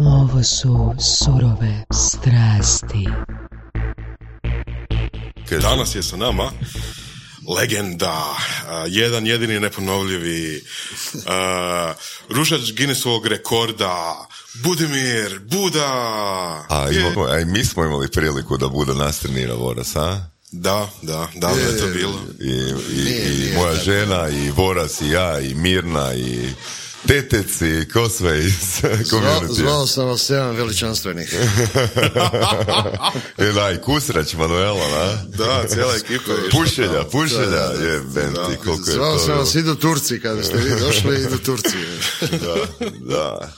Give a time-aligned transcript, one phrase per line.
[0.00, 3.08] Ovo su surove strasti.
[5.62, 6.50] Danas je sa nama
[7.58, 8.36] legenda,
[8.88, 10.64] jedan jedini neponovljivi,
[11.26, 11.94] a,
[12.28, 14.26] rušač Guinnessovog rekorda,
[14.64, 15.92] Budimir, Buda.
[16.68, 20.26] A, Je- imamo, a i mi smo imali priliku da Buda nas trenira, Voras, a?
[20.52, 22.20] Da, da, davno je to bilo.
[22.40, 22.50] I,
[22.92, 26.48] i, i moja žena, i Voras, i ja, i Mirna, i
[27.06, 29.54] Tetec, i ko sve iz Zvao, community.
[29.54, 31.34] zvao sam vas jedan veličanstvenih.
[33.38, 35.24] E, da, i Kusrać, Manuela, da?
[35.44, 39.38] Da, cijela ekipa Pušelja, pušelja, je, ti, koliko je Zvao to sam bilo.
[39.38, 41.76] vas, idu Turci, kada ste vi došli, idu Turci.
[42.44, 42.54] da,
[43.00, 43.52] da.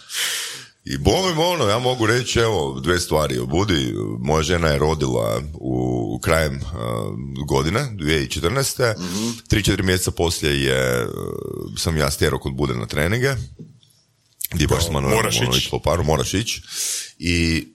[0.85, 3.95] I bome ono, ja mogu reći, evo, dve stvari Budi.
[4.19, 6.63] Moja žena je rodila u krajem uh,
[7.47, 8.95] godine, 2014.
[9.49, 11.11] Tri, četiri mjeseca poslije je, uh,
[11.77, 13.35] sam ja stjerao kod Bude na treninge.
[14.51, 15.59] Gdje baš smo moraš ono, ići.
[15.59, 16.63] išlo paru, moraš ići.
[17.19, 17.67] I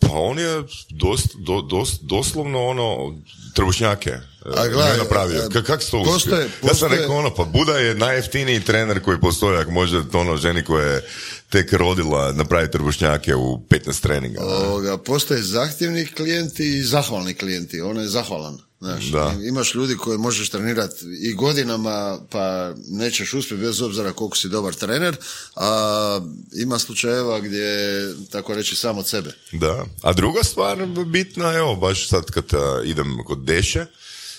[0.00, 3.18] pa on je dost, do, dost, doslovno ono,
[3.54, 4.10] trbušnjake
[4.46, 5.40] A gledaj, napravio.
[5.40, 6.36] a, Ka, kak se to postoje- uspio?
[6.38, 10.36] Ja sam postoje- rekao ono, pa Buda je najjeftiniji trener koji postoji, ako može ono
[10.36, 11.02] ženi koja je
[11.50, 14.40] tek rodila napraviti trbušnjake u 15 treninga.
[14.44, 17.80] Ovoga, postoje zahtjevni klijenti i zahvalni klijenti.
[17.80, 18.58] On je zahvalan.
[18.80, 19.34] Znaš, Da.
[19.48, 24.74] imaš ljudi koje možeš trenirati i godinama, pa nećeš uspjeti bez obzira koliko si dobar
[24.74, 25.16] trener,
[25.56, 26.20] a
[26.52, 29.30] ima slučajeva gdje, tako reći, sam od sebe.
[29.52, 29.84] Da.
[30.02, 32.44] A druga stvar bitna, evo, baš sad kad
[32.84, 33.86] idem kod Deše,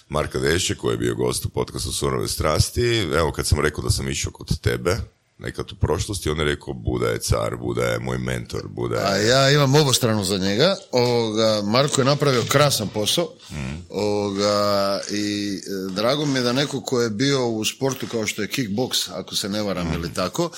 [0.09, 3.89] Marka Deše, koji je bio gost u podcastu Surove strasti, evo kad sam rekao da
[3.89, 4.97] sam išao kod tebe,
[5.39, 9.05] nekad u prošlosti, on je rekao Buda je car, Buda je moj mentor, Buda je...
[9.05, 10.75] A ja imam obostranu za njega.
[10.91, 13.33] Ovoga, Marko je napravio krasan posao.
[13.89, 18.41] Ovoga, I e, drago mi je da neko ko je bio u sportu kao što
[18.41, 20.49] je kickbox, ako se ne varam ili tako,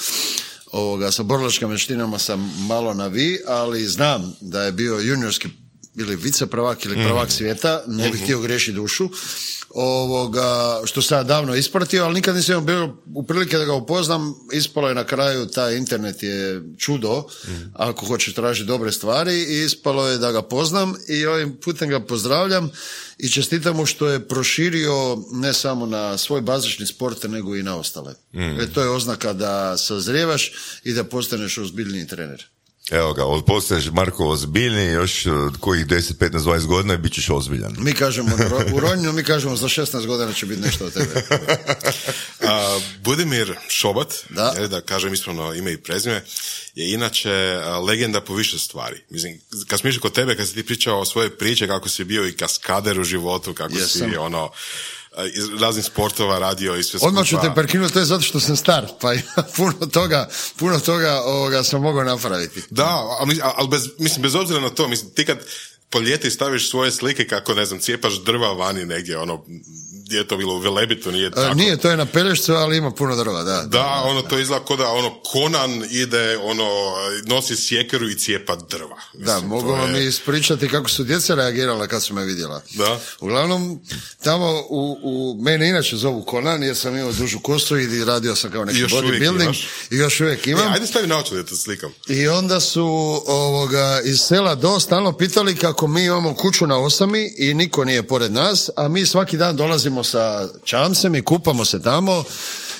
[0.71, 5.47] ovoga, sa borilačkim vještinama sam malo na vi, ali znam da je bio juniorski
[5.95, 9.09] ili vice prvak ili prvak svijeta, ne bih htio griješiti dušu,
[9.69, 14.35] ovoga, što sam ja davno ispratio, ali nikad nisam bio u prilike da ga upoznam,
[14.53, 17.23] ispalo je na kraju, taj internet je čudo,
[17.73, 21.99] ako hoćeš tražiti dobre stvari, i ispalo je da ga poznam i ovim putem ga
[21.99, 22.71] pozdravljam
[23.17, 27.77] i čestitam mu što je proširio ne samo na svoj bazični sport, nego i na
[27.77, 28.13] ostale.
[28.33, 30.51] E, to je oznaka da sazrijevaš
[30.83, 32.45] i da postaneš ozbiljniji trener.
[32.91, 37.13] Evo ga, od postaješ Marko ozbiljni, još od kojih 10, 15, 20 godina i bit
[37.13, 37.75] ćeš ozbiljan.
[37.79, 38.35] Mi kažemo
[38.73, 41.23] u Ronju, mi kažemo za 16 godina će biti nešto od tebe.
[42.49, 44.53] A, Budimir Šobat, Da.
[44.59, 46.23] je, da kažem ispravno ime i prezime,
[46.75, 47.29] je inače
[47.87, 49.03] legenda po više stvari.
[49.09, 52.03] Mislim, kad smo išli kod tebe, kad si ti pričao o svojoj priče, kako si
[52.03, 54.09] bio i kaskader u životu, kako Jesam.
[54.11, 54.51] si ono,
[55.25, 57.49] iz raznih sportova radio i sve Odmah ću skupa.
[57.49, 59.13] te prekinuti, to je zato što sam star, pa
[59.57, 62.61] puno toga, puno toga ovoga sam mogao napraviti.
[62.69, 65.39] Da, ali, ali bez, mislim, bez obzira na to, mislim, ti kad
[65.89, 69.45] po ljeti staviš svoje slike kako, ne znam, cijepaš drva vani negdje, ono,
[69.99, 71.53] gdje je to bilo u Velebitu, nije E, tako.
[71.55, 73.61] nije, to je na Pelješcu, ali ima puno drva, da.
[73.61, 76.65] Da, ono to izgleda kao da ono Konan ide, ono
[77.25, 78.95] nosi sjekeru i cijepa drva.
[79.15, 82.61] Da, Mislim, mogu to vam je- ispričati kako su djeca reagirala kad su me vidjela.
[82.71, 82.99] Da.
[83.19, 83.79] Uglavnom,
[84.23, 88.51] tamo u, u mene inače zovu Konan, jer sam imao dužu kosu i radio sam
[88.51, 89.63] kao neki bodybuilding.
[89.91, 90.73] I još uvijek E, imam.
[90.73, 91.91] ajde stavi naočale da te slikam.
[92.07, 92.85] I onda su
[93.27, 98.07] ovoga, iz sela do stalno pitali kako mi imamo kuću na osami i niko nije
[98.07, 102.23] pored nas, a mi svaki dan dolazimo sa čamcem i kupamo se tamo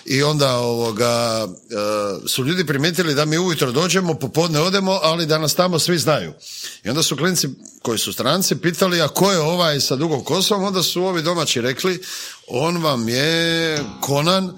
[0.05, 5.37] i onda ovoga, e, su ljudi primijetili da mi ujutro dođemo, popodne odemo, ali da
[5.37, 6.33] nas tamo svi znaju.
[6.83, 7.47] I onda su klinci
[7.81, 10.63] koji su stranci pitali, a ko je ovaj sa dugom kosom?
[10.63, 12.01] Onda su ovi domaći rekli,
[12.47, 14.57] on vam je Konan,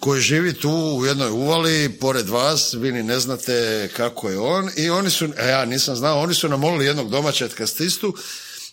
[0.00, 4.70] koji živi tu u jednoj uvali, pored vas, vi ni ne znate kako je on,
[4.76, 8.14] i oni su, a ja nisam znao, oni su namolili jednog domaćeg kastistu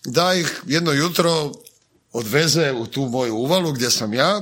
[0.05, 1.51] da ih jedno jutro
[2.11, 4.41] odveze u tu moju uvalu gdje sam ja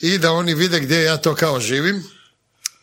[0.00, 2.04] i da oni vide gdje ja to kao živim.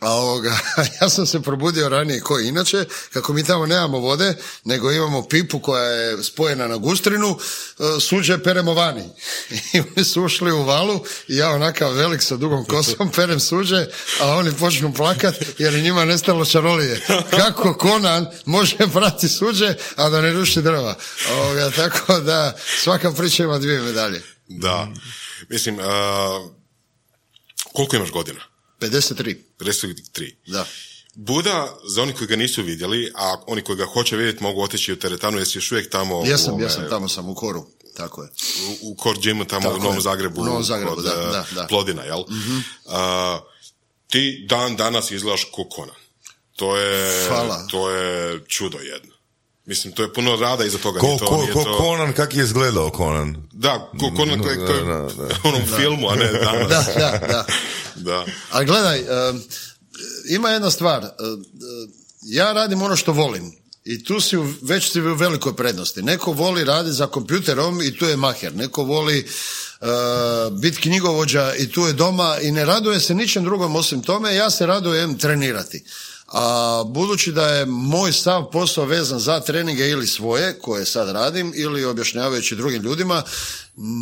[0.01, 0.57] A ovoga,
[1.01, 5.59] ja sam se probudio ranije koji inače, kako mi tamo nemamo vode, nego imamo pipu
[5.59, 9.03] koja je spojena na gustrinu, e, suđe peremo vani.
[9.73, 13.85] I oni su ušli u valu i ja onakav velik sa dugom kosom perem suđe,
[14.21, 17.05] a oni počnu plakat jer je njima nestalo čarolije.
[17.29, 20.95] Kako Konan može prati suđe, a da ne ruši drva.
[21.31, 24.21] Ovoga, tako da svaka priča ima dvije medalje.
[24.47, 24.87] Da.
[25.49, 26.49] Mislim, a,
[27.73, 28.50] koliko imaš godina?
[28.81, 30.33] 53, 53.
[30.47, 30.65] da.
[31.15, 34.93] Buda, za oni koji ga nisu vidjeli, a oni koji ga hoće vidjeti mogu otići
[34.93, 37.65] u teretanu, jesi još uvijek tamo Jesam, u, ja ove, sam tamo sam u koru,
[37.97, 38.29] tako je.
[38.81, 40.01] u, u Core Gymu tamo Tako u Novom.
[40.01, 41.67] Zagrebu, U Novom Zagrebu, kod, da, da, da.
[41.67, 42.23] Plodina, jel?
[42.85, 43.39] A,
[44.07, 45.95] ti dan danas izgledaš ko Conan.
[46.55, 47.67] to je, Hvala.
[47.71, 49.10] to je čudo jedno.
[49.71, 50.99] Mislim, to je puno rada iza toga.
[50.99, 53.47] Ko, nije to, ko, nije ko to- Conan, kak je izgledao Conan?
[53.53, 54.83] Da, ko, ko, ko, Da, ko, da,
[55.17, 55.35] da.
[55.43, 56.69] onom filmu, a ne danas.
[56.69, 57.45] Da, da, da.
[57.97, 58.25] Da.
[58.51, 59.43] Ali gledaj, em,
[60.29, 61.03] ima jedna stvar.
[61.03, 61.07] e,
[62.23, 63.51] Ja radim ono što volim.
[63.85, 66.01] I tu si u, već si u velikoj prednosti.
[66.01, 68.55] Neko voli raditi za kompjuterom i tu je maher.
[68.55, 69.25] Neko voli e,
[70.51, 74.35] biti knjigovođa i tu je doma i ne raduje se ničem drugom osim tome.
[74.35, 75.83] Ja se radujem trenirati.
[76.33, 81.53] A budući da je moj sav posao vezan za treninge ili svoje, koje sad radim,
[81.55, 83.23] ili objašnjavajući drugim ljudima,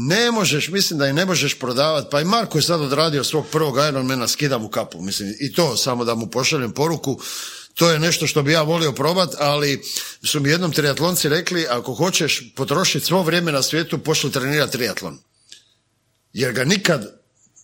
[0.07, 3.45] ne možeš, mislim da i ne možeš prodavati, pa i Marko je sad odradio svog
[3.51, 7.19] prvog Ironmana, skidam u kapu, mislim, i to samo da mu pošaljem poruku,
[7.73, 9.81] to je nešto što bi ja volio probat, ali
[10.23, 15.19] su mi jednom triatlonci rekli, ako hoćeš potrošiti svo vrijeme na svijetu, pošli trenirati triatlon.
[16.33, 17.18] Jer ga nikad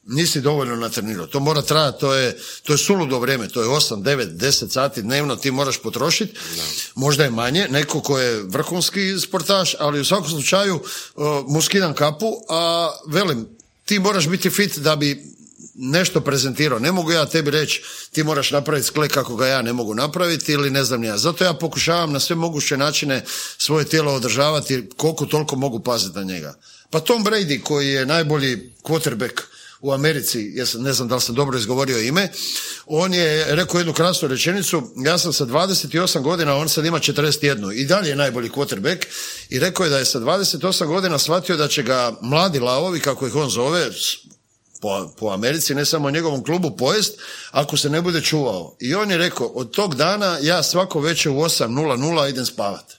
[0.06, 1.28] nisi dovoljno natrenirao.
[1.28, 5.02] To mora trajati, to je, to je suludo vrijeme, to je 8, 9, 10 sati
[5.02, 6.40] dnevno ti moraš potrošiti.
[6.96, 11.94] Možda je manje, neko ko je vrhunski sportaš, ali u svakom slučaju uh, mu skidam
[11.94, 13.48] kapu, a velim,
[13.86, 15.36] ti moraš biti fit da bi
[15.76, 16.80] nešto prezentirao.
[16.80, 17.82] Ne mogu ja tebi reći
[18.12, 21.18] ti moraš napraviti sklek kako ga ja ne mogu napraviti ili ne znam ni ja.
[21.18, 23.24] Zato ja pokušavam na sve moguće načine
[23.58, 26.56] svoje tijelo održavati koliko toliko mogu paziti na njega.
[26.90, 29.42] Pa Tom Brady koji je najbolji quarterback
[29.82, 32.30] u Americi, ja ne znam da li sam dobro izgovorio ime,
[32.86, 37.74] on je rekao jednu krasnu rečenicu, ja sam sa 28 godina, on sad ima 41
[37.74, 39.06] i dalje je najbolji quarterback
[39.50, 43.28] i rekao je da je sa 28 godina shvatio da će ga mladi lavovi, kako
[43.28, 43.92] ih on zove,
[44.82, 47.20] po, po Americi, ne samo njegovom klubu pojest,
[47.52, 48.76] ako se ne bude čuvao.
[48.80, 52.94] I on je rekao, od tog dana ja svako večer u 8.00 idem spavat.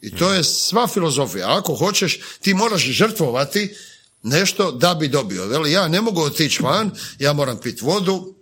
[0.00, 1.58] I to je sva filozofija.
[1.58, 3.74] Ako hoćeš, ti moraš žrtvovati
[4.22, 5.46] nešto da bi dobio.
[5.46, 8.34] Veli, ja ne mogu otići van, ja moram piti vodu,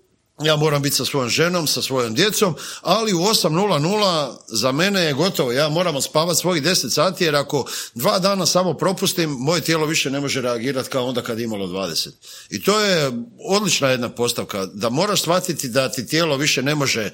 [0.43, 5.13] ja moram biti sa svojom ženom, sa svojom djecom, ali u 8.00 za mene je
[5.13, 5.53] gotovo.
[5.53, 7.65] Ja moram spavati svojih 10 sati, jer ako
[7.95, 12.09] dva dana samo propustim, moje tijelo više ne može reagirati kao onda kad imalo 20.
[12.51, 13.13] I to je
[13.49, 17.11] odlična jedna postavka, da moraš shvatiti da ti tijelo više ne može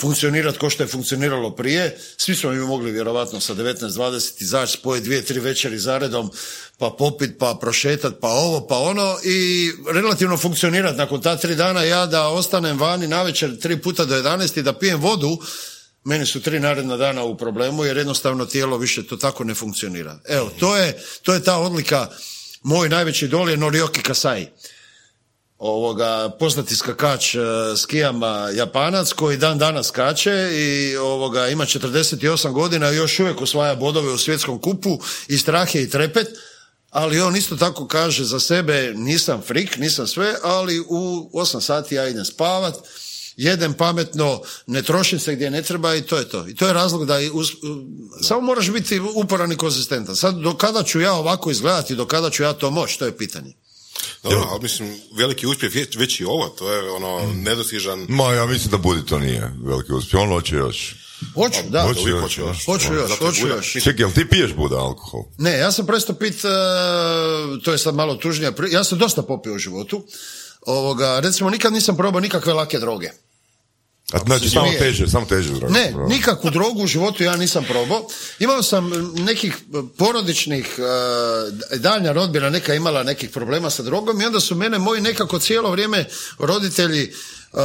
[0.00, 1.98] funkcionirati kao što je funkcioniralo prije.
[2.16, 6.30] Svi smo mi mogli vjerovatno sa 19-20 izaći, spojiti dvije, tri večeri zaredom,
[6.78, 10.98] pa popit, pa prošetat, pa ovo, pa ono i relativno funkcionirati.
[10.98, 14.78] Nakon ta tri dana ja da ostanem vani navečer tri puta do 11 i da
[14.78, 15.38] pijem vodu,
[16.04, 20.18] meni su tri naredna dana u problemu jer jednostavno tijelo više to tako ne funkcionira.
[20.28, 22.08] Evo, to je, to je ta odlika,
[22.62, 24.48] moj najveći idol je Norioki Kasai
[25.58, 27.38] ovoga poznati skakač e,
[27.76, 33.74] skijama Japanac koji dan danas skače i ovoga ima 48 godina i još uvijek osvaja
[33.74, 34.98] bodove u svjetskom kupu
[35.28, 36.28] i strah je i trepet
[36.90, 41.94] ali on isto tako kaže za sebe nisam frik, nisam sve, ali u 8 sati
[41.94, 42.74] ja idem spavat,
[43.36, 46.48] jedem pametno, ne trošim se gdje ne treba i to je to.
[46.48, 47.56] I to je razlog da i us-
[48.22, 50.16] samo moraš biti uporan i konzistentan.
[50.16, 53.16] Sad, do kada ću ja ovako izgledati, do kada ću ja to moći, to je
[53.16, 53.52] pitanje.
[54.22, 58.06] Dobro, ali mislim, veliki uspjeh je već i ovo, to je ono nedostižan...
[58.08, 60.22] Ma, ja mislim da Budi to nije veliki uspjeh.
[60.22, 60.96] On hoće još.
[61.34, 61.82] Hoću, da.
[61.82, 62.46] Hoću još, hoće da.
[62.46, 62.64] još.
[62.66, 63.72] Hoću još, hoću još.
[63.72, 65.22] Čekaj, jel ti piješ Buda alkohol?
[65.38, 66.48] Ne, ja sam presto pit, e,
[67.64, 70.06] to je sad malo tužnija, ja sam dosta popio u životu.
[70.66, 73.10] Ovoga, recimo, nikad nisam probao nikakve lake droge.
[74.12, 75.74] A znači, samo teže, samo teže droga.
[75.74, 78.06] Ne, nikakvu drogu u životu ja nisam probao.
[78.38, 79.56] Imao sam nekih
[79.98, 85.00] porodičnih, e, daljnja rodbina neka imala nekih problema sa drogom i onda su mene moji
[85.00, 86.04] nekako cijelo vrijeme
[86.38, 87.12] roditelji
[87.52, 87.58] e,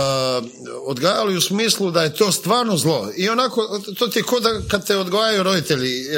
[0.86, 3.12] odgajali u smislu da je to stvarno zlo.
[3.16, 6.16] I onako, to ti je ko da kad te odgajaju roditelji e,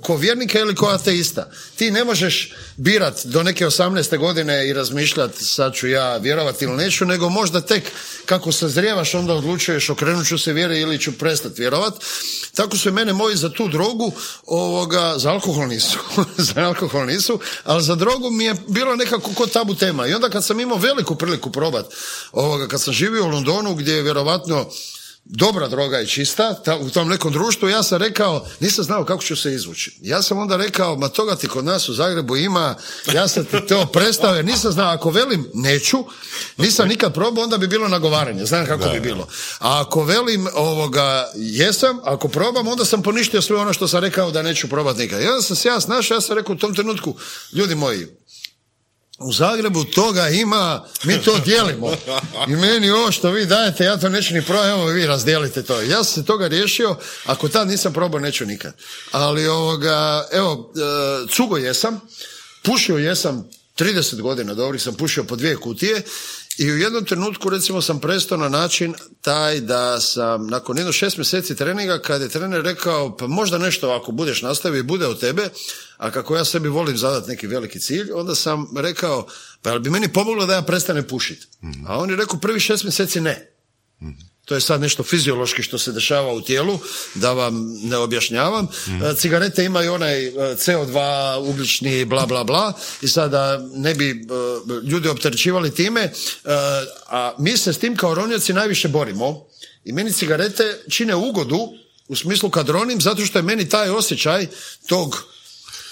[0.00, 1.50] ko vjernika ili ko ateista.
[1.76, 4.18] Ti ne možeš birat do neke 18.
[4.18, 7.90] godine i razmišljati sad ću ja vjerovati ili neću, nego možda tek
[8.26, 11.94] kako sazrijevaš onda odlučuješ okrenut ću se vjeri ili ću prestati vjerovat.
[12.54, 14.12] Tako su i mene moji za tu drogu,
[14.46, 15.98] ovoga, za alkohol nisu,
[16.54, 20.06] za alkohol nisu, ali za drogu mi je bilo nekako ko tabu tema.
[20.06, 21.86] I onda kad sam imao veliku priliku probat,
[22.32, 24.66] ovoga, kad sam živio u Londonu gdje je vjerovatno
[25.28, 29.22] dobra droga i čista ta, u tom nekom društvu, ja sam rekao, nisam znao kako
[29.22, 29.98] ću se izvući.
[30.02, 32.74] Ja sam onda rekao, ma toga ti kod nas u Zagrebu ima,
[33.12, 36.04] ja sam ti to prestao, jer nisam znao, ako velim neću,
[36.56, 39.28] nisam nikad probao, onda bi bilo nagovaranje, znam kako bi bilo.
[39.58, 44.30] A ako velim ovoga, jesam, ako probam, onda sam poništio sve ono što sam rekao
[44.30, 45.22] da neću probati nikad.
[45.22, 47.14] I onda sam se ja snašao, ja sam rekao u tom trenutku,
[47.52, 48.06] ljudi moji,
[49.18, 51.92] u Zagrebu toga ima, mi to dijelimo.
[52.48, 55.82] I meni ovo što vi dajete, ja to neću ni probati, evo vi razdijelite to.
[55.82, 58.72] Ja sam se toga riješio, ako tad nisam probao, neću nikad.
[59.10, 62.00] Ali ovoga, evo, e, cugo jesam,
[62.62, 66.02] pušio jesam 30 godina dobrih sam pušio po dvije kutije
[66.58, 71.16] I u jednom trenutku recimo sam prestao na način taj da sam nakon jedno šest
[71.16, 75.20] mjeseci treninga kad je trener rekao pa možda nešto ako budeš nastavio i bude od
[75.20, 75.48] tebe,
[75.96, 79.26] a kako ja sebi volim zadati neki veliki cilj, onda sam rekao
[79.62, 81.46] pa jel bi meni pomoglo da ja prestane pušiti.
[81.86, 83.52] A on je rekao prvi šest mjeseci ne.
[84.46, 86.78] To je sad nešto fiziološki što se dešava u tijelu,
[87.14, 88.68] da vam ne objašnjavam.
[89.10, 92.72] E, Cigarete imaju onaj e, CO2, ugljični, bla, bla, bla.
[93.02, 94.14] I sada ne bi e,
[94.82, 96.12] ljudi opterećivali time.
[97.06, 99.46] A mi se s tim kao ronioci najviše borimo.
[99.84, 101.68] I meni cigarete čine ugodu
[102.08, 104.46] u smislu kad ronim, zato što je meni taj osjećaj
[104.88, 105.24] tog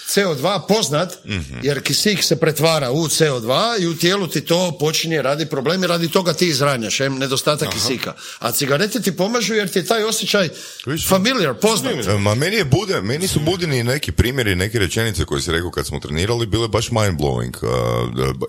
[0.07, 1.13] CO2 poznat,
[1.61, 6.09] jer kisik se pretvara u CO2 i u tijelu ti to počinje radi problemi, radi
[6.09, 8.13] toga ti izranjaš, em, nedostatak kisika.
[8.39, 10.49] A cigarete ti pomažu jer ti je taj osjećaj
[10.85, 11.93] Viš- familiar, poznat.
[12.07, 15.71] E, Ma meni je bude, meni su budini neki primjeri, neke rečenice koje si rekao
[15.71, 17.53] kad smo trenirali, bile baš mind blowing.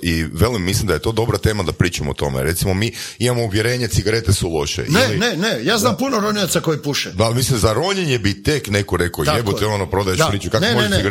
[0.03, 2.43] I velim, mislim da je to dobra tema da pričamo o tome.
[2.43, 4.85] Recimo, mi imamo uvjerenje cigarete su loše.
[4.89, 7.11] Ne, Ili- ne, ne, ja znam puno ronjaca koji puše.
[7.11, 9.69] Da, mislim, za ronjenje bi tek neko rekao, jebote, je.
[9.69, 10.27] ono, prodaješ Da.
[10.27, 11.09] priču, kako može ne, biti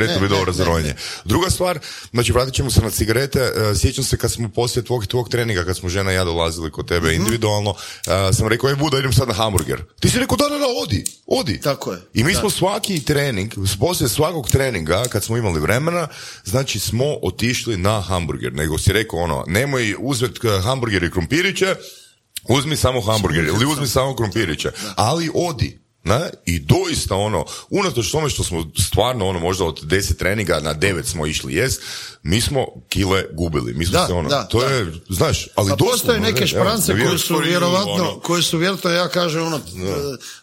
[0.58, 0.96] ne, ronjenje.
[1.26, 1.80] Druga stvar,
[2.12, 5.64] znači, vratit ćemo se na cigarete, e, sjećam se kad smo poslije tvog, tvog treninga,
[5.66, 7.16] kad smo žena i ja dolazili kod tebe Mhm.
[7.16, 7.76] individualno,
[8.30, 9.84] e, sam rekao, je Buda, idem sad na hamburger.
[10.00, 11.62] Ti si rekao, da, da, da, odi, odi.
[11.62, 12.40] Tako je, I mi da.
[12.40, 16.08] smo svaki trening, poslije svakog treninga, kad smo imali vremena,
[16.44, 18.54] znači smo otišli na hamburger.
[18.54, 21.76] Nego si rekao, ono, nemoj uzeti e, hamburger i krumpiriće,
[22.50, 24.72] uzmi samo hamburger ili uzmi samo krumpiriće.
[24.96, 25.85] Ali odi.
[26.06, 26.30] Ne?
[26.46, 31.08] I doista ono, unatoč tome što smo stvarno ono možda od deset treninga na devet
[31.08, 31.82] smo išli jest,
[32.24, 33.74] mi smo kile gubili.
[33.74, 34.66] Mi smo Da, se ono, da, to da.
[34.66, 38.20] je, znaš, ali A postoje doslovno, neke ne, šprance evo, koje su vjerovatno, ono.
[38.20, 39.62] koje su vjerojatno, ja kažem, ono, e,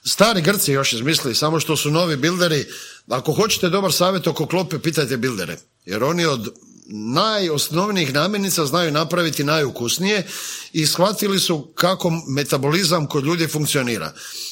[0.05, 2.67] stari Grci još izmislili, samo što su novi bilderi.
[3.09, 5.57] Ako hoćete dobar savjet oko klope, pitajte bildere.
[5.87, 6.55] Jer oni od
[6.87, 10.27] najosnovnijih namirnica znaju napraviti najukusnije
[10.73, 14.07] i shvatili su kako metabolizam kod ljudi funkcionira.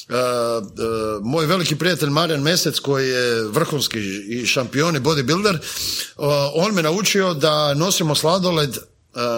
[0.09, 0.19] E, e,
[1.21, 5.59] moj veliki prijatelj Marijan Mesec koji je vrhunski i šampion i bodybuilder, e,
[6.53, 8.79] on me naučio da nosimo sladoled e,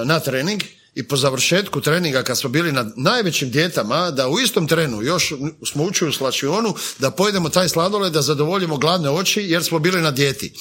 [0.05, 0.63] na trening
[0.95, 5.33] i po završetku treninga kad smo bili na najvećim dijetama, da u istom trenu još
[5.71, 10.01] smo učili u slačionu da pojedemo taj sladoled da zadovoljimo gladne oči jer smo bili
[10.01, 10.53] na dijeti.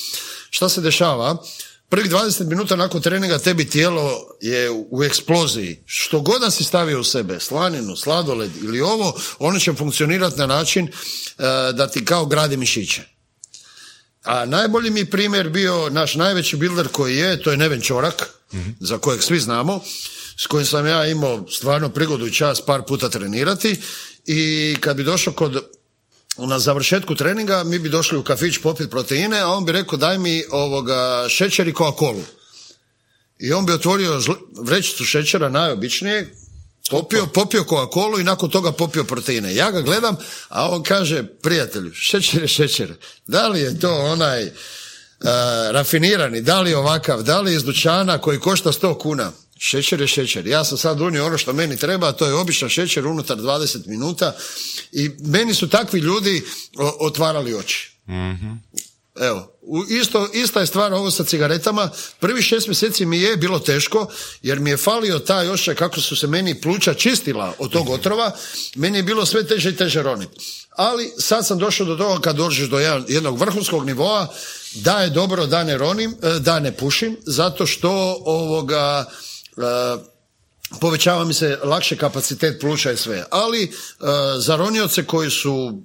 [0.51, 1.37] Šta se dešava?
[1.93, 5.83] Prvih 20 minuta nakon treninga tebi tijelo je u eksploziji.
[5.87, 10.47] Što god da si stavio u sebe, slaninu, sladoled ili ovo, ono će funkcionirati na
[10.47, 10.93] način e,
[11.73, 13.03] da ti kao gradi mišiće.
[14.23, 18.29] A najbolji mi primjer bio naš najveći builder koji je, to je Neven Čorak,
[18.81, 19.81] za kojeg svi znamo,
[20.37, 23.81] s kojim sam ja imao stvarno prigodu i čas par puta trenirati
[24.27, 25.65] i kad bi došao kod
[26.39, 30.19] na završetku treninga mi bi došli u kafić popiti proteine, a on bi rekao daj
[30.19, 32.23] mi ovoga šećer i Coca-Colu.
[33.39, 34.21] I on bi otvorio
[34.61, 36.35] vrećicu šećera najobičnije,
[36.91, 39.55] popio, popio Coca-Colu i nakon toga popio proteine.
[39.55, 40.17] Ja ga gledam,
[40.49, 42.95] a on kaže, prijatelju, šećer je šećer.
[43.27, 44.53] Da li je to onaj e,
[45.71, 49.33] rafinirani, da li je ovakav, da li je iz dućana koji košta 100 kuna?
[49.65, 50.47] Šećer je šećer.
[50.47, 53.87] Ja sam sad unio ono što meni treba, a to je običan šećer unutar 20
[53.87, 54.37] minuta
[54.93, 56.43] i meni su takvi ljudi
[57.01, 57.91] otvarali oči.
[59.21, 61.91] Evo, u- isto, ista je stvar ovo sa cigaretama.
[62.21, 64.07] Prvi šest mjeseci mi je bilo teško,
[64.43, 68.33] jer mi je falio taj osjećaj kako su se meni pluća čistila od tog otrova.
[68.75, 70.37] Meni je bilo sve teže i teže roniti.
[70.77, 72.79] Ali sad sam došao do toga kad dođeš do
[73.09, 74.29] jednog vrhunskog nivoa,
[74.75, 79.05] da je dobro da ne ronim, e, da ne pušim, zato što ovoga...
[79.57, 79.63] e,
[80.81, 83.25] povećava mi se lakše kapacitet pluća i sve.
[83.31, 83.71] Ali e,
[84.39, 85.79] za ronioce koji su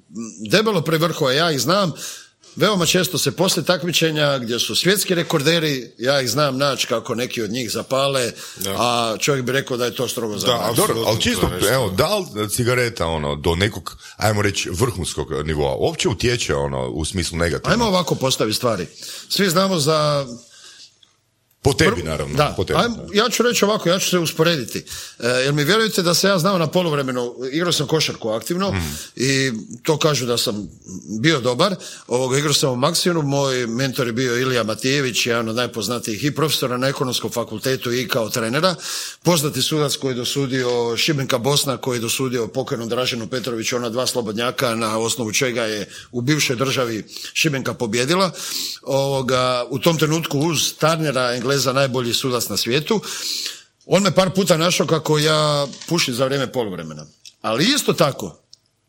[0.51, 1.93] debelo pre vrhova, ja ih znam,
[2.55, 7.41] veoma često se poslije takmičenja gdje su svjetski rekorderi, ja ih znam naći kako neki
[7.41, 8.75] od njih zapale, Da.
[8.77, 10.74] a čovjek bi rekao da je to strogo Da, zabavno.
[10.74, 16.09] Dobro, ali čisto, evo, da li cigareta, ono, do nekog, ajmo reći, vrhunskog nivoa, uopće
[16.09, 17.71] utječe, ono, u smislu negativno?
[17.71, 18.88] Ajmo ovako postaviti stvari.
[19.29, 20.25] Svi znamo za
[21.67, 22.36] Po tebi, naravno.
[22.36, 22.79] Da, po tebi.
[22.79, 24.86] ajmo- ja ću reći ovako, ja ću se usporediti.
[25.19, 28.86] E, jer mi vjerujete da se ja znao na poluvremenu, igrao sam košarku aktivno Mhm.
[29.15, 29.51] i
[29.83, 30.69] to kažu da sam
[31.19, 31.75] bio dobar.
[32.07, 36.31] Ovoga, igrao sam u Maksijonu, moj mentor je bio Ilija Matijević, jedan od najpoznatijih i
[36.31, 38.75] profesora na ekonomskom fakultetu i kao trenera.
[39.24, 44.07] Poznati sudac koji je dosudio Šibenka Bosna, koji je dosudio pokojnom Draženu Petroviću, ona dva
[44.07, 45.79] slobodnjaka na osnovu čega je
[46.12, 48.31] u bivšoj državi Šibenka pobjedila.
[48.83, 49.38] Ovoga,
[49.69, 53.01] u tom trenutku uz Tarnera, Engleza, najbolji sudac na svijetu.
[53.85, 57.05] On me par puta našao kako ja pušim za vrijeme poluvremena.
[57.41, 58.39] Ali isto tako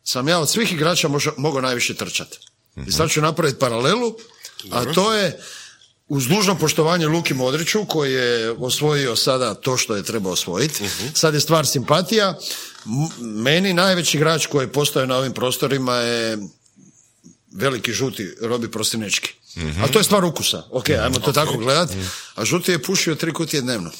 [0.04, 2.38] sam ja od svih igrača mogao najviše trčati.
[2.86, 4.14] I sad ću napraviti paralelu,
[4.70, 5.40] a to je
[6.08, 10.88] uz dužno poštovanje Luki Modriću koji je osvojio sada to što je trebao osvojiti.
[11.14, 12.38] Sad je stvar simpatija.
[13.20, 16.38] Meni najveći igrač koji postoje na ovim prostorima je
[17.52, 19.37] veliki žuti Robi Prostinečki.
[19.82, 20.62] A to je stvar ukusa.
[20.70, 21.90] Ok, ajmo to tako gledat.
[22.34, 23.90] A žuti je pušio tri kutije dnevno.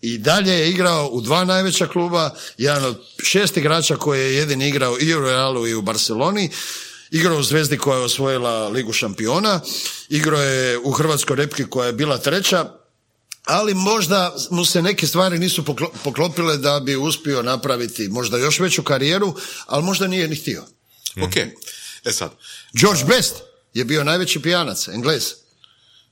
[0.00, 4.68] I dalje je igrao u dva najveća kluba, jedan od šest igrača koji je jedini
[4.68, 6.50] igrao i u Realu i u Barceloni,
[7.10, 9.60] igrao u Zvezdi koja je osvojila Ligu šampiona,
[10.08, 12.72] igrao je u Hrvatskoj repki koja je bila treća,
[13.44, 18.60] ali možda mu se neke stvari nisu poklo- poklopile da bi uspio napraviti možda još
[18.60, 19.34] veću karijeru,
[19.66, 20.64] ali možda nije ni htio.
[21.22, 21.36] Ok,
[22.04, 22.30] e sad,
[22.72, 23.34] George Best
[23.74, 25.24] je bio najveći pijanac, Englez,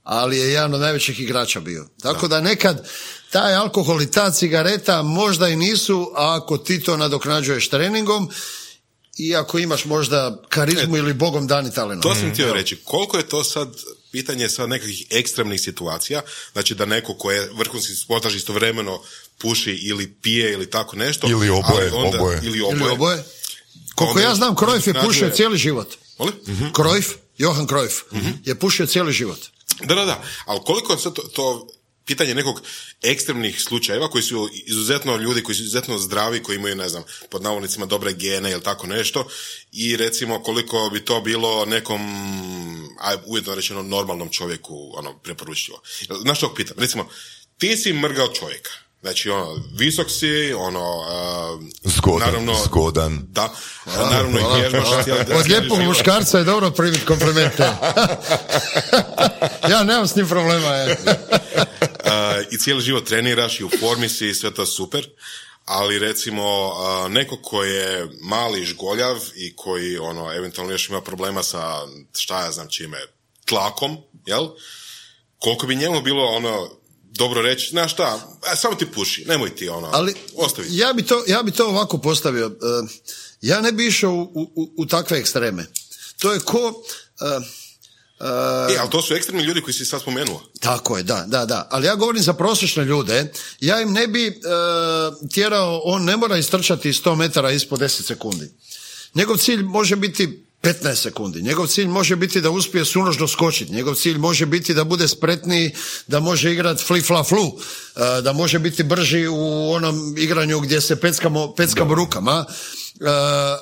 [0.03, 1.88] ali je jedan od najvećih igrača bio.
[2.03, 2.88] Tako da, nekad
[3.31, 8.31] taj alkohol i ta cigareta možda i nisu, a ako ti to nadoknađuješ treningom
[9.19, 12.03] i ako imaš možda karizmu ili bogom dani talent.
[12.03, 12.77] to sam htio reći.
[12.85, 13.69] Koliko je to sad
[14.12, 16.23] pitanje sad nekakvih ekstremnih situacija,
[16.53, 19.00] znači da neko ko je vrhunski sportaš istovremeno
[19.38, 21.31] puši ili pije ili tako nešto.
[21.31, 22.41] Ili oboje, onda, oboje.
[22.43, 22.93] Ili Ili oboje.
[22.93, 23.25] oboje.
[23.95, 25.95] Koliko Onda ja znam, Cruyff je pušio cijeli život.
[26.19, 26.35] Molim?
[27.38, 28.02] Johan Cruyff,
[28.45, 29.38] je pušio cijeli život.
[29.85, 30.23] Da, da, da.
[30.47, 31.68] Ali koliko je sad to, to
[32.09, 32.62] pitanje nekog
[33.02, 37.42] ekstremnih slučajeva koji su izuzetno ljudi koji su izuzetno zdravi, koji imaju, ne znam, pod
[37.42, 39.28] navodnicima dobre gene ili tako nešto
[39.73, 42.00] i recimo koliko bi to bilo nekom,
[43.00, 45.83] aj, ujedno rečeno, normalnom čovjeku ono, preporučljivo.
[46.23, 46.76] Znaš što pitam?
[46.78, 47.09] Recimo,
[47.59, 48.71] ti si mrgao čovjeka.
[49.02, 53.21] Znači, ono, visok si, ono, a, Zgodan, naravno, zgodan.
[53.28, 53.52] Da,
[54.11, 54.88] naravno i vježbaš
[55.35, 57.62] Od lijepog muškarca je dobro primiti komplimente.
[59.71, 60.69] ja nemam s njim problema.
[60.69, 60.97] Je.
[62.05, 65.09] A, i cijeli život treniraš i u formi si i sve to super,
[65.64, 71.43] ali recimo a, neko ko je mali žgoljav i koji ono eventualno još ima problema
[71.43, 71.87] sa
[72.17, 72.99] šta ja znam čime,
[73.45, 74.49] tlakom, jel?
[75.38, 76.77] Koliko bi njemu bilo ono
[77.19, 80.69] dobro reći, znaš šta, samo ti puši, nemoj ti ono, Ali ostavi.
[80.71, 82.47] ja bi, to, ja bi to ovako postavio.
[82.47, 83.09] E,
[83.41, 85.67] Ja ne bi išao u, u, u takve ekstreme.
[86.19, 86.83] To je ko...
[87.21, 90.43] e, e, E, ali to su ekstremni ljudi koji si sad spomenuo.
[90.61, 91.69] Tako je, da, da, da.
[91.71, 93.33] Ali ja govorim za prosječne ljude.
[93.61, 94.33] Ja im ne bi e,
[95.33, 98.50] tjerao, on ne mora istrčati 100 metara ispod 10 sekundi.
[99.15, 101.42] Njegov cilj može biti 15 sekundi.
[101.42, 103.73] Njegov cilj može biti da uspije sunožno skočiti.
[103.73, 105.75] Njegov cilj može biti da bude spretniji,
[106.06, 107.47] da može igrati fli fla flu,
[107.97, 112.44] e, da može biti brži u onom igranju gdje se peckamo, peckamo rukama.
[112.49, 113.04] E,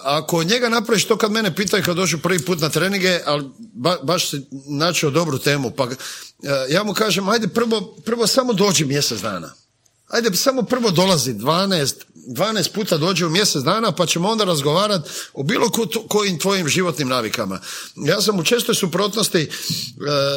[0.03, 3.99] ako njega napraviš to kad mene pitaju kad dođu prvi put na treninge, ali ba-
[4.03, 5.97] baš si načeo dobru temu, pa e,
[6.69, 9.66] ja mu kažem, ajde prvo, prvo samo dođi mjesec dana.
[10.09, 11.95] Ajde samo prvo dolazi 12,
[12.29, 16.69] 12 puta dođe u mjesec dana pa ćemo onda razgovarati o bilo ko, kojim tvojim
[16.69, 17.61] životnim navikama.
[17.97, 19.49] Ja sam u čestoj suprotnosti e,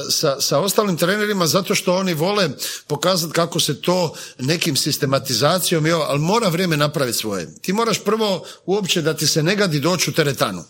[0.10, 2.50] sa, sa ostalim trenerima zato što oni vole
[2.88, 7.56] pokazati kako se to nekim sistematizacijom, ovo, ali mora vrijeme napraviti svoje.
[7.62, 10.64] Ti moraš prvo uopće da ti se ne gadi doći u teretanu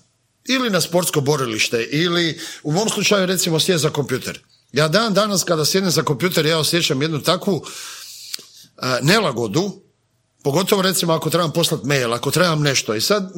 [0.50, 4.40] ili na sportsko borilište ili u mom slučaju recimo sjest za kompjuter.
[4.72, 7.66] Ja dan danas kada sjednem za kompjuter ja osjećam jednu takvu
[9.02, 9.72] nelagodu,
[10.44, 12.96] pogotovo recimo ako trebam poslati mail, ako trebam nešto.
[12.96, 13.32] I sad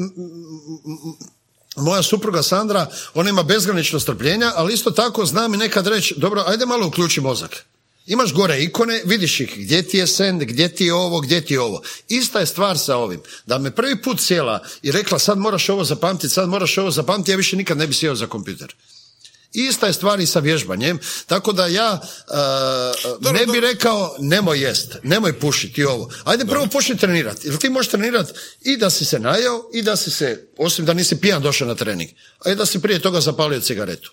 [1.76, 6.44] moja supruga Sandra, ona ima bezgranično strpljenja, ali isto tako zna mi nekad reći, dobro,
[6.48, 7.66] ajde malo uključi mozak.
[8.06, 11.54] Imaš gore ikone, vidiš ih, gdje ti je send, gdje ti je ovo, gdje ti
[11.54, 11.82] je ovo.
[12.08, 13.22] Ista je stvar sa ovim.
[13.46, 17.32] Da me prvi put sjela i rekla sad moraš ovo zapamtiti, sad moraš ovo zapamtiti,
[17.32, 18.76] ja više nikad ne bi sjeo za kompjuter.
[19.54, 22.02] Ista je stvar i sa vježbanjem, tako da ja
[23.22, 26.10] uh, ne bi rekao nemoj jest, nemoj pušiti ovo.
[26.24, 29.96] Ajde prvo počni trenirati, jer ti možeš trenirati i da si se najeo i da
[29.96, 32.10] si se, osim da nisi pijan došao na trening,
[32.46, 34.12] a i da si prije toga zapalio cigaretu.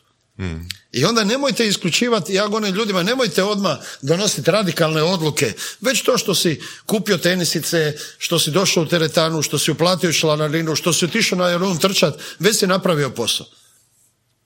[0.92, 6.34] I onda nemojte isključivati, ja govorim ljudima, nemojte odmah donositi radikalne odluke, već to što
[6.34, 11.38] si kupio tenisice, što si došao u teretanu, što si uplatio članarinu, što si otišao
[11.38, 13.46] na aerodrom trčat, već si napravio posao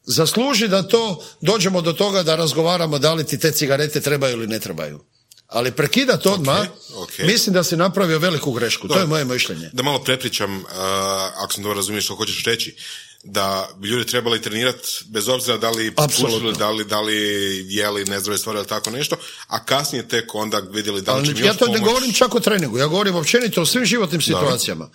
[0.04, 4.46] zasluži da to dođemo do toga da razgovaramo da li ti te cigarete trebaju ili
[4.46, 5.00] ne trebaju.
[5.46, 7.18] Ali prekidati odmah, ok.
[7.18, 8.88] mislim da si napravio veliku grešku.
[8.88, 9.70] To je moje mišljenje.
[9.72, 10.64] Da malo prepričam, uh,
[11.36, 12.76] ako sam dobro razumio što hoćeš reći,
[13.24, 17.16] da bi ljudi trebali trenirati bez obzira da li pušili, da li, da li
[17.68, 21.40] jeli nezdrave stvari ili tako nešto, a kasnije tek onda vidjeli da li će Ali
[21.40, 21.88] mi ja to ne pomoć.
[21.88, 24.90] govorim čak o treningu, ja govorim općenito o svim životnim situacijama.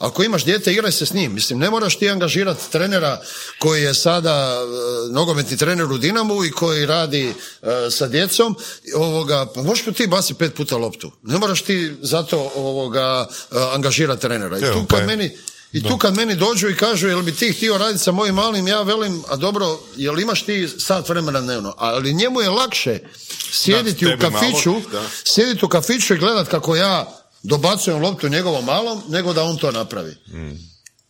[0.00, 1.34] Ako imaš dijete, igraj se s njim.
[1.34, 3.20] Mislim, ne moraš ti angažirati trenera
[3.58, 8.56] koji je sada e, nogometni trener u Dinamu i koji radi e, sa djecom.
[8.94, 11.12] Ovoga, pa možeš ti basi pet puta loptu.
[11.22, 14.58] Ne moraš ti zato ovoga, e, angažirati trenera.
[14.58, 15.36] I tu pa kad je- meni,
[15.72, 18.68] I tu kad meni dođu i kažu jel bi ti htio raditi sa mojim malim,
[18.68, 21.74] ja velim, a dobro, jel imaš ti sat vremena dnevno?
[21.78, 22.98] Ali njemu je lakše
[23.52, 28.64] sjediti Da, u kafiću, malo, sjediti u kafiću i gledat kako ja dobacujem loptu njegovom
[28.64, 30.16] malom, nego da on to napravi.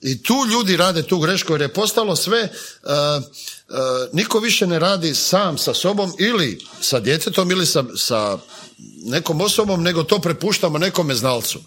[0.01, 2.91] I tu ljudi rade tu grešku jer je postalo sve, uh,
[3.23, 3.77] uh,
[4.13, 8.39] niko više ne radi sam sa sobom ili sa djetetom ili sa, sa
[9.05, 11.61] nekom osobom, nego to prepuštamo nekome znalcu.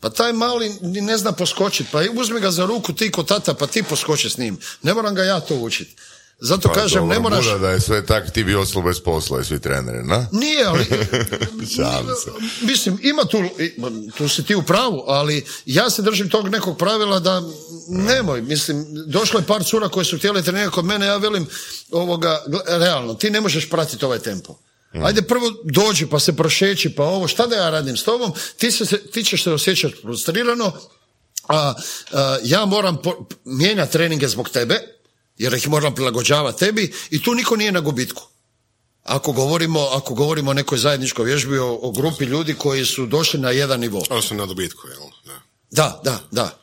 [0.00, 3.66] Pa taj mali ne zna poskočiti, pa uzmi ga za ruku ti ko tata, pa
[3.66, 4.58] ti poskoči s njim.
[4.82, 5.96] Ne moram ga ja to učiti.
[6.40, 7.44] Zato Pa kažem, ne moraš...
[7.44, 10.26] Buda da je sve tak, ti bi ostalo bez posla i svi treneri, na?
[10.32, 10.86] Nije, ali...
[12.70, 13.38] Mislim, ima tu,
[14.18, 17.42] tu si ti u pravu, ali ja se držim tog nekog pravila da
[17.88, 21.46] nemoj, mislim, došlo je par cura koje su htjeli trenirati kod mene, ja velim,
[21.90, 24.58] ovoga, realno, ti ne možeš pratiti ovaj tempo.
[24.92, 28.70] Ajde prvo dođi pa se prošeći pa ovo, šta da ja radim s tobom, ti,
[28.70, 30.72] se, ti ćeš se osjećati frustrirano,
[31.48, 31.74] a,
[32.12, 34.99] a, ja moram po- mijenjati treninge zbog tebe,
[35.40, 38.22] jer ih moram prilagođavati tebi i tu niko nije na gubitku.
[39.02, 43.40] Ako govorimo, ako govorimo o nekoj zajedničkoj vježbi, o, o grupi ljudi koji su došli
[43.40, 44.02] na jedan nivo.
[44.10, 45.00] Odnosno na dobitku, jel?
[45.24, 45.40] Da.
[45.70, 46.59] Da, da, da.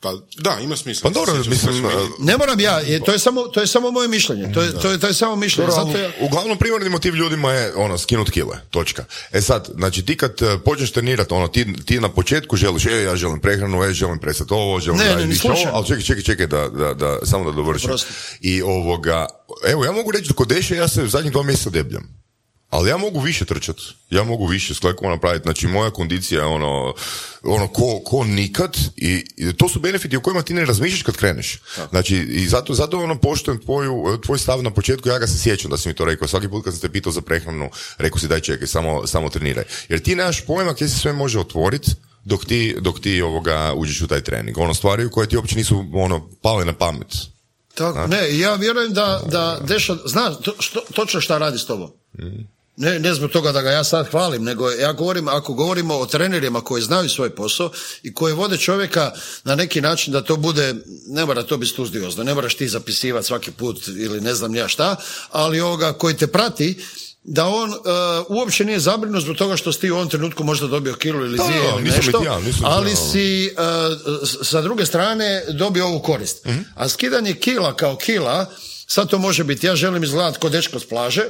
[0.00, 1.02] Pa da, ima smisla.
[1.04, 4.08] Pa dobro, mislim, meni- Ne moram ja, je- to je samo, to je samo moje
[4.08, 4.52] mišljenje.
[4.52, 5.68] To je, to je, to je samo mišljenje.
[5.68, 9.04] Dobro, Zato ja, Uglavnom primarni motiv ljudima je ono skinut kile, točka.
[9.32, 13.02] E sad, znači ti kad eh, počneš trenirati, ono ti, ti na početku želiš, e
[13.02, 16.22] ja želim prehranu, e želim presat ovo, želim Ne, ne, više ovo, ali čekaj, čekaj,
[16.22, 17.86] čekaj da, da, da samo da dovršim.
[17.86, 18.12] Oprosti.
[18.40, 19.26] I ovoga,
[19.64, 22.23] evo ja mogu reći da kod Deše ja se zadnjih dva mjeseca debljam.
[22.74, 23.76] Ali ja mogu više trčat,
[24.10, 26.94] ja mogu više s klekom napraviti, znači moja kondicija je ono,
[27.42, 31.16] ono ko, ko nikad i, i to su benefiti o kojima ti ne razmišljaš kad
[31.16, 31.60] kreneš.
[31.90, 35.70] Znači i zato, zato ono poštujem tvoju, tvoj stav na početku, ja ga se sjećam
[35.70, 38.28] da si mi to rekao, svaki put kad sam te pitao za prehranu, rekao si
[38.28, 39.64] daj čekaj, samo, samo treniraj.
[39.88, 41.90] Jer ti nemaš pojma gdje se sve može otvoriti
[42.24, 44.58] dok ti, dok ti ovoga uđeš u taj trening.
[44.58, 47.14] Ono stvari koje ti uopće nisu ono, pale na pamet.
[47.74, 51.90] tako, ne, ja vjerujem da, da Deša zna to, što, točno šta radi s tobom.
[52.76, 56.06] Ne, ne zbog toga da ga ja sad hvalim, nego ja govorim, ako govorimo o
[56.06, 57.70] trenerima koji znaju svoj posao
[58.02, 59.12] i koji vode čovjeka
[59.44, 60.74] na neki način da to bude,
[61.06, 64.68] ne mora to biti studiozno, ne moraš ti zapisivati svaki put ili ne znam ja
[64.68, 64.96] šta,
[65.30, 66.84] ali ovoga koji te prati,
[67.24, 67.76] da on uh,
[68.28, 71.38] uopće nije zabrinut zbog toga što si ti u ovom trenutku možda dobio kilu ili
[71.38, 72.96] dvije da, ili nešto, ja, ali ja.
[72.96, 76.46] si uh, sa druge strane dobio ovu korist.
[76.74, 78.50] A skidanje kila kao kila,
[78.86, 81.22] sad to može biti, ja želim izgledati kod dečko s plaže,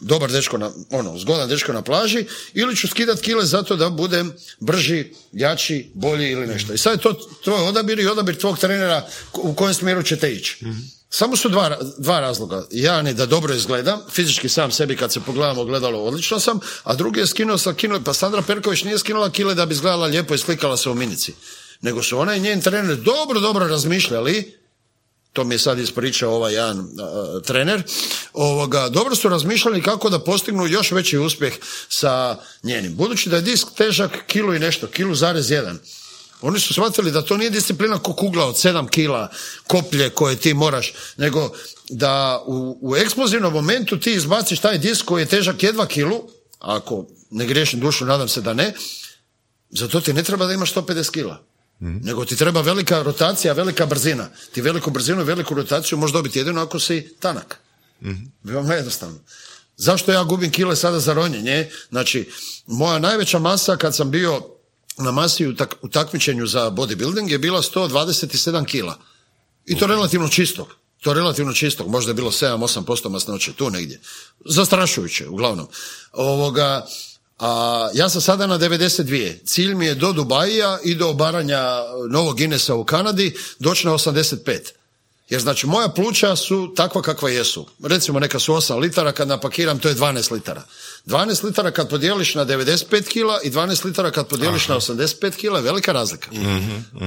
[0.00, 4.32] dobar dečko na, ono, zgodan dečko na plaži, ili ću skidat kile zato da budem
[4.60, 6.72] brži, jači, bolji ili nešto.
[6.72, 7.12] I sad je to
[7.44, 10.64] tvoj odabir i odabir tvog trenera u kojem smjeru ćete ići.
[11.10, 12.66] Samo su dva, dva razloga.
[12.70, 16.94] Jedan je da dobro izgledam, fizički sam sebi kad se pogledam ogledalo odlično sam, a
[16.94, 20.34] drugi je skinuo sa kilo, pa Sandra Perković nije skinula kile da bi izgledala lijepo
[20.34, 21.32] i slikala se u minici.
[21.80, 24.58] Nego su ona i njen trener dobro, dobro razmišljali
[25.36, 27.82] to mi je sad ispričao ovaj jedan a, trener,
[28.32, 31.54] ovoga, dobro su razmišljali kako da postignu još veći uspjeh
[31.88, 32.96] sa njenim.
[32.96, 35.78] Budući da je disk težak kilu i nešto, kilu zarez jedan,
[36.40, 39.28] oni su shvatili da to nije disciplina ko kugla od 7 kila
[39.66, 41.50] koplje koje ti moraš, nego
[41.88, 46.22] da u, u eksplozivnom momentu ti izbaciš taj disk koji je težak jedva kilu,
[46.58, 48.74] ako ne griješim dušu, nadam se da ne,
[49.70, 51.42] za to ti ne treba da imaš 150 kila.
[51.80, 54.28] Nego ti treba velika rotacija, velika brzina.
[54.52, 57.58] Ti veliku brzinu i veliku rotaciju možeš dobiti jedino ako si tanak.
[58.44, 59.18] Veoma jednostavno.
[59.76, 61.70] Zašto ja gubim kile sada za ronjenje?
[61.90, 62.30] Znači,
[62.66, 64.42] moja najveća masa kad sam bio
[64.98, 68.98] na masi u, tak, u takmičenju za bodybuilding je bila 127 kila.
[69.66, 70.74] I to relativno čistog.
[71.00, 74.00] To relativno čistog, možda je bilo 7-8% masnoće, tu negdje.
[74.44, 75.68] Zastrašujuće, uglavnom.
[76.12, 76.86] Ovoga,
[77.38, 79.44] a ja sam sada na 92.
[79.44, 81.62] Cilj mi je do Dubaija i do obaranja
[82.10, 84.58] Novog Ginesa u Kanadi doći na 85.
[85.28, 87.66] Jer znači moja pluća su takva kakva jesu.
[87.82, 90.62] Recimo neka su 8 litara, kad napakiram to je 12 litara.
[91.06, 95.58] 12 litara kad podijeliš na 95 kila i 12 litara kad podijeliš na 85 kila
[95.58, 96.30] je velika razlika.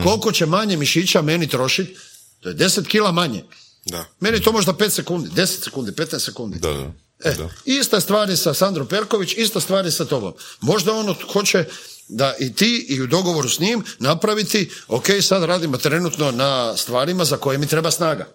[0.03, 1.97] Koliko će manje mišića meni trošiti?
[2.39, 3.43] To je 10 kila manje.
[3.85, 4.05] Da.
[4.19, 6.59] Meni je to možda 5 sekundi, 10 sekundi, 15 sekundi.
[6.59, 6.91] Da, da.
[7.23, 10.33] E, ista stvar je sa Sandrom Perković, ista stvar je sa tobom.
[10.61, 11.65] Možda on hoće
[12.07, 17.25] da i ti i u dogovoru s njim napraviti, ok, sad radimo trenutno na stvarima
[17.25, 18.27] za koje mi treba snaga.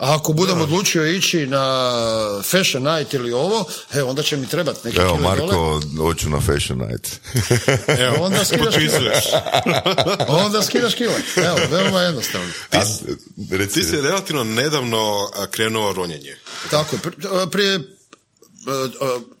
[0.00, 1.88] A ako budem odlučio ići na
[2.44, 5.16] fashion night ili ovo, e, onda će mi trebati neki Evo.
[5.16, 7.08] Marko, hoću na Fashion Night.
[8.06, 8.88] Evo, Onda skidaš kile.
[8.88, 9.24] potpisuješ.
[10.44, 11.14] Onda skidaš kile.
[11.36, 12.48] Evo, veoma jednostavno.
[13.74, 16.36] Ti si relativno nedavno krenuo ronjenje.
[16.70, 17.02] Tako je.
[17.02, 17.95] Pr- Prije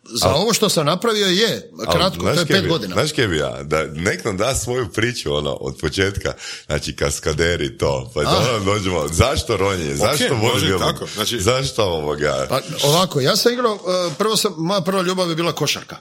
[0.04, 2.94] za ovo što sam napravio je kratko, Ali, to je pet bi- godina.
[2.94, 6.32] Znaš kaj bi ja, da nek nam da svoju priču, ono, od početka,
[6.66, 10.92] znači kaskaderi to, pa da ono dođemo, zašto ronjenje, zašto može bodybuilding?
[10.92, 15.28] tako, znači- zašto ovoga, Pa, ovako, ja sam igrao, e, prvo sam, moja prva ljubav
[15.30, 15.96] je bila košarka.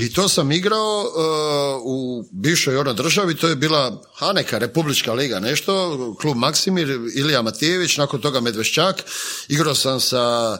[0.00, 1.08] I to sam igrao e,
[1.84, 5.72] u bivšoj ono državi, to je bila ha neka republička liga, nešto,
[6.20, 9.04] klub Maksimir, Ilija Matijević, nakon toga Medvešćak.
[9.48, 10.58] Igrao sam sa,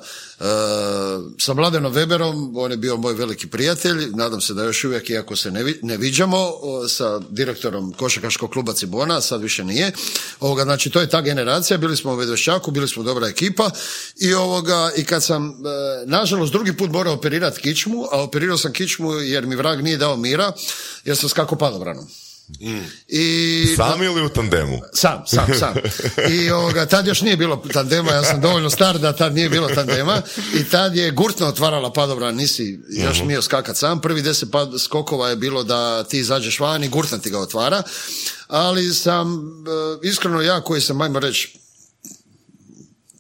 [1.38, 5.36] sa Mladenom Weberom, on je bio moj veliki prijatelj, nadam se da još uvijek, iako
[5.36, 6.52] se ne, ne viđamo,
[6.88, 9.92] sa direktorom košarkaškog kluba Cibona, sad više nije.
[10.40, 13.70] Ovoga, znači, to je ta generacija, bili smo u Medvešćaku, bili smo dobra ekipa
[14.16, 15.52] i ovoga, i kad sam, e,
[16.06, 20.16] nažalost, drugi put morao operirati kičmu, a operirao sam kičmu jer mi vrag nije dao
[20.16, 20.52] mira,
[21.04, 22.06] jer sam skakao padobranom.
[23.08, 24.80] I sami ili u tandemu?
[24.92, 25.74] sam, sam, sam.
[26.34, 29.68] I ovoga, tad još nije bilo tandema, ja sam dovoljno star da tad nije bilo
[29.68, 30.22] tandema
[30.54, 34.00] i tad je gurtno otvarala padobran, nisi još smio skakat sam.
[34.00, 37.82] Prvi deset pad, skokova je bilo da ti izađeš van i gurtna ti ga otvara,
[38.46, 39.34] ali sam,
[40.02, 41.58] e, iskreno ja koji sam, ajmo reći,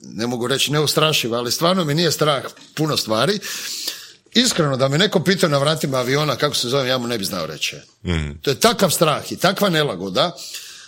[0.00, 2.42] ne mogu reći neustrašiv, ali stvarno mi nije strah
[2.74, 3.38] puno stvari.
[4.34, 7.24] Iskreno, da me neko pitao na vratima aviona kako se zove, ja mu ne bi
[7.24, 7.76] znao reći.
[8.42, 10.36] To je takav strah i takva nelagoda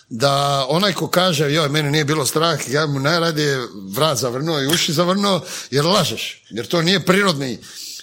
[0.09, 3.59] da onaj ko kaže, joj, meni nije bilo strah, ja mu najradije
[3.90, 6.42] vrat zavrnuo i uši zavrnuo, jer lažeš.
[6.50, 7.59] Jer to nije prirodni,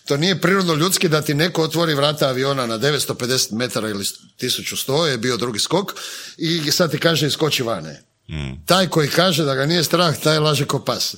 [0.06, 4.04] to nije prirodno ljudski da ti neko otvori vrata aviona na 950 metara ili
[4.40, 5.94] 1100 je bio drugi skok
[6.38, 8.11] i sad ti kaže iskoči vane.
[8.66, 11.16] Taj koji kaže da ga nije strah, taj laže ko pas.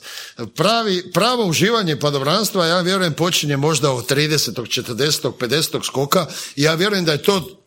[0.55, 4.83] Pravi, pravo uživanje padobranstva, ja vjerujem, počinje možda od 30.
[4.83, 5.31] 40.
[5.39, 5.85] 50.
[5.85, 7.63] skoka i ja vjerujem da je to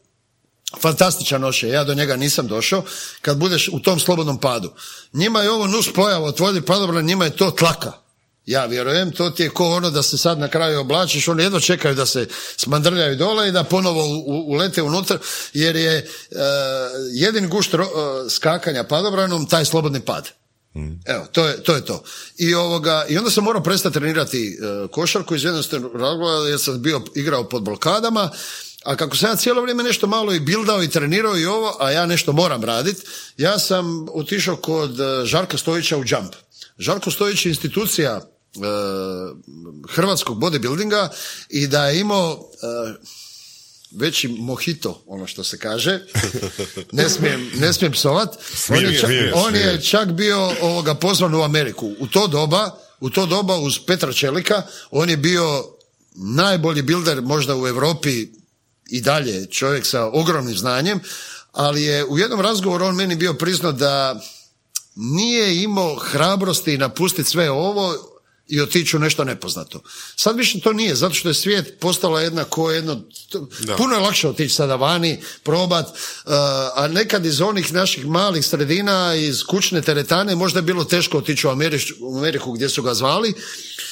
[0.81, 2.85] fantastičan noše, ja do njega nisam došao,
[3.23, 4.73] kad budeš u tom slobodnom padu.
[5.13, 7.93] Njima je ovo nus pojava, otvori padobran, njima je to tlaka.
[8.47, 11.61] Ja vjerujem, to ti je ko ono da se sad na kraju oblačiš, oni jedno
[11.61, 15.19] čekaju da se smandrljaju dole i da ponovo ulete unutra,
[15.53, 16.05] jer je e,
[17.13, 17.79] jedini gušt e,
[18.31, 20.29] skakanja padobranom taj slobodni pad.
[21.05, 22.03] Evo, to je, to je to.
[22.39, 26.83] I, ovoga, I onda sam morao prestati trenirati e, košarku iz jednostavnog razloga jer sam
[26.83, 28.31] bio igrao pod blokadama,
[28.85, 31.91] a kako sam ja cijelo vrijeme nešto malo i bildao i trenirao i ovo, a
[31.91, 33.03] ja nešto moram raditi,
[33.37, 36.35] ja sam otišao kod Žarka Stojića u Jump.
[36.79, 38.21] Žarko Stojić je institucija
[39.89, 41.09] hrvatskog bodybuildinga
[41.49, 43.17] i da je imao e,
[43.91, 46.01] veći mohito, ono što se kaže.
[46.93, 48.37] Ne smijem, ne smijem psovat.
[48.69, 51.95] On je, čak, on je čak bio ovoga pozvan u Ameriku.
[51.99, 55.65] U to doba, u to doba uz Petra Čelika, on je bio
[56.15, 58.29] najbolji bilder možda u Europi
[58.91, 61.01] i dalje, čovjek sa ogromnim znanjem,
[61.53, 64.21] ali je u jednom razgovoru on meni bio priznao da
[64.97, 68.16] nije imao hrabrosti napustiti sve ovo
[68.49, 69.81] i otići u nešto nepoznato.
[70.17, 74.01] Sad više to nije, zato što je svijet postala jedna ko jedno, to- puno je
[74.01, 75.93] lakše otići sada vani, probat, uh,
[76.75, 81.47] a nekad iz onih naših malih sredina, iz kućne teretane, možda je bilo teško otići
[81.47, 83.35] u Ameriš- u Ameriku gdje su ga zvali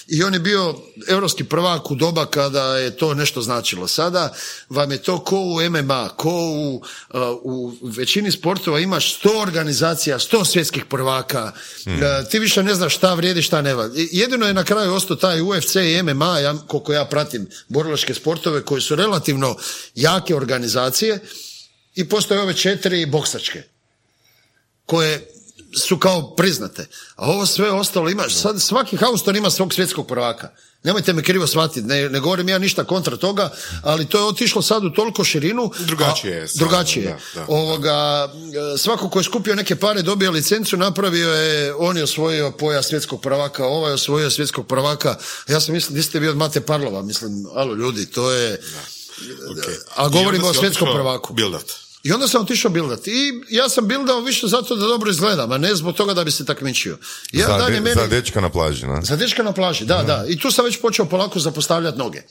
[0.09, 0.75] i on je bio
[1.09, 3.89] europski prvak u doba kada je to nešto značilo.
[3.89, 4.35] Sada
[4.69, 10.19] vam je to ko u MMA, ko u, uh, u većini sportova imaš sto organizacija,
[10.19, 11.53] sto svjetskih prvaka,
[11.87, 11.93] Uh,
[12.31, 13.93] ti više ne znaš šta vrijedi, šta ne valja.
[14.03, 14.09] I
[14.47, 18.81] Je na kraju ostao taj UFC i MMA, ja, koliko ja pratim borilačke sportove koji
[18.81, 19.57] su relativno
[19.95, 21.19] jake organizacije
[21.95, 23.63] i postoje ove četiri boksačke
[24.87, 25.34] koje
[25.77, 26.87] su kao priznate.
[27.17, 30.49] A ovo sve ostalo imaš, sad svaki Houston ima svog svjetskog prvaka.
[30.83, 33.51] Nemojte me krivo shvatiti, ne, ne govorim ja ništa kontra toga,
[33.83, 35.71] ali to je otišlo sad u toliko širinu.
[35.79, 37.19] Drugačije je Drugačije.
[37.35, 37.47] da, da.
[37.49, 38.29] Ovoga,
[38.79, 43.21] svako ko je skupio neke pare, dobio licencu, napravio je, on je osvojio pojas svjetskog
[43.21, 45.17] prvaka, ovaj je osvojio svjetskog prvaka.
[45.49, 48.61] Ja sam mislim, di ste vi od Mate Parlova, mislim, alo ljudi, to je...
[49.49, 49.77] Okay.
[49.97, 51.35] A govorimo o svjetskom prvaku.
[51.35, 51.84] Bildat.
[52.05, 53.11] I onda sam otišao bildati.
[53.11, 56.31] I ja sam bildao više zato da dobro izgledam, a ne zbog toga da bi
[56.31, 56.99] se takmičio.
[57.33, 59.03] Ja za, de- meni- za dečka na plaži, na?
[59.03, 60.25] za dečka na plaži, da, da.
[60.29, 62.23] I tu sam već počeo polako zapostavljati noge.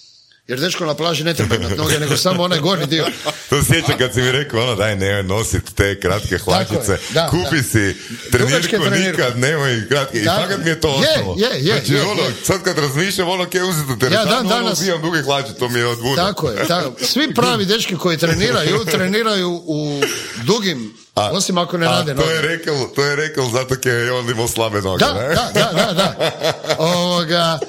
[0.47, 3.05] Jer dečko na plaži ne treba imati noge, nego samo onaj gornji dio.
[3.49, 7.27] To se sjeća kad si mi rekao, ono, daj, nemoj nosit te kratke hlačice, da,
[7.29, 7.63] kupi da.
[7.63, 7.95] si
[8.31, 10.19] trenirku, nikad nemoj kratke.
[10.19, 11.35] I fakat mi je to ostalo.
[11.37, 12.33] Je, je, je, znači, je, ono, je.
[12.43, 15.53] sad kad razmišljam, ono, kje uzeti u Ja teretanu, dan ono, danas- uzimam duge hlače,
[15.53, 16.25] to mi je od buda.
[16.27, 16.93] Tako je, tako.
[17.05, 20.01] Svi pravi dečki koji treniraju, treniraju u
[20.43, 22.33] dugim, osim ako ne a rade to noge.
[22.33, 25.35] je rekao, to je rekao zato jer je on imao slabe noge, Da, ne?
[25.35, 26.33] da, da, da, da.
[26.77, 27.59] Ovoga,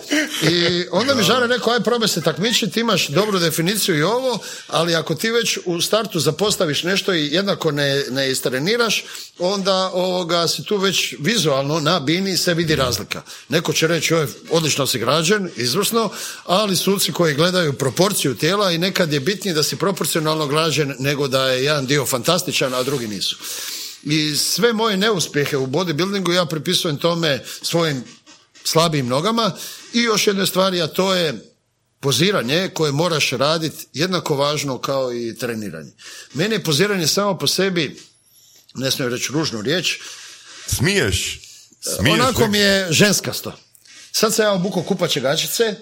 [0.42, 4.94] I onda mi Žare rekao, aj probaj se takmičiti, imaš dobru definiciju i ovo, ali
[4.94, 9.04] ako ti već u startu zapostaviš nešto i jednako ne, ne istreniraš,
[9.38, 13.22] onda ovoga si tu već vizualno na bini se vidi razlika.
[13.48, 16.11] Neko će reći, oj, odlično si građen, izvrsno,
[16.44, 21.28] ali suci koji gledaju proporciju tijela i nekad je bitnije da si proporcionalno građen nego
[21.28, 23.34] da je jedan dio fantastičan, a drugi nisu.
[24.03, 28.05] I sve moje neuspjehe u bodybuildingu ja pripisujem tome svojim
[28.64, 29.53] slabijim nogama
[29.92, 31.51] i još jedne stvari, a to je
[32.01, 35.92] poziranje koje moraš raditi jednako važno kao i treniranje.
[36.35, 38.01] Meni je poziranje samo po sebi,
[38.75, 39.99] ne smijem reći ružnu riječ,
[40.66, 41.40] Smiješ?
[41.81, 43.53] Smiješ onako mi je ženskasto.
[44.12, 45.75] Sad sam ja obukao kupače gačice,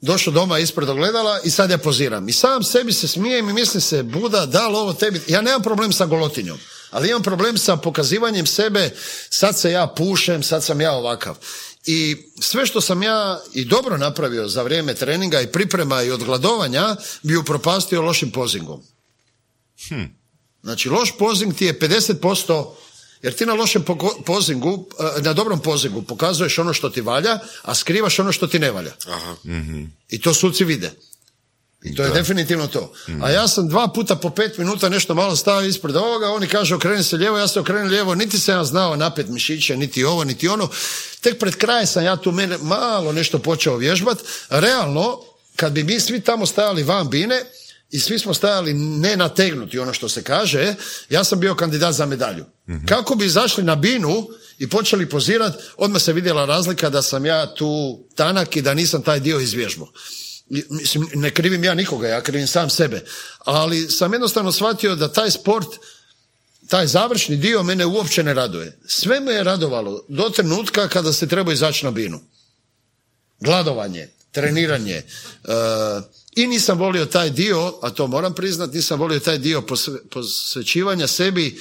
[0.00, 2.28] došao doma ispred ogledala i sad ja poziram.
[2.28, 5.20] I sam sebi se smijem i mislim se, Buda, da li ovo tebi...
[5.28, 6.58] Ja nemam problem sa golotinjom,
[6.90, 8.90] ali imam problem sa pokazivanjem sebe,
[9.30, 11.36] sad se ja pušem, sad sam ja ovakav.
[11.86, 16.96] I sve što sam ja i dobro napravio za vrijeme treninga i priprema i odgladovanja
[17.22, 18.82] bi upropastio lošim pozingom.
[20.62, 22.74] Znači, loš pozing ti je 50%,
[23.22, 23.84] jer ti na lošem
[24.26, 28.58] pozingu, eh, na dobrom pozingu pokazuješ ono što ti valja, a skrivaš ono što ti
[28.58, 28.92] ne valja.
[29.06, 29.36] Aha.
[30.08, 30.92] I to suci vide.
[31.82, 32.92] I to je definitivno to.
[33.22, 36.74] A ja sam dva puta po pet minuta nešto malo stavio ispred ovoga, oni kažu
[36.74, 40.24] okreni se lijevo, ja se okrenem lijevo, niti sam ja znao napet mišiće, niti ovo,
[40.24, 40.68] niti ono.
[41.20, 44.18] Tek pred kraj sam ja tu mene malo nešto počeo vježbat.
[44.48, 45.18] Realno,
[45.56, 47.42] kad bi mi svi tamo stajali van bine,
[47.90, 50.74] i svi smo stajali nenategnuti ono što se kaže,
[51.08, 52.44] ja sam bio kandidat za medalju.
[52.88, 57.54] Kako bi izašli na binu i počeli pozirati, odmah se vidjela razlika da sam ja
[57.54, 59.88] tu tanak i da nisam taj dio izvježbao.
[60.70, 63.04] Mislim, ne krivim ja nikoga, ja krivim sam sebe.
[63.38, 65.68] Ali sam jednostavno shvatio da taj sport,
[66.68, 68.78] taj završni dio mene uopće ne raduje.
[68.86, 72.20] Sve me je radovalo do trenutka kada se treba izaći na binu
[73.40, 74.94] gladovanje, treniranje.
[74.94, 75.02] e,
[76.36, 81.06] I nisam volio taj dio, a to moram priznat, nisam volio taj dio posve- posvećivanja
[81.06, 81.60] sebi.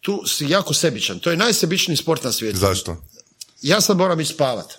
[0.00, 1.18] Tu si jako sebičan.
[1.18, 2.58] To je najsebičniji sport na svijetu.
[2.58, 3.04] Zašto?
[3.62, 4.72] Ja sad moram ići spavat.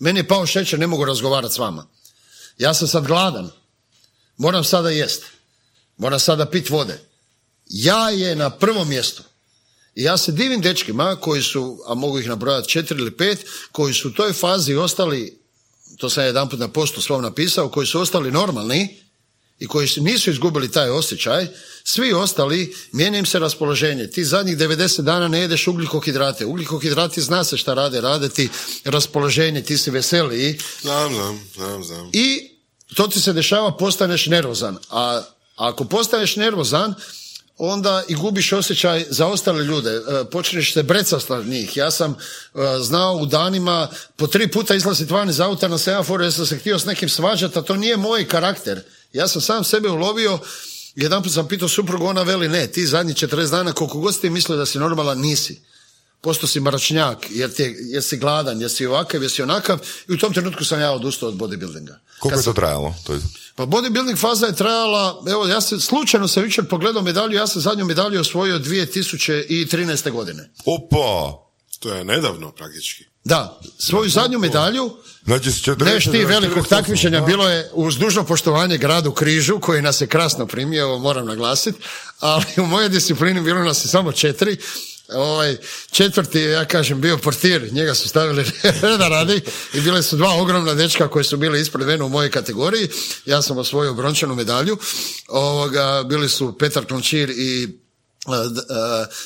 [0.00, 1.86] Meni je pao šećer, ne mogu razgovarati s vama.
[2.58, 3.50] Ja sam sad gladan.
[4.36, 5.24] Moram sada jest.
[5.96, 7.00] Moram sada pit vode.
[7.66, 9.22] Ja je na prvom mjestu.
[9.94, 13.94] I ja se divim dečkima koji su, a mogu ih nabrojati četiri ili pet, koji
[13.94, 15.40] su u toj fazi ostali,
[15.98, 19.02] to sam jedan put na postu svom napisao, koji su ostali normalni
[19.60, 21.46] i koji su- nisu izgubili taj osjećaj,
[21.84, 24.06] svi ostali, mijenja im se raspoloženje.
[24.06, 26.46] Ti zadnjih 90 dana ne jedeš ugljikohidrate.
[26.46, 28.48] Ugljikohidrati zna se šta rade, rade ti
[28.84, 32.10] raspoloženje, ti si veseliji Znam, znam, znam, znam.
[32.12, 32.50] i
[32.94, 34.78] to ti se dešava, postaneš nervozan.
[34.90, 35.22] A
[35.56, 36.94] ako postaneš nervozan,
[37.58, 39.90] onda i gubiš osjećaj za ostale ljude.
[39.90, 41.76] E, Počneš se brecast na njih.
[41.76, 42.16] Ja sam e,
[42.80, 46.58] znao u danima po tri puta izlaziti van iz auta na semaforu jer sam se
[46.58, 48.82] htio s nekim svađati, a to nije moj karakter.
[49.12, 50.38] Ja sam sam sebe ulovio
[50.94, 54.30] jedan put sam pitao suprugu, ona veli ne, ti zadnjih 40 dana koliko god ti
[54.30, 55.60] mislio da si normalan, nisi.
[56.20, 59.78] Posto si mračnjak, jer, ti je, jer si gladan, jer si ovakav, jer si onakav
[60.08, 61.94] i u tom trenutku sam ja odustao od bodybuildinga.
[62.18, 62.94] Koliko je to trajalo?
[63.06, 63.20] To je...
[63.54, 67.62] Pa bodybuilding faza je trajala, evo ja se slučajno sam jučer pogledao medalju, ja sam
[67.62, 70.10] zadnju medalju osvojio 2013.
[70.10, 70.50] godine.
[70.64, 71.38] Opa!
[71.78, 73.04] To je nedavno praktički.
[73.24, 77.70] Da, svoju zadnju medalju, Znači, s 40 neš ti na velikog 48, takmičenja, bilo je
[77.72, 81.78] uz dužno poštovanje gradu Križu, koji nas je krasno primio, moram naglasiti,
[82.20, 84.56] ali u mojoj disciplini bilo nas je samo četiri,
[85.14, 85.56] Ovaj,
[85.90, 88.44] četvrti je, ja kažem, bio portir, njega su stavili
[88.82, 89.40] reda radi
[89.74, 92.88] i bile su dva ogromna dečka koji su bili ispred mene u mojoj kategoriji.
[93.26, 94.78] Ja sam osvojio brončanu medalju.
[95.28, 97.68] Ovoga, bili su Petar Klončir i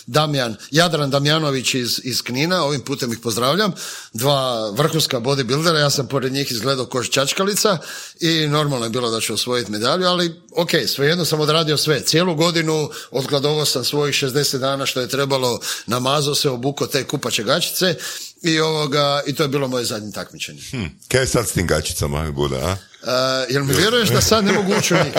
[0.07, 3.72] Damjan, Jadran Damjanović iz, iz Knina, ovim putem ih pozdravljam,
[4.12, 7.78] dva vrhunska bodybuildera, ja sam pored njih izgledao koš čačkalica
[8.20, 12.35] i normalno je bilo da ću osvojiti medalju, ali ok, svejedno sam odradio sve, cijelu
[12.35, 17.94] godinu odgladovao sam svojih 60 dana što je trebalo, namazao se, obuko te kupače gačice
[18.42, 20.62] i, ovoga, i to je bilo moje zadnje takmičenje.
[20.70, 22.18] Hm, Kaj je sad s tim gačicama,
[22.62, 22.76] a?
[23.05, 23.11] Uh,
[23.55, 25.12] jel mi vjeruješ da sad ne mogu ući u njih?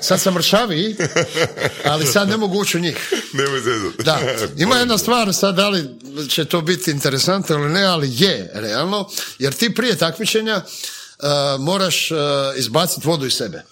[0.00, 0.96] Sad sam mršaviji,
[1.84, 3.12] ali sad ne mogu ući u njih.
[3.32, 3.60] Nemoj.
[4.04, 4.18] Da,
[4.64, 5.88] ima jedna stvar, sad da li
[6.28, 10.62] će to biti interesantno ili ne, ali je realno, jer ti prije takmičenja
[11.22, 12.18] uh, moraš uh,
[12.56, 13.64] izbaciti vodu iz sebe.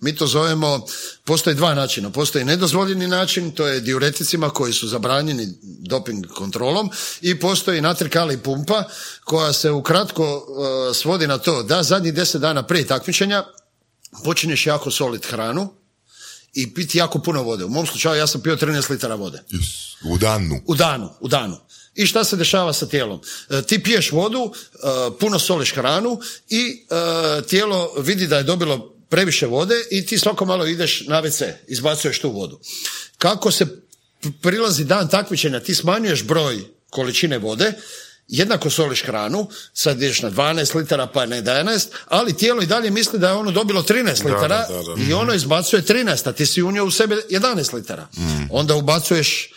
[0.00, 0.86] Mi to zovemo,
[1.24, 2.10] postoji dva načina.
[2.10, 8.84] Postoji nedozvoljeni način, to je diureticima koji su zabranjeni doping kontrolom i postoji natrikali pumpa
[9.24, 13.44] koja se ukratko uh, svodi na to da zadnjih deset dana prije takmičenja
[14.24, 15.74] počinješ jako solit hranu
[16.54, 17.64] i piti jako puno vode.
[17.64, 19.42] U mom slučaju ja sam pio 13 litara vode.
[20.04, 20.60] U danu.
[20.66, 21.56] U danu, u danu.
[21.94, 23.20] I šta se dešava sa tijelom?
[23.50, 24.78] E, ti piješ vodu, e,
[25.20, 30.44] puno soliš hranu i e, tijelo vidi da je dobilo previše vode i ti svako
[30.44, 32.60] malo ideš na WC, izbacuješ tu vodu.
[33.18, 33.66] Kako se
[34.42, 37.72] prilazi dan takmičenja, ti smanjuješ broj količine vode,
[38.28, 42.90] jednako soliš hranu, sad ideš na 12 litara pa na 11, ali tijelo i dalje
[42.90, 45.02] misli da je ono dobilo 13 litara da, da, da.
[45.08, 48.08] i ono izbacuje 13, a ti si unio u sebe 11 litara.
[48.50, 49.52] Onda ubacuješ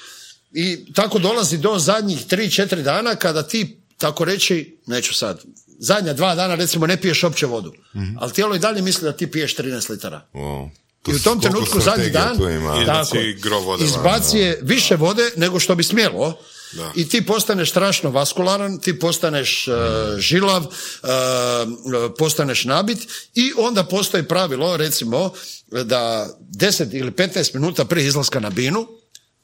[0.55, 5.41] i tako dolazi do zadnjih 3-4 dana kada ti, tako reći, neću sad,
[5.79, 7.73] zadnja dva dana recimo ne piješ opće vodu,
[8.19, 10.27] ali tijelo i dalje misli da ti piješ 13 litara.
[10.33, 10.69] Wow.
[11.07, 12.37] I u tom trenutku zadnji dan
[12.85, 16.39] tako, Izbaci gro vode van, izbaci je više vode nego što bi smjelo
[16.73, 16.91] Da.
[16.95, 19.73] i ti postaneš strašno vaskularan, ti postaneš uh,
[20.19, 20.69] žilav, uh,
[22.17, 22.97] postaneš nabit
[23.33, 25.31] i onda postoji pravilo recimo
[25.71, 28.87] da 10 ili 15 minuta prije izlaska na binu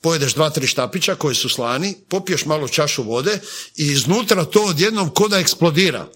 [0.02, 3.40] pojedeš dva, tri štapića koji su slani, popiješ malo čašu vode
[3.76, 6.08] i iznutra to odjednom ko da eksplodira.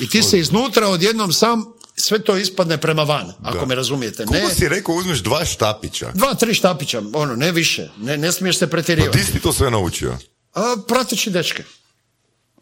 [0.00, 1.64] I ti se iznutra odjednom sam
[1.96, 3.66] sve to ispadne prema van, ako Da.
[3.66, 4.22] me razumijete.
[4.22, 6.10] Ne, Koliko si rekao uzmeš dva štapića?
[6.14, 7.88] dva, tri štapića, ono, ne više.
[7.98, 9.18] Ne, ne smiješ se Pa pretjerivati.
[9.18, 10.18] ti si to sve naučio.
[10.54, 11.64] A, prateći dečke.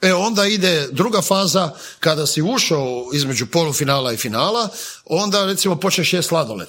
[0.03, 1.70] E onda ide druga faza,
[2.01, 4.68] kada si ušao između polufinala i finala,
[5.05, 6.68] onda recimo počneš jest sladoled.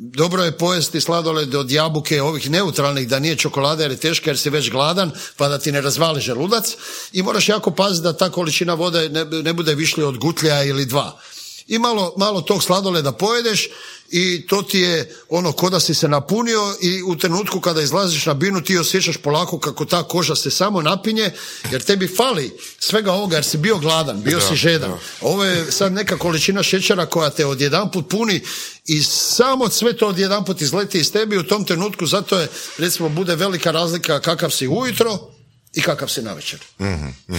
[0.00, 4.38] Dobro je pojesti sladoled od jabuke ovih neutralnih, da nije čokolada jer je teška jer
[4.38, 6.76] si već gladan, pa da ti ne razvali želudac
[7.12, 10.86] i moraš jako paziti da ta količina vode ne, ne bude višlja od gutlja ili
[10.86, 11.20] dva.
[11.68, 13.68] I malo, malo tog sladoleda pojedeš
[14.10, 18.26] i to ti je ono ko da si se napunio i u trenutku kada izlaziš
[18.26, 21.30] na binu ti osjećaš polako kako ta koža se samo napinje
[21.72, 24.92] jer tebi fali svega ovoga jer si bio gladan, bio si žedan.
[25.20, 28.40] Ovo je sad neka količina šećera koja te odjedanput puni
[28.86, 32.48] i samo sve to odjedanput izleti iz tebi u tom trenutku zato je
[32.78, 35.37] recimo bude velika razlika kakav si ujutro
[35.74, 36.60] i kakav si navečer.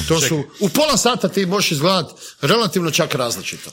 [0.07, 3.71] To su, u pola sata ti možeš izgledati relativno čak različito.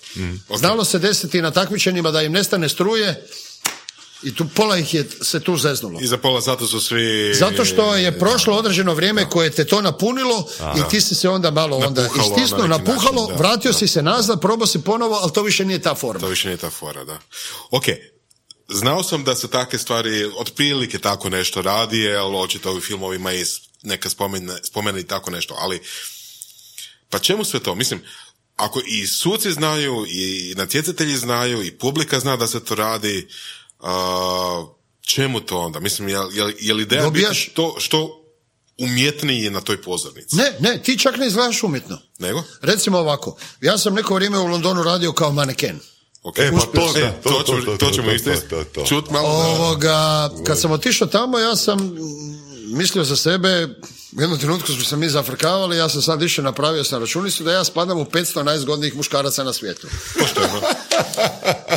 [0.56, 3.26] Znalo se desiti na takmičenjima da im nestane struje
[4.22, 6.00] i tu pola ih je se tu zeznulo.
[6.02, 7.34] I za pola sata su svi...
[7.34, 11.50] Zato što je prošlo određeno vrijeme koje te to napunilo i ti si se onda
[11.50, 13.42] malo onda Napuhalo istisnuo, na napuhalo, način, da.
[13.42, 16.20] vratio si se nazad, probao si ponovo, ali to više nije ta forma.
[16.20, 17.18] To više nije ta fora, da.
[17.70, 17.84] Ok,
[18.68, 23.44] znao sam da se takve stvari otprilike tako nešto radi, jer očito u filmovima i
[23.82, 25.80] neka spomene, spomene i tako nešto, ali
[27.10, 27.74] pa čemu sve to?
[27.74, 28.02] Mislim,
[28.56, 33.28] ako i suci znaju, i natjecatelji znaju, i publika zna da se to radi,
[33.80, 34.66] a,
[35.00, 35.80] čemu to onda?
[35.80, 38.22] Mislim, je, je, je li ideja biti što, što
[38.78, 40.36] umjetniji na toj pozornici?
[40.36, 41.98] Ne, ne, ti čak ne izgledaš umjetno.
[42.18, 42.42] Nego?
[42.62, 45.80] Recimo ovako, ja sam neko vrijeme u Londonu radio kao maneken.
[46.26, 48.14] Ok, E, pa to da, E, to, to, to, ćemo- to, to to, ćemo to,
[48.14, 48.84] isto to, to.
[48.84, 49.28] čut malo.
[49.28, 49.34] da.
[49.36, 51.96] Ovoga, kad sam otišao tamo, ja sam
[52.68, 53.68] mislio za sebe,
[54.12, 57.52] u jednom trenutku smo se mi zafrkavali, ja sam sad išao napravio sam računicu da
[57.52, 59.86] ja spadam u 500 najzgodnijih muškaraca na svijetu.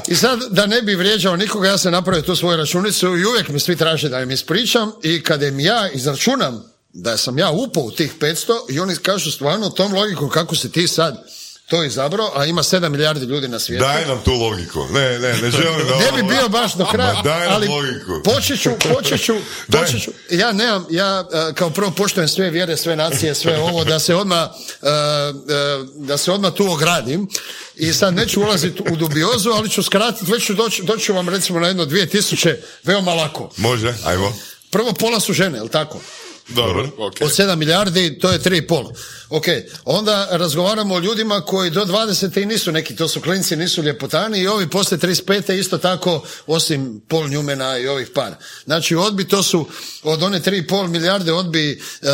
[0.08, 3.50] I sad, da ne bi vrijeđao nikoga, ja sam napravio tu svoju računicu i uvijek
[3.50, 7.84] mi svi traže da im ispričam i kada im ja izračunam da sam ja upao
[7.84, 8.36] u tih 500
[8.70, 11.26] i oni kažu stvarno tom logikom kako si ti sad
[11.70, 13.86] to izabrao, a ima 7 milijardi ljudi na svijetu.
[13.86, 14.88] Daj nam tu logiku.
[14.91, 15.97] Ne, ne, ne želim da...
[15.97, 18.22] Ne bi bio baš do kraja, Ma daj nam ali logiku.
[18.24, 19.34] počet ću, počet ću,
[19.67, 19.82] Daj.
[19.82, 20.11] počet ću.
[20.30, 24.15] Ja nemam, ja e, kao prvo poštujem sve vjere, sve nacije, sve ovo, da se
[24.15, 24.49] odmah,
[24.82, 24.91] e, e,
[25.95, 27.28] da se odmah tu ogradim.
[27.76, 31.30] I sad neću ulaziti u dubiozu, ali ću skratiti, već ću doći, doći ću vam
[31.30, 33.49] recimo na jedno dvije tisuće, veoma lako.
[33.57, 34.34] Može, ajmo.
[34.72, 36.01] Prvo pola su žene, jel tako?
[36.50, 37.14] Dobro, ok.
[37.22, 38.93] Od 7 milijardi, to je 3,5.
[39.30, 39.45] Ok,
[39.86, 42.41] onda razgovaramo o ljudima koji do 20.
[42.41, 45.60] i nisu neki, to su klinci, nisu ljepotani i ovi poslije 35.
[45.60, 48.34] isto tako, osim Paul Newmana i ovih par.
[48.66, 49.68] Znači, odbi to su,
[50.04, 52.08] od one 3,5 milijarde odbi e,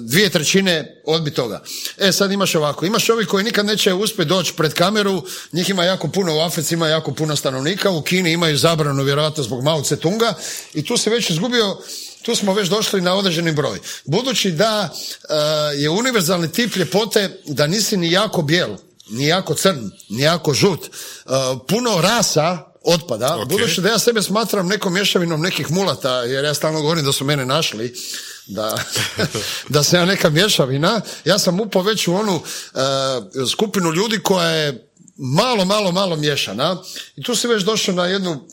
[0.00, 1.62] dvije trećine odbi toga.
[1.98, 5.22] E, sad imaš ovako, imaš ovi koji nikad neće uspjeti doći pred kameru,
[5.52, 9.42] njih ima jako puno u Africi, ima jako puno stanovnika, u Kini imaju zabranu vjerojatno
[9.42, 10.32] zbog Mao Tse-tunga
[10.74, 11.76] i tu se već izgubio
[12.22, 13.78] tu smo već došli na određeni broj.
[14.04, 15.34] Budući da e,
[15.76, 18.76] je univerzalni tip ljepote da nisi ni jako bijel,
[19.10, 21.30] ni jako crn, ni jako žut, e,
[21.68, 23.48] puno rasa otpada, Ok.
[23.48, 27.24] budući da ja sebe smatram nekom mješavinom nekih mulata, jer ja stalno govorim da su
[27.24, 27.94] mene našli,
[28.46, 28.78] da,
[29.68, 32.42] da sam ja neka mješavina, ja sam upao već u onu
[32.74, 32.78] e,
[33.50, 36.82] skupinu ljudi koja je malo, malo, malo miješana
[37.16, 38.48] i tu si već došao na jednu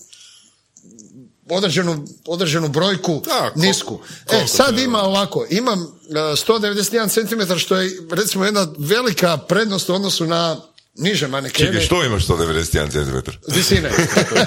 [1.50, 4.00] određenu, određenu brojku Da, kol- nisku.
[4.32, 7.10] E, sad ima ovako, imam e, 191
[7.50, 10.58] cm što je recimo jedna velika prednost u odnosu na
[10.96, 11.68] niže manekene.
[11.70, 13.32] Čekaj, što imaš 191 cm?
[13.56, 13.92] Visine.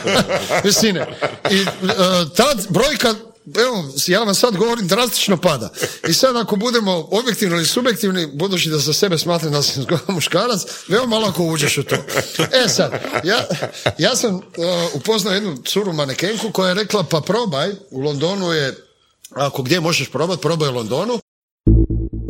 [0.65, 1.07] Visine.
[1.51, 1.67] I e,
[2.37, 3.15] ta brojka
[3.47, 5.71] evo, ja vam sad govorim, drastično pada.
[6.09, 10.61] I sad ako budemo objektivni ili subjektivni, budući da za sebe smatram da sam muškarac,
[10.89, 11.97] veoma lako uđeš u to.
[12.65, 12.93] E sad,
[13.25, 13.47] ja,
[13.99, 14.43] ja sam uh,
[14.95, 18.77] upoznao jednu curu manekenku koja je rekla, pa probaj, u Londonu je,
[19.31, 21.21] ako gdje možeš probat, probaj u Londonu.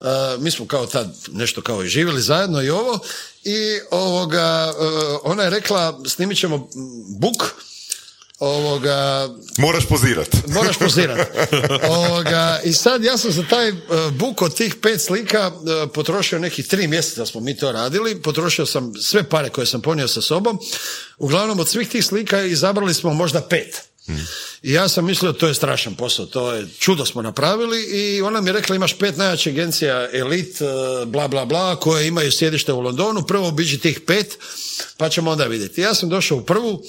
[0.00, 2.98] Uh, mi smo kao tad nešto kao i živjeli zajedno i ovo
[3.44, 6.68] i ovoga, uh, ona je rekla snimit ćemo
[7.20, 7.54] buk
[8.38, 9.28] ovoga,
[9.58, 10.28] Moraš pozirat.
[10.56, 11.28] moraš pozirat.
[11.88, 13.76] Ovoga, I sad ja sam za taj uh,
[14.12, 18.66] buk od tih pet slika uh, potrošio nekih tri mjeseca smo mi to radili, potrošio
[18.66, 20.58] sam sve pare koje sam ponio sa sobom,
[21.18, 23.82] uglavnom od svih tih slika izabrali smo možda pet.
[24.62, 28.40] I ja sam mislio to je strašan posao, to je čudo smo napravili i ona
[28.40, 32.72] mi je rekla imaš pet najjačih agencija Elite, uh, bla bla bla, koje imaju sjedište
[32.72, 34.38] u Londonu, prvo obiđi tih pet,
[34.96, 35.80] pa ćemo onda vidjeti.
[35.80, 36.82] Ja sam došao u prvu,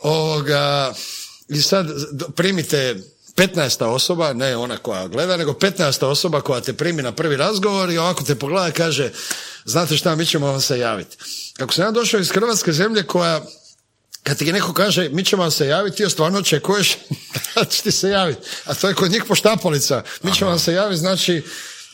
[0.00, 0.94] ovoga,
[1.48, 1.86] i sad
[2.36, 2.96] primite
[3.36, 3.84] 15.
[3.84, 6.04] osoba, ne ona koja gleda, nego 15.
[6.04, 9.12] osoba koja te primi na prvi razgovor i ovako te pogleda kaže,
[9.64, 11.16] znate šta, mi ćemo vam se javiti.
[11.56, 13.44] Kako sam ja došao iz Hrvatske zemlje koja
[14.24, 16.98] kad ti neko kaže mi ćemo vam se javiti, ti stvarno očekuješ
[17.54, 18.40] da će ti se javiti.
[18.64, 20.02] A to je kod njih poštapalica.
[20.22, 21.42] Mi ćemo vam se javiti, znači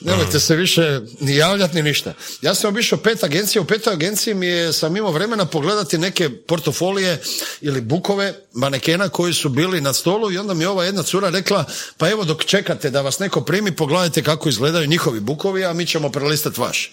[0.01, 2.15] nemojte se više ni javljati ni ništa.
[2.43, 6.31] Ja sam obišao pet agencija, u petoj agenciji mi je, sam imao vremena pogledati neke
[6.31, 7.23] portofolije
[7.61, 11.31] ili bukove manekena koji su bili na stolu i onda mi je ova jedna cura
[11.31, 11.65] rekla,
[11.97, 15.87] pa evo dok čekate da vas neko primi, pogledajte kako izgledaju njihovi bukovi, a mi
[15.87, 16.91] ćemo prelistati vaš.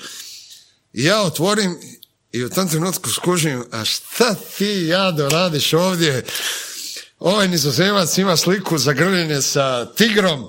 [0.93, 1.77] I ja otvorim
[2.31, 6.25] i u tom trenutku skužim, a šta ti jado radiš ovdje?
[7.19, 10.47] Ovaj nizozemac ima sliku zagrljene sa tigrom,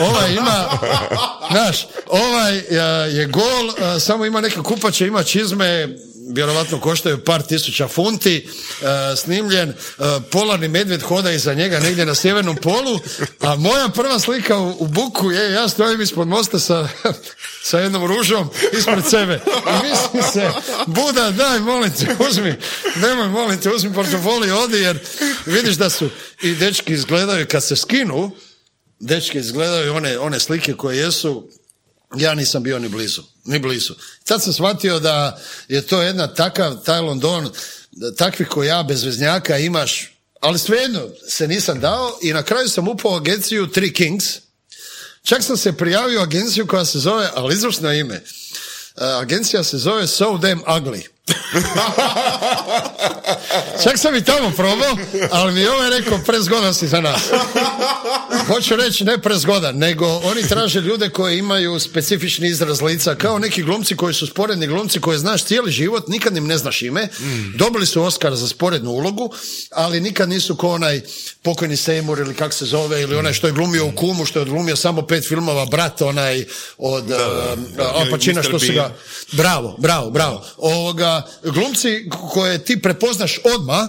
[0.00, 0.64] ovaj ima,
[1.52, 5.88] znaš, ovaj a, je gol, a, samo ima neke kupače, ima čizme,
[6.34, 8.48] vjerovatno koštaju par tisuća funti,
[8.82, 13.00] a, snimljen, a, polarni medvjed hoda iza njega negdje na sjevernom polu,
[13.40, 16.88] a moja prva slika u, buku je, ja stojim ispod mosta sa,
[17.62, 19.40] sa jednom ružom ispred sebe.
[19.46, 20.50] I mislim se,
[20.86, 22.54] Buda, daj, molim te, uzmi,
[22.96, 24.98] nemoj, molim te, uzmi portfolio, odi, jer
[25.46, 26.10] vidiš da su
[26.42, 28.30] i dečki izgledaju kad se skinu,
[29.00, 31.48] dečki izgledaju one, one slike koje jesu,
[32.16, 33.94] ja nisam bio ni blizu, ni blizu.
[34.24, 37.50] Sad sam shvatio da je to jedna takav, taj London,
[37.90, 42.68] da takvih ko ja, bez veznjaka imaš, ali svejedno se nisam dao i na kraju
[42.68, 44.24] sam upao u agenciju Three Kings,
[45.22, 48.22] čak sam se prijavio agenciju koja se zove, ali izvršno ime,
[48.96, 51.06] Uh, agencija se zove So Damn Ugly.
[53.82, 54.96] Čak sam i tamo probao,
[55.30, 57.20] ali mi je ovaj rekao prezgodan si za nas.
[58.46, 63.62] Hoću reći ne prezgodan, nego oni traže ljude koji imaju specifični izraz lica, kao neki
[63.62, 67.08] glumci koji su sporedni glumci koje znaš cijeli život, nikad im ne znaš ime,
[67.54, 69.32] dobili su Oscar za sporednu ulogu,
[69.70, 71.00] ali nikad nisu ko onaj
[71.42, 74.44] pokojni Seymour ili kak se zove, ili onaj što je glumio u Kumu, što je
[74.44, 76.44] glumio samo pet filmova, brat onaj
[76.78, 77.04] od
[77.78, 78.48] Al Pacina Mr.
[78.48, 78.94] što su ga...
[79.32, 80.44] Bravo, bravo, bravo.
[80.56, 83.88] Ovoga, glumci koje ti prepoznaš odmah,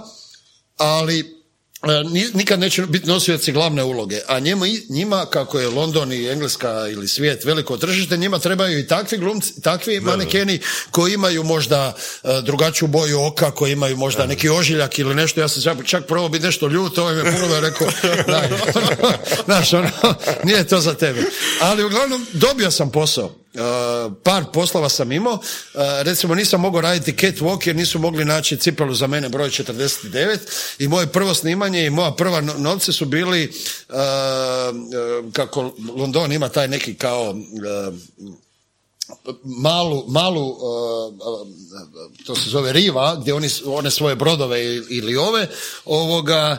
[0.78, 6.14] ali e, ni- nikad neće biti nosioci glavne uloge, a njima, njima kako je London
[6.14, 10.60] i Engleska ili svijet veliko tržište, njima trebaju i takvi glumci, takvi manekeni
[10.92, 15.48] koji imaju možda e, drugačiju boju oka, koji imaju možda neki ožiljak ili nešto, ja
[15.48, 17.88] sam čak, čak probao biti nešto ljut, ovaj me puno rekao,
[18.28, 18.50] daj,
[19.46, 19.90] znaš, ono,
[20.44, 21.22] nije to za tebe.
[21.62, 23.41] Ali uglavnom dobio sam posao.
[23.54, 25.40] Uh, par poslova sam imao, uh,
[26.02, 30.38] recimo nisam mogao raditi catwalk jer nisu mogli naći cipelu za mene broj 49
[30.80, 33.54] i moje prvo snimanje i moja prva no- novce su bili
[33.90, 33.96] uh,
[35.34, 37.36] kako London ima taj neki kao
[39.44, 40.58] malu, malu
[42.26, 45.48] to se zove riva, gdje oni one svoje brodove ili ove,
[45.86, 46.58] ovoga,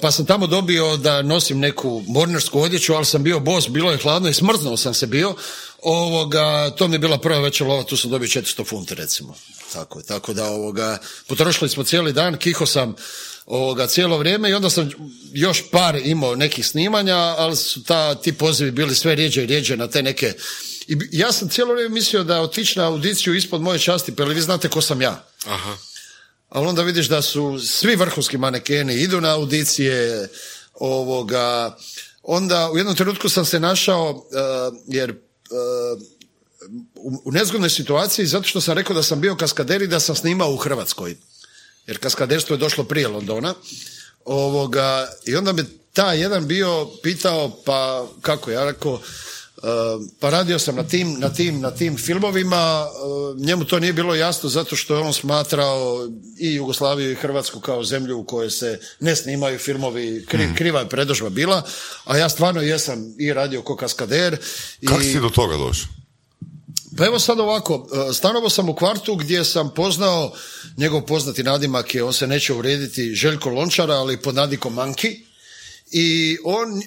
[0.00, 3.98] pa sam tamo dobio da nosim neku mornarsku odjeću, ali sam bio bos, bilo je
[3.98, 5.34] hladno i smrznuo sam se bio,
[5.82, 9.34] ovoga, to mi je bila prva večer lova, tu sam dobio 400 funti recimo.
[9.72, 12.94] Tako, tako da ovoga, potrošili smo cijeli dan, kiho sam
[13.46, 14.90] ovoga cijelo vrijeme i onda sam
[15.32, 19.76] još par imao nekih snimanja, ali su ta, ti pozivi bili sve rijeđe i rijeđe
[19.76, 20.34] na te neke
[20.88, 24.40] i ja sam cijelo vrijeme mislio da otići na audiciju ispod moje časti, pa vi
[24.40, 25.24] znate ko sam ja.
[25.46, 25.76] Aha.
[26.48, 30.28] Ali onda vidiš da su svi vrhunski manekeni idu na audicije,
[30.74, 31.76] ovoga,
[32.22, 34.24] onda u jednom trenutku sam se našao, uh,
[34.86, 35.14] jer
[37.24, 40.52] u, nezgodnoj situaciji zato što sam rekao da sam bio kaskader i da sam snimao
[40.52, 41.16] u Hrvatskoj.
[41.86, 43.54] Jer kaskaderstvo je došlo prije Londona.
[44.24, 49.00] Ovoga, I onda me ta jedan bio pitao, pa kako, ja rekao,
[50.20, 54.14] pa radio sam na tim, na tim, na tim filmovima, uh, njemu to nije bilo
[54.14, 58.80] jasno zato što je on smatrao i Jugoslaviju i Hrvatsku kao zemlju u kojoj se
[59.00, 60.54] ne snimaju filmovi, kri, Mm.
[60.54, 61.62] kriva je predodžba bila,
[62.04, 64.36] a ja stvarno jesam i radio ko kaskader.
[64.86, 65.04] Kako i...
[65.04, 65.88] si do toga došao?
[66.96, 70.32] Pa evo sad ovako, e, stanovao sam u kvartu gdje sam poznao
[70.76, 75.27] njegov poznati nadimak je, on se neće urediti, Željko Lončara, ali pod nadikom Manki.
[75.90, 76.82] I on e,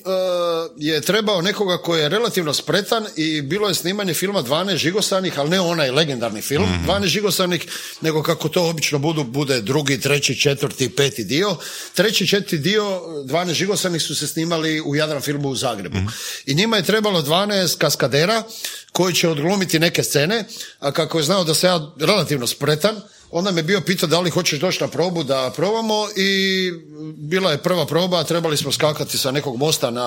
[0.77, 5.49] je trebao nekoga koji je relativno spretan i bilo je snimanje filma 12 žigosanih, ali
[5.49, 7.65] ne onaj legendarni film, 12 žigosanih,
[8.01, 11.55] nego kako to obično budu, bude drugi, treći, četvrti, peti dio.
[11.93, 15.97] Treći, četvrti dio 12 žigosanih su se snimali u Jadran filmu u Zagrebu.
[16.45, 18.43] I njima je trebalo 12 kaskadera
[18.91, 20.43] koji će odglumiti neke scene,
[20.79, 23.01] a kako je znao da sam ja relativno spretan,
[23.31, 26.71] onda me bio pitao da li hoćeš doći na probu da probamo i
[27.15, 30.05] bila je prva proba, trebali smo skakati sa nekog mosta na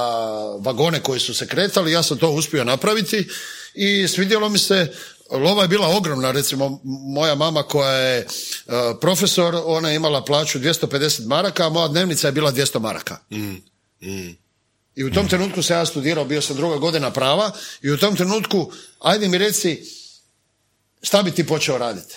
[0.59, 3.29] vagone koji su se kretali, ja sam to uspio napraviti
[3.75, 4.93] i svidjelo mi se,
[5.31, 8.27] lova je bila ogromna, recimo moja mama koja je e,
[9.01, 13.19] profesor, ona je imala plaću 250 maraka, a moja dnevnica je bila 200 maraka.
[14.97, 17.51] I u tom trenutku sam ja studirao, bio sam druga godina prava
[17.83, 19.85] i u tom trenutku, ajde mi reci,
[21.03, 22.15] šta bi ti počeo raditi?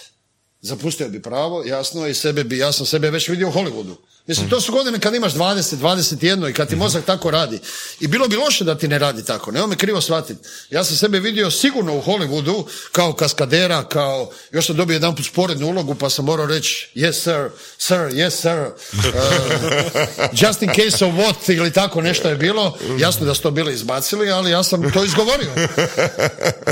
[0.62, 3.96] Zapustio bi pravo, jasno, i sebe bi, ja sam sebe već vidio u Hollywoodu.
[4.28, 7.60] Mislim, to su godine kad imaš 20, 21 i kad ti mozak tako radi.
[8.00, 10.48] I bilo bi loše da ti ne radi tako, nemoj me krivo shvatiti.
[10.70, 15.26] Ja sam sebe vidio sigurno u Hollywoodu kao kaskadera, kao, još sam dobio jedan put
[15.26, 21.06] sporednu ulogu pa sam morao reći yes sir, sir, yes sir, uh, just in case
[21.06, 22.78] of what ili tako nešto je bilo.
[23.00, 25.52] Jasno da su to bili izbacili, ali ja sam to izgovorio.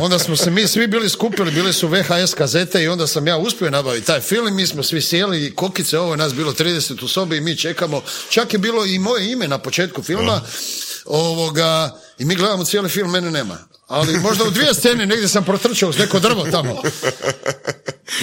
[0.01, 3.37] Onda smo se mi svi bili skupili, bili su VHS kazete i onda sam ja
[3.37, 6.53] uspio nabaviti taj film i mi smo svi sjeli i kokice, ovo je nas bilo
[6.53, 8.01] 30 u sobi i mi čekamo.
[8.29, 10.41] Čak je bilo i moje ime na početku filma.
[11.05, 13.57] Ovoga, I mi gledamo cijeli film, mene nema.
[13.87, 16.81] Ali možda u dvije scene negdje sam protrčao uz neko drvo tamo.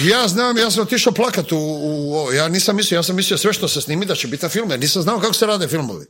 [0.03, 2.33] Ja znam, ja sam otišao plakat u, u.
[2.33, 4.71] Ja nisam mislio, ja sam mislio sve što se snimi da će biti na filmu,
[4.71, 6.05] jer nisam znao kako se rade filmovi.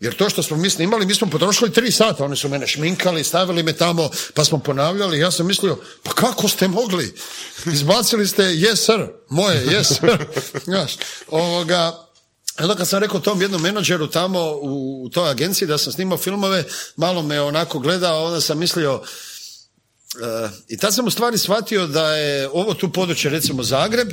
[0.00, 3.24] Jer to što smo mi snimali, mi smo potrošili tri sata, oni su mene šminkali,
[3.24, 7.14] stavili me tamo, pa smo ponavljali, ja sam mislio, pa kako ste mogli?
[7.66, 10.26] Izbacili ste, yes sir, moje, yes sir.
[10.64, 10.96] Znaš,
[11.28, 12.07] ovoga,
[12.58, 16.18] Onda kad sam rekao tom jednom menadžeru tamo u, u toj agenciji da sam snimao
[16.18, 16.64] filmove,
[16.96, 19.02] malo me onako gledao, onda sam mislio,
[20.22, 24.08] e, i tad sam u stvari shvatio da je ovo tu područje, recimo Zagreb,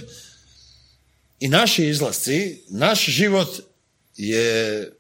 [1.40, 3.50] i naši izlasci, naš život
[4.16, 4.92] je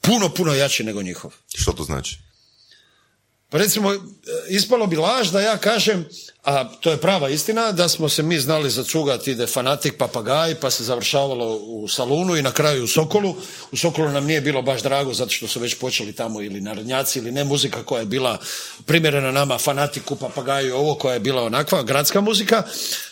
[0.00, 1.34] puno, puno jači nego njihov.
[1.54, 2.29] Što to znači?
[3.50, 3.98] Pa recimo, e,
[4.48, 6.04] ispalo bi laž da ja kažem,
[6.44, 10.70] a to je prava istina, da smo se mi znali zacugati ide fanatik papagaj, pa
[10.70, 13.36] se završavalo u salunu i na kraju u Sokolu.
[13.72, 17.18] U Sokolu nam nije bilo baš drago zato što su već počeli tamo ili narodnjaci
[17.18, 18.38] ili ne muzika koja je bila
[18.86, 22.62] primjerena nama fanatiku, papagaju, ovo koja je bila onakva gradska muzika,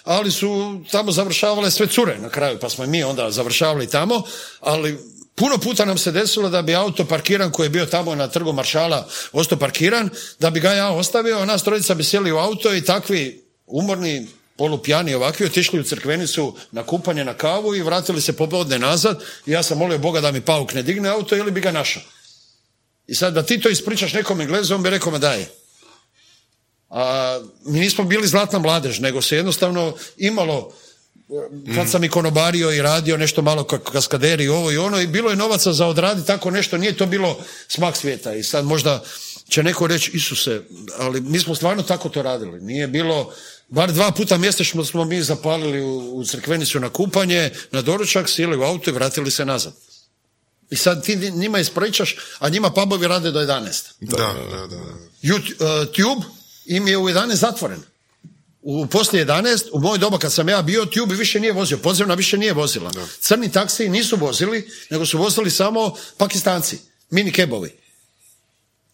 [0.05, 4.23] ali su tamo završavale sve cure na kraju, pa smo i mi onda završavali tamo,
[4.61, 8.29] ali Puno puta nam se desilo da bi auto parkiran koji je bio tamo na
[8.29, 12.37] trgu Maršala ostao parkiran, da bi ga ja ostavio, a nas trojica bi sjeli u
[12.37, 14.27] auto i takvi umorni,
[14.57, 19.51] polupjani ovakvi, otišli u crkvenicu na kupanje, na kavu i vratili se popodne nazad i
[19.51, 22.03] ja sam molio Boga da mi pauk ne digne auto ili bi ga našao.
[23.07, 25.51] I sad da ti to ispričaš nekom Englezu, on bi rekao me daje.
[26.91, 30.73] A mi nismo bili zlatna mladež, nego se jednostavno imalo
[31.75, 35.31] kad sam i konobario i radio nešto malo kaskaderi i ovo i ono i bilo
[35.31, 39.03] je novaca za odraditi tako nešto, nije to bilo smak svijeta i sad možda
[39.49, 40.61] će neko reći Isuse,
[40.99, 43.33] ali mi smo stvarno tako to radili, nije bilo
[43.69, 48.57] bar dva puta mjesečno smo mi zapalili u, u crkvenicu na kupanje, na doručak, sjeli
[48.57, 49.73] u auto i vratili se nazad.
[50.71, 53.85] I sad ti njima ispričaš, a njima pubovi rade do 11.
[54.01, 54.17] Da,
[54.51, 54.77] da, da.
[55.23, 56.27] Yout- uh, Tube
[56.67, 57.83] im je u 11 zatvoren.
[58.63, 62.15] U poslije 11, u moj doba kad sam ja bio, Tube više nije vozio, podzemna
[62.15, 62.91] više nije vozila.
[63.21, 66.79] Crni taksi nisu vozili, nego su vozili samo pakistanci,
[67.11, 67.71] mini kebovi.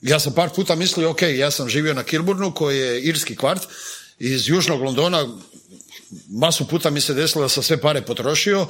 [0.00, 3.62] Ja sam par puta mislio, ok, ja sam živio na Kilburnu, koji je irski kvart,
[4.18, 5.28] iz južnog Londona,
[6.30, 8.68] masu puta mi se desilo da sam sve pare potrošio, uh,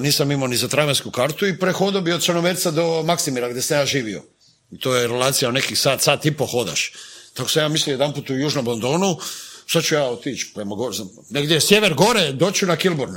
[0.00, 3.78] nisam imao ni za tramvajsku kartu i prehodio bi od Crnomerca do Maksimira gdje sam
[3.78, 4.22] ja živio.
[4.70, 6.92] I to je relacija o nekih sat, sat i po hodaš.
[7.34, 9.18] Tako sam ja mislio jedan put u južnom Londonu,
[9.72, 10.96] sad ću ja otići prema gore,
[11.30, 13.14] negdje je sjever gore, doću na Kilburn.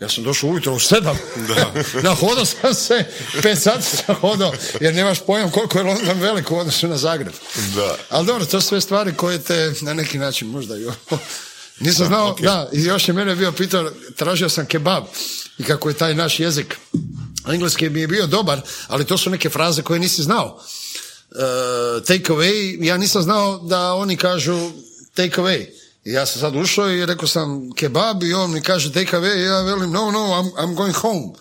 [0.00, 1.18] Ja sam došao ujutro u sedam.
[1.48, 1.72] Da.
[2.08, 3.04] Nahodao sam se,
[3.42, 7.32] pet sati sam hodao, jer nemaš pojam koliko je London velik u odnosu na Zagreb.
[7.74, 7.96] Da.
[8.08, 10.86] Ali dobro, to su sve stvari koje te na neki način možda i
[11.80, 15.04] Nisam znao, da, i još je mene bio pitao, tražio sam kebab
[15.58, 16.76] i kako je taj naš jezik.
[17.48, 20.62] Engleski mi je bio dobar, ali to su neke fraze koje nisi znao.
[21.30, 24.70] E, take away, ja nisam znao da oni kažu
[25.14, 25.79] take away.
[26.04, 29.38] I ja sam sad ušao i rekao sam kebab i on mi kaže take away
[29.38, 31.32] i ja velim no, no, I'm, I'm going home.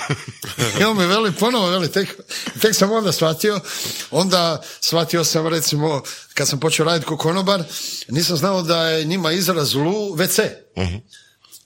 [0.80, 2.12] I on mi veli ponovo, veli take
[2.60, 3.60] Tek sam onda shvatio,
[4.10, 6.02] onda shvatio sam recimo
[6.34, 7.64] kad sam počeo raditi ko konobar,
[8.08, 10.48] nisam znao da je njima izraz lu WC.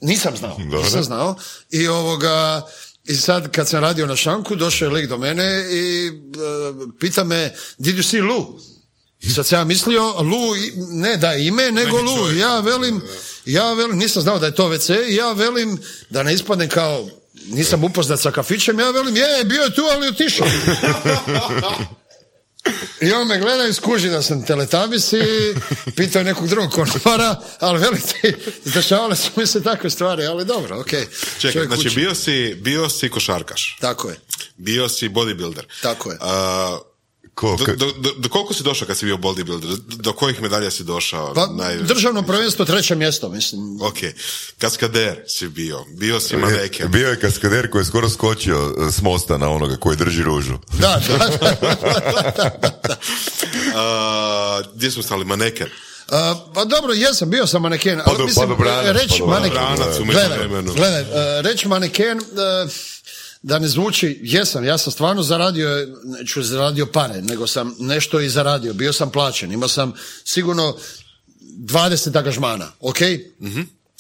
[0.01, 1.37] Nisam znao, nisam znao.
[1.70, 2.66] I ovoga,
[3.05, 6.12] i sad kad sam radio na šanku, došao je lik do mene i e,
[7.01, 8.61] pita me, did you see Lu?
[9.20, 10.54] I sad sam ja mislio, Lu,
[10.90, 12.16] ne da ime, nego Lu.
[12.16, 12.40] čovjek.
[12.40, 13.00] Ja velim,
[13.44, 15.78] ja velim, nisam znao da je to WC, ja velim,
[16.10, 17.08] da ne ispadne kao,
[17.46, 20.46] nisam upoznat sa kafićem, ja velim, je, bio je tu, ali otišao.
[23.00, 25.22] I on me gleda i skuži da sam teletabis i
[25.96, 28.34] pitao je nekog drugog konobara, ali velite,
[28.64, 31.06] izdešavale su mi se takve stvari, ali dobro, okej.
[31.38, 31.96] Čekaj, Čovjek znači uči.
[31.96, 34.16] bio si, bio si košarkaš, Tako je,
[34.56, 35.62] bio si bodybuilder.
[35.82, 36.18] tako je.
[36.20, 36.78] A,
[37.35, 39.76] Ko, do, ka- do, do, do koliko si došao kad si bio bodybuilder?
[39.87, 41.35] Do kojih medalja si došao?
[41.35, 43.82] Pa, Naj- državno prvenstvo treće mjesto, mislim.
[43.82, 43.97] Ok,
[44.59, 46.91] kaskader si bio, bio si maneken.
[46.91, 50.55] Bio je kaskader koji je skoro skočio e, s mosta na onoga koji drži ružu.
[50.80, 52.97] Da, da, da.
[53.76, 55.66] A, gdje smo stali, maneken?
[56.11, 59.59] A, pa dobro, jesam, bio sam maneken, ali mislim, pa reći maneken,
[60.05, 61.01] gledaj, gledaj,
[61.39, 62.22] e, reći maneken, e,
[63.45, 65.68] da ne zvuči, jesam, ja sam stvarno zaradio,
[66.05, 69.92] neću zaradio pare, nego sam nešto i zaradio, bio sam plaćen, imao sam
[70.24, 70.76] sigurno
[71.40, 73.01] 20 angažmana, ok?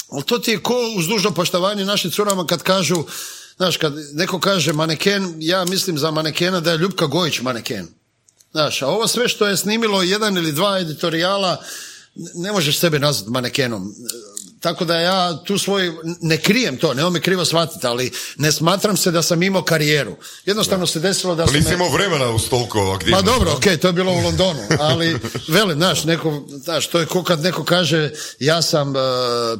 [0.08, 3.04] Ali to ti je ko uz dužno poštovanje našim curama kad kažu,
[3.56, 7.86] znaš, kad neko kaže maneken, ja mislim za manekena da je Ljubka Gojić maneken.
[8.52, 11.62] Znaš, a ovo sve što je snimilo jedan ili dva editorijala,
[12.34, 13.94] ne možeš sebe nazvati manekenom.
[14.64, 18.96] Tako da ja tu svoj, ne krijem to, ne me krivo shvatiti, ali ne smatram
[18.96, 20.16] se da sam imao karijeru.
[20.44, 21.56] Jednostavno se desilo da Pa sam...
[21.56, 23.26] nisi imao vremena uz toliko Pa aktivnosti.
[23.26, 25.16] dobro, ok, to je bilo u Londonu, ali
[25.48, 28.96] velim, znaš, neko, znaš, to je ko kad neko kaže ja sam uh,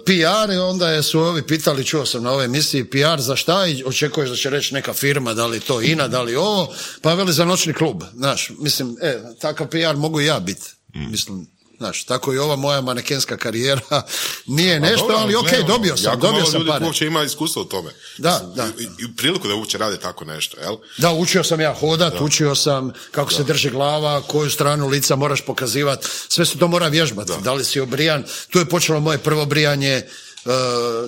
[0.07, 3.67] PR i onda je su ovi pitali, čuo sam na ovoj emisiji PR za šta
[3.67, 7.15] i očekuješ da će reći neka firma, da li to INA, da li ovo, pa
[7.15, 11.54] veli za noćni klub, znaš, mislim, e, takav PR mogu i ja biti, mislim,
[11.85, 13.81] Znaš, tako i ova moja manekenska karijera
[14.47, 16.85] nije nešto, Dobro, ali ok, gledamo, dobio sam, jako dobio malo sam ljudi pare.
[16.85, 17.91] uopće ima iskustva u tome.
[18.19, 18.67] Da, da.
[18.67, 20.77] I, i priliku da uopće rade tako nešto, jel?
[20.99, 25.41] Da, učio sam ja hodat, učio sam kako se drži glava, koju stranu lica moraš
[25.41, 27.33] pokazivati, sve se to mora vježbati.
[27.43, 27.53] Da.
[27.53, 28.25] li si obrijan?
[28.51, 30.07] Tu je počelo moje prvo brijanje, e,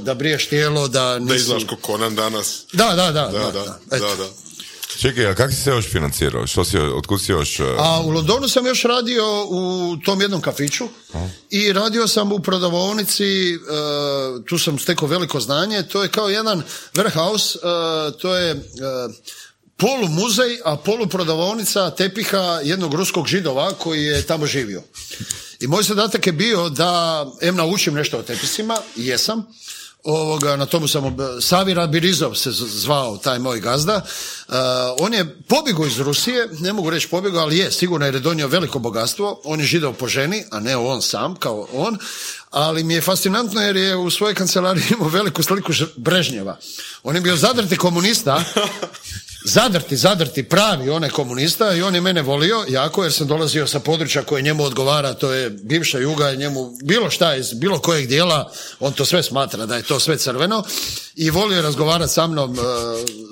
[0.01, 1.29] da briješ tijelo, da nisi...
[1.29, 2.64] Da izgledaš ko Conan danas.
[2.72, 3.27] Da, da, da.
[3.27, 3.99] Da, da, da, da.
[3.99, 4.29] da, da.
[5.01, 6.47] Čekaj, a kako si se još financirao?
[6.47, 7.61] Što si, otkud si još...
[7.61, 10.88] e, A u Londonu sam još radio u tom jednom kafiću
[11.51, 13.57] i radio sam u prodavaonici, e,
[14.49, 16.62] tu sam stekao veliko znanje, to je kao jedan
[16.94, 18.70] warehouse, e, to je
[19.76, 24.82] polu muzej, a polu prodavaonica tepiha jednog ruskog židova koji je tamo živio.
[25.61, 29.47] I moj zadatak je bio da em naučim nešto o tepisima, jesam,
[30.07, 34.03] ovoga, na tomu sam, ob- Savira Birizov se zvao taj moj gazda.
[34.49, 34.55] Uh,
[34.99, 38.49] on je pobjegao iz Rusije, ne mogu reći pobjegao, ali je, sigurno jer je donio
[38.49, 39.41] veliko bogatstvo.
[39.45, 41.99] On je židov po ženi, a ne on sam, kao on.
[42.51, 46.59] Ali mi je fascinantno jer je u svojoj kancelariji imao veliku sliku Brežnjeva.
[47.03, 48.45] On je bio zadrti komunista,
[49.47, 53.80] zadrti, zadrti, pravi onaj komunista i on je mene volio jako jer sam dolazio sa
[53.80, 58.53] područja koje njemu odgovara, to je bivša juga, njemu bilo šta iz bilo kojeg dijela,
[58.80, 60.64] on to sve smatra da je to sve crveno
[61.16, 62.62] i volio je razgovarati sa mnom, e,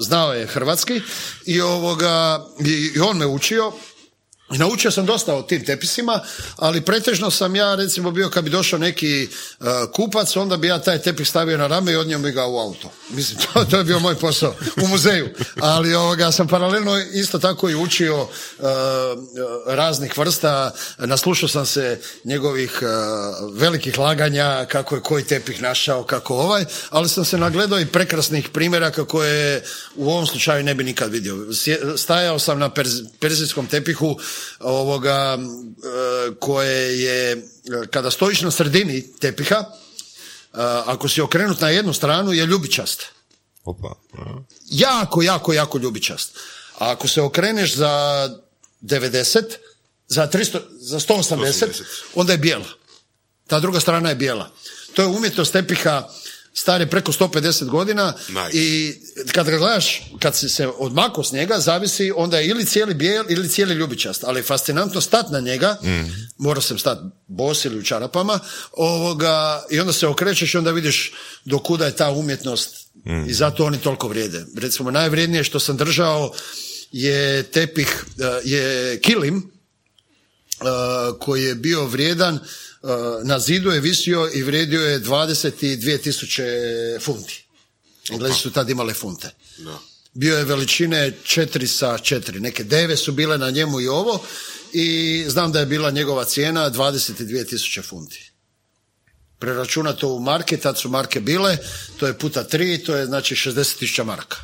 [0.01, 1.01] znao je hrvatski
[1.47, 3.73] i ovoga, i, on me učio
[4.59, 6.21] naučio sam dosta o tim tepisima,
[6.57, 9.29] ali pretežno sam ja recimo bio kad bi došao neki e,
[9.93, 12.91] kupac, onda bi ja taj tepih stavio na rame i odnio bi ga u auto.
[13.11, 15.29] Mislim, to, to je bio moj posao u muzeju.
[15.61, 18.29] Ali ovoga, sam paralelno isto tako i učio
[18.59, 18.65] e,
[19.67, 22.87] raznih vrsta, naslušao sam se njegovih e,
[23.53, 28.49] velikih laganja, kako je koji tepih našao, kako ovaj, ali sam se nagledao i prekrasnih
[28.49, 29.63] primjera kako je
[29.97, 31.37] u ovom slučaju ne bi nikad vidio.
[31.97, 34.19] Stajao sam na perz- perzijskom tepihu
[34.61, 37.41] ovoga e, koje je e,
[37.91, 39.67] kada stojiš na sredini tepiha e,
[40.87, 43.03] ako si okrenut na jednu stranu je ljubičast
[43.65, 43.95] Opa.
[44.71, 46.39] jako, jako, jako ljubičast
[46.79, 48.29] a ako se okreneš za
[48.83, 49.43] 90
[50.09, 51.83] za 300, za 180 180.
[52.15, 52.69] onda je bijela
[53.47, 54.51] ta druga strana je bijela
[54.95, 56.09] to je umjetnost tepiha
[56.57, 58.59] Star je preko 150 godina Nice.
[58.59, 58.95] i
[59.33, 63.25] kad ga gledaš, kad si se odmako s njega, zavisi onda je ili cijeli bijel
[63.29, 64.25] ili cijeli ljubičast.
[64.25, 65.77] Ali je fascinantno stat na njega,
[66.39, 68.41] mora sam stat bos ili u čarapama,
[68.73, 71.13] ovoga, i onda se okrećeš i onda vidiš
[71.45, 72.89] do kuda je ta umjetnost
[73.29, 74.45] i zato oni toliko vrijede.
[74.57, 76.33] Recimo, najvrijednije što sam držao
[76.93, 79.54] je tepih, eh, je kilim,
[81.19, 82.91] koji je bio vrijedan, uh,
[83.23, 86.45] na zidu je visio i vrijedio je 22 tisuće
[87.01, 87.45] funti.
[88.11, 89.31] Englezi su tad imale funte.
[89.59, 89.79] Da.
[90.15, 94.25] Bio je veličine 4 sa 4, neke deve su bile na njemu i ovo
[94.73, 98.33] i znam da je bila njegova cijena 22 tisuće funti.
[99.39, 101.59] Preračunato u marke, tad su marke bile,
[101.97, 104.37] to je puta 3, to je znači 60 tisuća maraka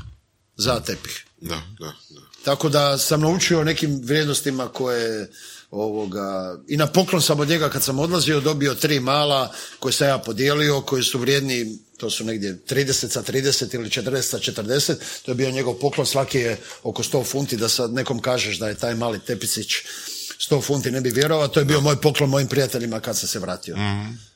[0.56, 1.24] za tepih.
[1.40, 2.20] Da, da, da.
[2.44, 5.30] Tako da sam naučio o nekim vrijednostima koje
[5.70, 10.08] ovoga, i na poklon sam od njega kad sam odlazio dobio tri mala koje sam
[10.08, 14.94] ja podijelio, koji su vrijedni, to su negdje 30 sa 30 ili 40 sa 40,
[15.24, 18.68] to je bio njegov poklon, svaki je oko 100 funti, da sad nekom kažeš da
[18.68, 19.68] je taj mali tepisić
[20.50, 23.38] 100 funti, ne bi vjerovao, to je bio moj poklon mojim prijateljima kad sam se
[23.38, 23.76] vratio.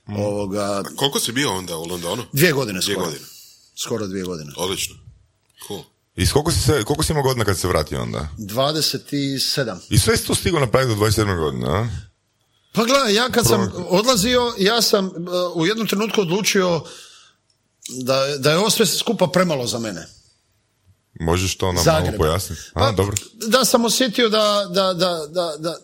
[0.07, 2.25] Ovoga, Koliko si bio onda u Londonu?
[2.33, 3.07] dvije godine Dvije skoro.
[3.07, 3.25] godine.
[3.77, 4.53] Skoro dvije godine.
[4.57, 4.95] Odlično.
[5.69, 5.83] Cool.
[6.17, 8.29] I koliko si, se, koliko si imao godina kad se vratio onda?
[8.39, 9.77] 27.
[9.91, 11.39] I sve si to stigao napraviti do 27.
[11.39, 11.89] godine, a?
[12.73, 15.13] Pa gledaj, ja kad sam odlazio, ja sam uh,
[15.55, 16.81] u jednom trenutku odlučio
[17.89, 20.07] da, da je ovo sve skupa premalo za mene.
[21.21, 22.05] Možeš to nam Zagreb.
[22.05, 22.63] malo pojasniti?
[22.75, 23.17] A, Pa, dobro.
[23.47, 25.27] Da sam osjetio da, da, da,
[25.59, 25.77] da,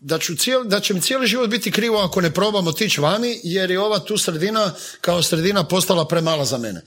[0.00, 3.40] da, ću cijel, da će mi cijeli život biti krivo ako ne probam otići vani,
[3.44, 6.82] jer je ova tu sredina kao sredina postala premala za mene.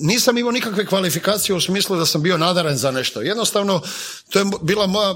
[0.00, 3.22] Nisam imao nikakve kvalifikacije u smislu da sam bio nadaren za nešto.
[3.22, 3.80] Jednostavno,
[4.30, 5.14] to je bila moja,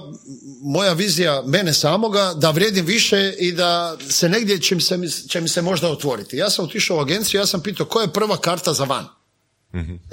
[0.62, 5.40] moja vizija mene samoga, da vrijedim više i da se negdje će mi se, će
[5.40, 6.36] mi se možda otvoriti.
[6.36, 9.06] Ja sam otišao u agenciju, ja sam pitao koja je prva karta za van.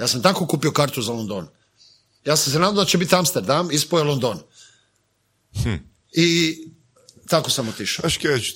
[0.00, 1.48] Ja sam tako kupio kartu za London.
[2.24, 4.38] Ja sam se nadao da će biti Amsterdam, ispoje London.
[6.12, 6.56] I
[7.28, 8.02] tako sam otišao.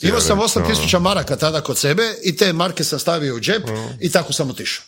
[0.03, 3.63] Imao sam reći, 8000 maraka tada kod sebe i te marke sam stavio u džep
[4.01, 4.85] i tako sam otišao.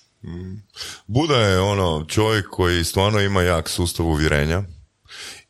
[1.07, 4.63] Buda je ono čovjek koji stvarno ima jak sustav uvjerenja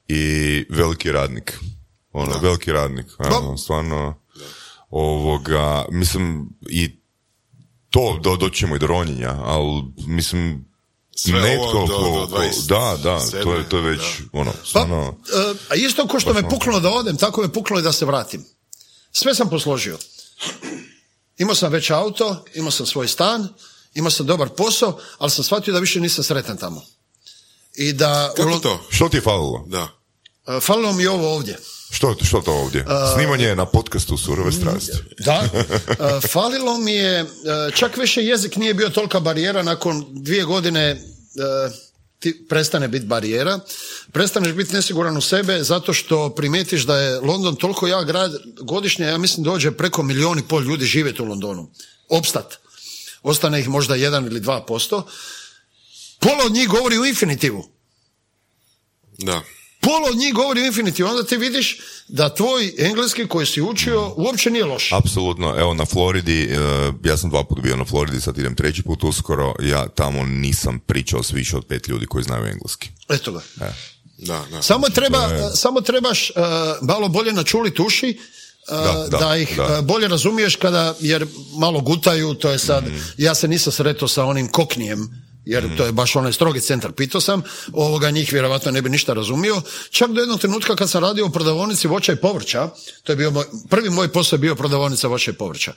[0.08, 1.58] i veliki radnik.
[2.12, 3.06] Ono, veliki radnik.
[3.18, 4.22] Ono, stvarno,
[4.90, 7.00] ovoga, mislim, i
[7.90, 10.73] to do, doćemo i do ronjenja, ali mislim,
[11.16, 14.00] Sve netko ovo do- ko- do ko- 27, da, da, to je, to je već,
[14.32, 14.86] ono, Pa, e,
[15.68, 18.44] a isto ko što me puknulo da odem, tako me puknulo i da se vratim.
[19.12, 19.98] Sve sam posložio.
[21.38, 23.48] Imao sam već auto, imao sam svoj stan,
[23.94, 26.82] imao sam dobar posao, ali sam shvatio da više nisam sretan tamo.
[27.74, 28.32] I da...
[28.36, 28.80] Kako to?
[28.90, 29.64] što ti je falilo?
[29.66, 29.88] Da.
[30.48, 31.58] e, Falilo mi je ovo ovdje.
[31.94, 32.84] Što, što to ovdje?
[33.14, 34.92] Snimanje na podcastu Surove strasti.
[35.18, 35.48] Da.
[36.32, 37.26] Falilo mi je, e,
[37.74, 40.98] čak više jezik nije bio tolika barijera nakon dvije godine e,
[42.18, 43.58] ti prestane biti barijera,
[44.12, 49.06] prestaneš biti nesiguran u sebe zato što primijetiš da je London toliko jak grad, godišnje
[49.06, 51.70] ja mislim dođe preko milijun i pol ljudi živjeti u Londonu.
[52.08, 52.58] Opstat.
[53.22, 55.06] Ostane ih možda jedan ili dva posto.
[56.18, 57.68] Pola od njih govori u infinitivu.
[59.18, 59.42] Da.
[59.84, 61.08] Pola od njih govori infinitivu.
[61.08, 61.78] Onda ti vidiš
[62.08, 64.92] da tvoj engleski koji si učio uopće nije loš.
[64.92, 66.56] Apsolutno, evo na Floridi, e,
[67.04, 70.78] ja sam dva puta bio na Floridi, sad idem treći put uskoro, ja tamo nisam
[70.78, 72.88] pričao s više od pet ljudi koji znaju engleski.
[73.08, 73.40] Eto ga.
[74.18, 74.62] Da, da.
[74.62, 76.36] Samo, treba, je- samo trebaš uh,
[76.82, 78.18] malo bolje načuliti uši,
[78.68, 79.82] uh, Da, da, da, ih da.
[79.82, 82.96] bolje razumiješ kada, jer malo gutaju, to je sad, Mhm.
[83.18, 85.08] ja se nisam sretao sa onim koknijem,
[85.44, 87.42] jer to je baš onaj strogi centar, pitao sam,
[87.72, 91.30] ovoga njih vjerojatno ne bi ništa razumio, čak do jednog trenutka kad sam radio u
[91.30, 92.68] prodavonici voća i povrća,
[93.02, 95.72] to je bio moj, prvi moj posao je bio prodavaonica voća i povrća,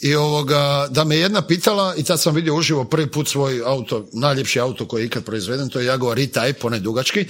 [0.00, 4.06] i ovoga, da me jedna pitala, i tad sam vidio uživo prvi put svoj auto,
[4.12, 7.26] najljepši auto koji je ikad proizveden, to je Jaguar E-Type, onaj dugački,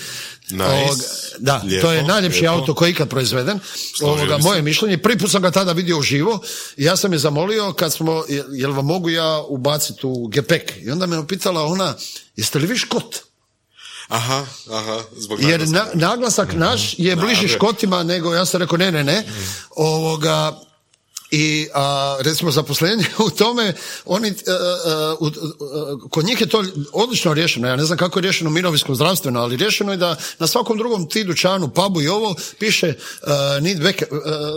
[0.50, 0.64] Nice.
[0.64, 1.02] Ovoga,
[1.38, 2.54] da, Lijepo, to je najljepši lijepo.
[2.54, 3.58] auto koji je ikad proizveden.
[4.02, 4.42] Ovoga, se.
[4.42, 4.98] moje mišljenje.
[4.98, 6.40] Prvi put sam ga tada vidio uživo
[6.76, 10.72] i ja sam je zamolio kad smo, jel vam mogu ja ubaciti u gepek?
[10.82, 11.94] I onda me pitala ona,
[12.36, 13.16] jeste li vi škot?
[14.08, 18.92] Aha, aha, zbog Jer na, naglasak naš je bliži škotima nego, ja sam rekao ne,
[18.92, 19.24] ne, ne.
[19.76, 20.60] Ovoga,
[21.30, 23.74] i a, recimo zaposlenje u tome,
[24.04, 24.34] oni, e, e,
[25.20, 25.30] u- e,
[26.10, 29.56] kod njih je to odlično riješeno, ja ne znam kako je riješeno mirovinsko zdravstveno, ali
[29.56, 32.94] riješeno je da na svakom drugom ti dućanu, pubu i ovo piše
[33.60, 34.04] need vac-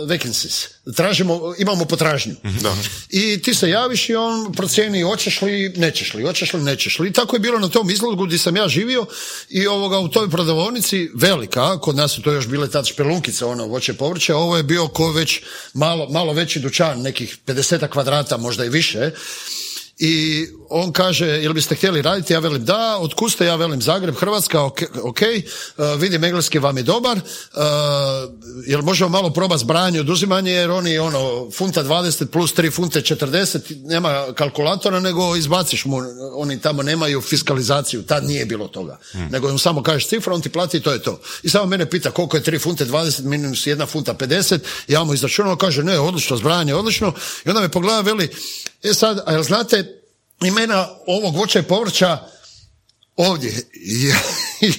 [0.08, 2.34] vacancies, tražimo, imamo potražnju.
[2.62, 2.76] Da.
[3.10, 7.08] I ti se javiš i on procijeni hoćeš li, nećeš li, hoćeš li, nećeš li.
[7.08, 9.06] I tako je bilo na tom izlogu gdje sam ja živio
[9.48, 13.66] i ovoga u toj prodavonici velika, kod nas su to još bile tad špelunkice, ono,
[13.66, 15.40] voće povrće, a ovo je bio ko već
[15.74, 19.10] malo, malo veći dućan, nekih 50 kvadrata, možda i više.
[19.98, 20.46] i
[20.76, 22.32] on kaže, jel biste htjeli raditi?
[22.32, 23.46] Ja velim da, otkud ste?
[23.46, 25.42] Ja velim Zagreb, Hrvatska, ok, okay.
[25.76, 27.62] Uh, vidim engleski vam je dobar, uh,
[28.66, 33.86] jel možemo malo probati zbrajanje oduzimanje, jer oni ono, funta 20 plus 3 funte 40,
[33.86, 35.98] nema kalkulatora, nego izbaciš mu,
[36.34, 38.98] oni tamo nemaju fiskalizaciju, tad nije bilo toga.
[39.30, 41.20] Nego im samo kažeš cifru, on ti plati i to je to.
[41.42, 44.58] I samo mene pita koliko je 3 funte 20 minus 1 funta 50,
[44.88, 47.12] ja mu izračunao, kaže ne, odlično, zbrajanje, odlično,
[47.44, 48.30] i onda me pogleda, veli,
[48.82, 50.03] e sad, a jel znate,
[50.44, 52.18] imena ovog voća i povrća
[53.16, 53.52] ovdje.
[53.84, 54.16] Ja,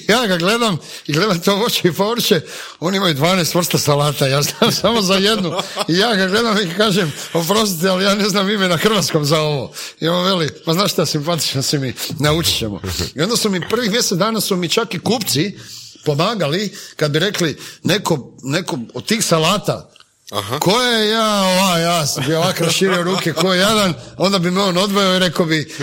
[0.16, 2.42] ja ga gledam i gledam to voće i povrće,
[2.80, 5.54] oni imaju 12 vrsta salata, ja znam samo za jednu.
[5.88, 9.42] I ja ga gledam i kažem, oprostite, ali ja ne znam ime na hrvatskom za
[9.42, 9.74] ovo.
[10.00, 12.82] I on veli, pa znaš šta, simpatično si mi, naučit ćemo.
[13.16, 15.58] I onda su mi prvih mjesec dana su mi čak i kupci
[16.06, 19.95] pomagali kad bi rekli neko, neko od tih salata
[20.32, 20.60] Aha.
[20.60, 24.52] Ko je ja, ova, ja sam bi ovako raširio ruke, ko je jadan, onda bi
[24.52, 25.76] me on odveo i rekao bi,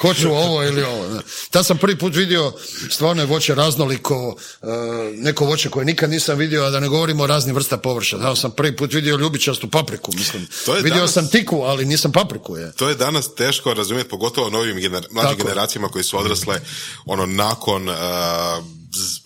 [0.00, 1.08] hoću ovo ili ovo.
[1.08, 1.20] da.
[1.50, 2.52] Tad sam prvi put vidio
[2.90, 4.66] stvarno je voće raznoliko, e,
[5.12, 8.16] neko voće koje nikad nisam vidio, a da ne govorimo o raznim vrsta povrća.
[8.18, 10.46] Da sam prvi put vidio ljubičastu papriku, mislim.
[10.64, 12.72] To je vidio danas- sam tiku, ali nisam papriku je.
[12.72, 16.60] To je danas teško razumjeti, pogotovo novim gener- mlađim generacijama koji su odrasle
[17.06, 17.94] ono nakon uh,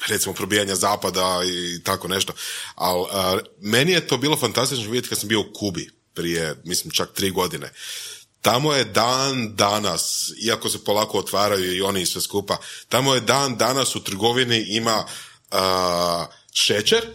[0.09, 2.33] recimo probijanja zapada i tako nešto.
[2.75, 7.13] Ali meni je to bilo fantastično vidjeti kad sam bio u Kubi prije, mislim, čak
[7.13, 7.73] tri godine.
[8.43, 12.57] Tamo je dan danas, iako se polako otvaraju i oni sve skupa,
[12.89, 15.05] tamo je dan danas u trgovini ima
[15.51, 15.59] uh,
[16.53, 17.07] šećer,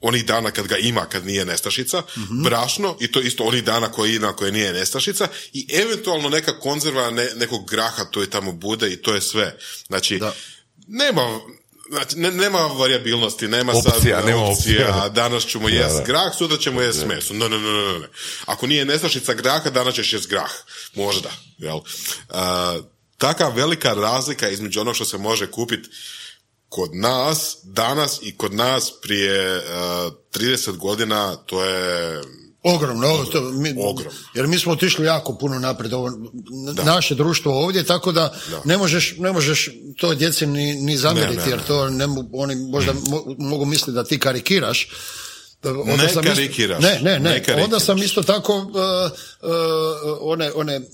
[0.00, 2.02] onih dana kad ga ima, kad nije nestašica,
[2.44, 7.10] brašno i to isto onih dana koji ima, koje nije nestašica i eventualno neka konzerva
[7.10, 9.58] ne, nekog graha to je tamo bude i to je sve.
[9.86, 10.34] Znači, Da.
[10.86, 11.40] nema
[11.90, 15.08] Znači, ne- nema variabilnosti, nema Opcija, sad nema opcija, opcija.
[15.08, 17.34] danas ćemo jest grah, sutra ćemo jest meso.
[17.34, 18.08] Ne, ne, ne, ne, ne.
[18.46, 20.50] Ako nije nestašica graha, danas ćeš jest grah.
[20.94, 21.30] Možda.
[21.58, 21.76] Jel?
[21.76, 21.84] Uh,
[23.18, 25.88] taka velika razlika između onog što se može kupiti
[26.68, 29.62] kod nas, danas i kod nas prije uh,
[30.34, 32.22] 30 godina, to je
[32.64, 34.10] Ogromno, to, mi, Ogromno.
[34.34, 36.10] jer mi smo otišli jako puno napred, ovo,
[36.84, 38.34] naše društvo ovdje, tako da,
[38.64, 41.64] ne možeš, ne možeš to djeci ni, ni zamjeriti, Ne, ne, jer ne.
[41.64, 44.88] to ne, oni možda mo- mogu misliti da ti karikiraš.
[45.64, 46.82] Onda Ne sam isto- karikiraš.
[46.82, 47.64] ne, ne, Ne ne, karikiraš.
[47.64, 49.50] onda sam isto tako uh, uh,
[50.22, 50.84] one, one uh,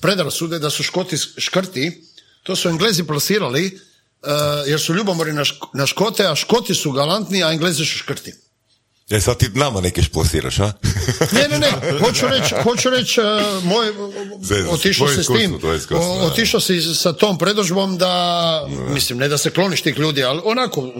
[0.00, 2.02] predrasude da su škoti škrti,
[2.42, 3.80] to su englezi plasirali,
[4.22, 4.28] uh,
[4.66, 8.32] jer su ljubomori na, šk- na škote, a škoti su galantni, a englezi su škrti.
[9.10, 10.72] E sad ti nama neke šplasiraš, a?
[11.32, 13.86] Ne, ne, ne, hoću reći, hoću reći, uh, moj,
[14.70, 15.58] otišao si s tim,
[16.22, 20.92] otišao si sa tom predožbom da, mislim, ne da se kloniš tih ljudi, ali onako,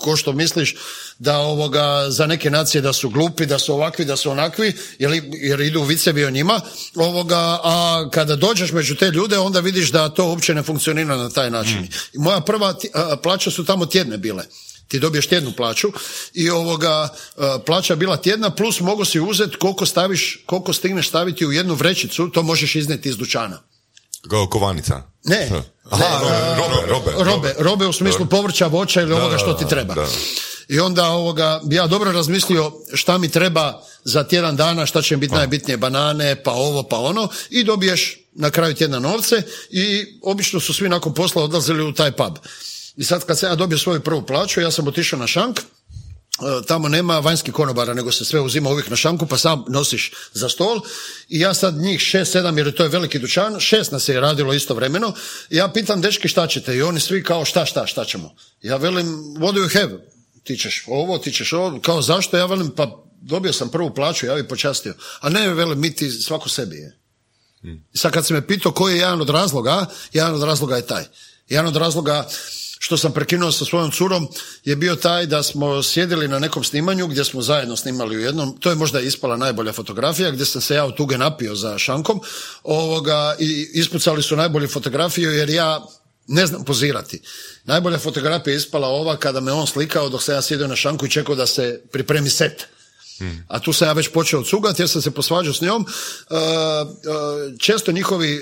[0.00, 0.74] ko- što misliš,
[1.18, 5.22] da ovoga, za neke nacije da su glupi, da su ovakvi, da su onakvi, jer,
[5.32, 6.60] jer idu vicevi o njima,
[6.94, 11.30] ovoga, a kada dođeš među te ljude, onda vidiš da to uopće ne funkcionira na
[11.30, 11.78] taj način.
[11.78, 11.88] Mm.
[12.22, 12.74] Moja prva
[13.22, 14.44] plaća su tamo tjedne bile.
[14.92, 15.88] Ti dobiješ tjednu plaću
[16.34, 17.08] i ovoga
[17.66, 22.28] plaća bila tjedna plus mogu si uzeti koliko staviš, koliko stigneš staviti u jednu vrećicu,
[22.28, 23.62] to možeš iznijeti iz dućana.
[24.50, 25.02] Kovanica.
[25.24, 25.50] Ne.
[25.90, 29.94] Aha, Ne, robe, robe, robe, robe u smislu povrća, voća ili ovoga što ti treba.
[29.94, 30.06] da.
[30.68, 35.20] I onda ovoga, ja dobro razmislio šta mi treba za tjedan dana, šta će mi
[35.20, 40.60] biti najbitnije, banane, pa ovo, pa ono, i dobiješ na kraju tjedna novce i obično
[40.60, 42.36] su svi nakon posla odlazili u taj pub.
[42.96, 45.62] I sad kad sam ja dobio svoju prvu plaću, ja sam otišao na šank, e,
[46.66, 50.48] tamo nema vanjskih konobara, nego se sve uzima uvijek na šanku, pa sam nosiš za
[50.48, 50.80] stol.
[51.28, 54.54] I ja sad njih šest, sedam, jer to je veliki dućan, šest nas je radilo
[54.54, 55.14] istovremeno.
[55.50, 56.76] I ja pitam, dečki, šta ćete?
[56.76, 58.34] I oni svi kao, šta, šta, šta ćemo?
[58.62, 59.06] Ja velim,
[59.38, 59.92] what do you have?
[60.44, 62.36] Ti ćeš ovo, ti ćeš ovo, kao zašto?
[62.36, 64.94] Ja velim, pa dobio sam prvu plaću, ja bi počastio.
[65.20, 66.98] A ne, velim, mi ti svako sebi je.
[67.92, 70.86] I sad kad si me pitao koji je jedan od razloga, jedan od razloga je
[70.86, 71.04] taj.
[71.48, 72.28] Jedan od razloga
[72.82, 74.28] što sam prekinuo sa svojom curom
[74.64, 78.56] je bio taj da smo sjedili na nekom snimanju gdje smo zajedno snimali u jednom,
[78.60, 82.20] to je možda ispala najbolja fotografija gdje sam se ja od tuge napio za šankom
[82.62, 85.86] ovoga, i ispucali su najbolju fotografiju jer ja
[86.26, 87.20] ne znam pozirati.
[87.64, 91.06] Najbolja fotografija je ispala ova kada me on slikao dok sam ja sjedio na šanku
[91.06, 92.66] i čekao da se pripremi set.
[93.48, 95.86] A tu sam ja već počeo cugati jer sam se posvađao s njom.
[96.30, 98.40] E, e, često njihovi e,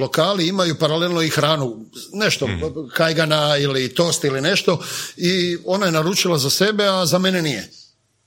[0.00, 2.48] lokali imaju paralelno i hranu, nešto,
[2.94, 4.82] kajgana ili tost ili nešto
[5.16, 7.70] i ona je naručila za sebe, a za mene nije.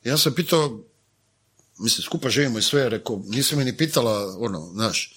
[0.03, 0.80] Ja sam pitao,
[1.80, 5.14] mislim, skupa živimo i sve, rekao, nisi me ni pitala, ono, znaš,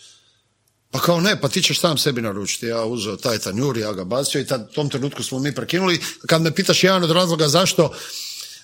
[0.90, 2.66] pa kao ne, pa ti ćeš sam sebi naručiti.
[2.66, 6.01] Ja uzeo taj tanjur, ja ga bacio i tad, u tom trenutku smo mi prekinuli.
[6.26, 7.92] Kad me pitaš jedan od razloga zašto,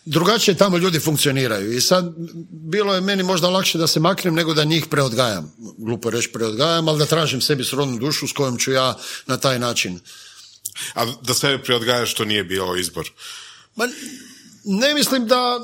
[0.05, 2.13] drugačije tamo ljudi funkcioniraju i sad
[2.51, 5.55] bilo je meni možda lakše da se maknem nego da njih preodgajam.
[5.79, 8.97] Glupo reći preodgajam, ali da tražim sebi srodnu dušu s kojom ću ja
[9.27, 10.01] na taj način.
[10.95, 13.11] A da sebe preodgajaš to nije bio izbor.
[13.77, 13.89] Ma,
[14.65, 15.61] ne mislim da...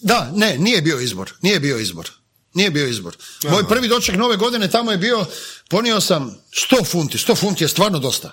[0.00, 1.32] Da, ne, nije bio izbor.
[1.40, 2.10] Nije bio izbor.
[2.54, 3.16] Nije bio izbor.
[3.50, 5.26] Moj prvi doček nove godine tamo je bio,
[5.68, 6.38] ponio sam
[6.70, 7.18] 100 funti.
[7.18, 8.32] 100 funti je stvarno dosta.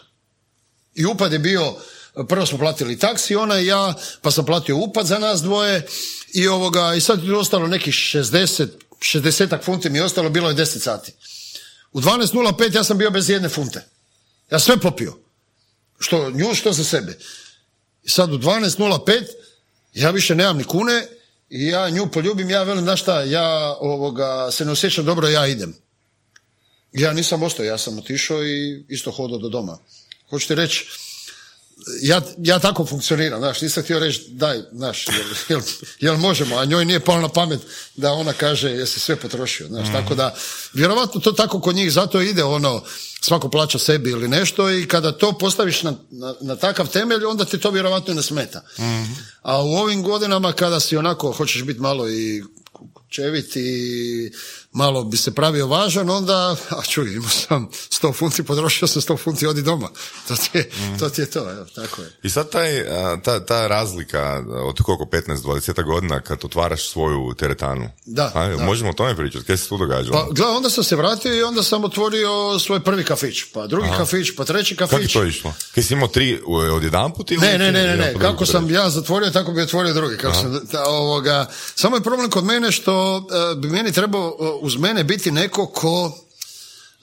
[0.96, 1.76] I upad je bio,
[2.28, 5.88] prvo smo platili taksi, ona i ja, pa sam platio upad za nas dvoje
[6.34, 8.68] i ovoga, i sad je ostalo nekih 60,
[9.00, 11.14] 60 funti mi je ostalo, bilo je 10 sati.
[11.92, 13.86] U 12.05 ja sam bio bez jedne funte.
[14.52, 15.18] Ja sve popio.
[16.00, 17.18] Što nju, što za sebe.
[18.04, 19.24] I sad u 12.05
[19.94, 21.08] ja više nemam ni kune
[21.50, 25.48] i ja nju poljubim, ja velim, znaš šta, ja ovoga, se ne osjećam dobro, ja
[25.48, 25.76] idem.
[26.94, 29.78] Ja nisam ostao, ja sam otišao i isto hodao do doma.
[30.30, 30.86] Hoćete reći,
[32.02, 35.62] ja, ja tako funkcioniram, znaš, nisam htio reći daj, znaš, jel, jel,
[36.00, 37.60] jel možemo, a njoj nije palo na pamet
[37.96, 40.36] da ona kaže jesi sve potrošio, znaš, tako da,
[40.74, 42.84] vjerovatno to tako kod njih, zato ide ono,
[43.22, 47.46] svako plaća sebi ili nešto i kada to postaviš na, na, na takav temelj, onda
[47.46, 48.62] ti to vjerovatno ne smeta.
[49.42, 52.44] A u ovim godinama kada si onako, hoćeš biti malo i
[53.10, 54.32] čevit i
[54.72, 57.70] malo bi se pravio važan, onda, a čuj, imao sam
[58.02, 59.90] 100 funti, potrošio sam 100 funti, odi doma.
[60.28, 62.12] To ti je to, ti je to evo, tako je.
[62.24, 62.86] I sad taj,
[63.24, 67.90] ta, ta razlika od koliko 15-20 godina kad otvaraš svoju teretanu.
[68.06, 68.64] Da, A, da.
[68.64, 70.12] Možemo o tome pričati, kaj se tu događalo?
[70.28, 73.90] Pa, gle, onda sam se vratio i onda sam otvorio svoj prvi kafić, pa drugi
[73.98, 75.14] kafić, pa treći Kako je kafić.
[75.14, 75.54] to išlo?
[75.76, 77.42] Kaj si imao tri od jedan put ili?
[77.42, 78.14] Ne, ne, ne, ne, ne.
[78.22, 80.18] Kako sam ja zatvorio, tako bi otvorio drugi.
[80.18, 83.18] Kako sam, ta, ovoga, samo je problem kod mene što
[83.52, 86.18] e, bi meni trebao uz mene biti neko ko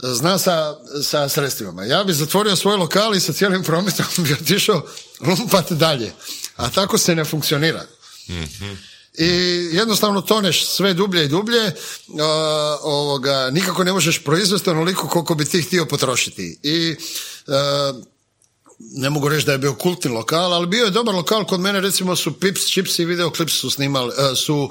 [0.02, 1.84] e, zna sa, sa sredstvima.
[1.84, 4.82] Ja bi zatvorio svoj lokal i sa cijelim prometom bi otišao
[5.20, 6.12] lumpat dalje.
[6.56, 7.86] A tako se ne funkcionira.
[9.18, 9.28] I
[9.72, 11.72] jednostavno toneš sve dublje i dublje,
[12.20, 16.58] a, ovoga, nikako ne možeš proizvesti onoliko koliko bi ti htio potrošiti.
[16.62, 16.96] I
[17.46, 17.92] e,
[18.78, 21.80] ne mogu reći da je bio kultni lokal, ali bio je dobar lokal kod mene,
[21.80, 24.70] recimo su Pips, Chips i Videoclips su snimali, e, su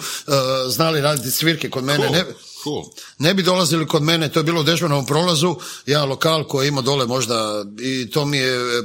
[0.70, 2.08] znali raditi svirke kod mene.
[2.08, 2.26] Cool, Ne,
[2.66, 2.84] cool.
[3.20, 5.56] ne bi dolazili kod mene, to je bilo u Dežmanovom prolazu,
[5.86, 8.82] jedan lokal koji ima dole možda, i to mi je e,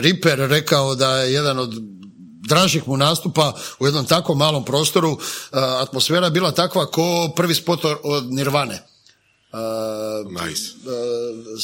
[0.00, 1.74] Riper rekao da je jedan od
[2.48, 5.18] dražih mu nastupa u jednom tako malom prostoru,
[5.52, 8.91] a, atmosfera bila takva ko prvi spot od Nirvane.
[9.52, 10.62] A, Nice.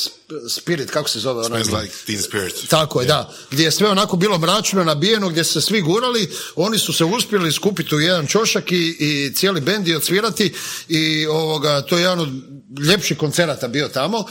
[0.03, 1.45] sp- Spirit, kako se zove?
[1.47, 1.65] onaj?
[1.65, 2.69] Smells like teen spirit.
[2.69, 3.33] Tako je, da.
[3.51, 7.05] Gdje je sve onako bilo mračno, nabijeno, gdje su se svi gurali, oni su se
[7.05, 10.55] uspjeli skupiti u jedan čošak i, i cijeli bend i odsvirati
[10.89, 12.29] i ovoga, to je jedan od
[12.85, 14.25] ljepših koncerata bio tamo.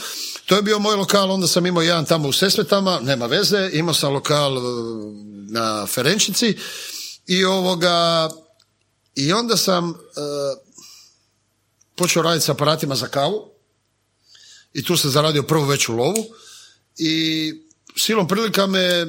[0.46, 3.94] To je bio moj lokal, onda sam imao jedan tamo u Sesvetama, nema veze, imao
[3.94, 4.60] sam lokal e,
[5.50, 6.58] na Ferenčici
[7.26, 8.30] i ovoga,
[9.14, 9.94] i onda sam e,
[11.98, 13.50] počeo raditi s aparatima za kavu
[14.72, 16.26] i tu sam zaradio prvu veću lovu
[16.96, 17.52] i
[17.96, 19.06] silom prilika me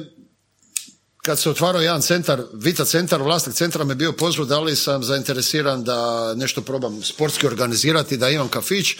[1.22, 5.02] kad se otvarao jedan centar, Vita centar, vlasnik centra me bio pozvao da li sam
[5.02, 8.96] zainteresiran da nešto probam sportski organizirati, da imam kafić.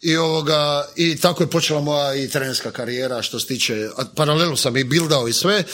[0.00, 4.56] I ovoga, i tako je počela moja i trenerska karijera što se tiče, a paralelno
[4.56, 5.64] sam i bildao i sve.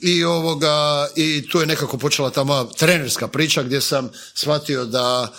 [0.00, 5.32] I ovoga, i tu je nekako počela ta moja trenerska priča gdje sam shvatio da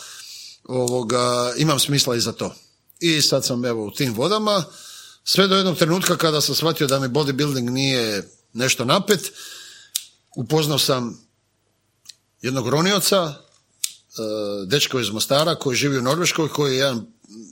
[0.70, 2.56] ovoga, imam smisla i za to.
[3.00, 4.64] I sad sam evo u tim vodama,
[5.24, 9.32] sve do jednog trenutka kada sam shvatio da mi bodybuilding nije nešto napet,
[10.36, 11.28] upoznao sam
[12.42, 13.36] jednog ronioca, e,
[14.66, 17.06] dečko iz Mostara koji živi u Norveškoj, koji je jedan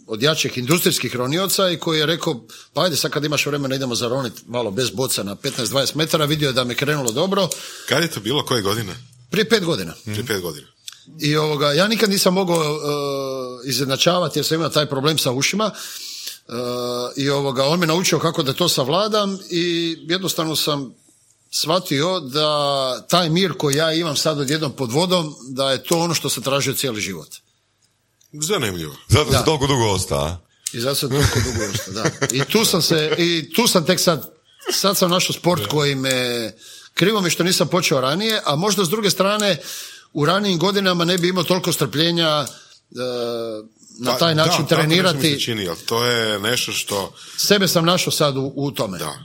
[0.07, 3.95] od jačih industrijskih ronioca i koji je rekao, pa ajde sad kad imaš vremena idemo
[3.95, 7.49] zaronit malo bez boca na 15-20 metara, vidio je da me krenulo dobro,
[7.89, 8.45] Kad je to bilo?
[8.45, 8.95] Koje godine?
[9.31, 9.93] prije pet godina.
[10.03, 10.67] Prije pet godina.
[11.19, 12.81] I ovoga, ja nikad nisam mogao uh,
[13.65, 15.71] izjednačavati jer sam imao taj problem sa ušima.
[16.47, 16.55] Uh,
[17.15, 20.93] I ovoga, on me naučio kako da to savladam i jednostavno sam
[21.51, 26.13] shvatio da taj mir koji ja imam sad odjednom pod vodom, da je to ono
[26.13, 27.27] što se tražio cijeli život.
[28.33, 28.95] Zanimljivo.
[29.07, 29.39] Zato Da.
[29.39, 30.37] si toliko dugo ostao?
[30.73, 32.09] I zato sam toliko dugo ostao, da.
[32.31, 34.31] I tu sam se, i tu sam tek sad,
[34.71, 36.51] sad sam našao sport koji me,
[36.93, 39.57] krivo mi što nisam počeo ranije, a možda s druge strane,
[40.17, 42.45] u ranijim godinama ne bi imao toliko strpljenja e,
[43.99, 45.43] na Pa, taj da, način tako nešto mi se trenirati.
[45.43, 47.13] čini, to je nešto što...
[47.37, 48.97] Sebe sam našao sad u, u tome.
[48.97, 49.19] Da.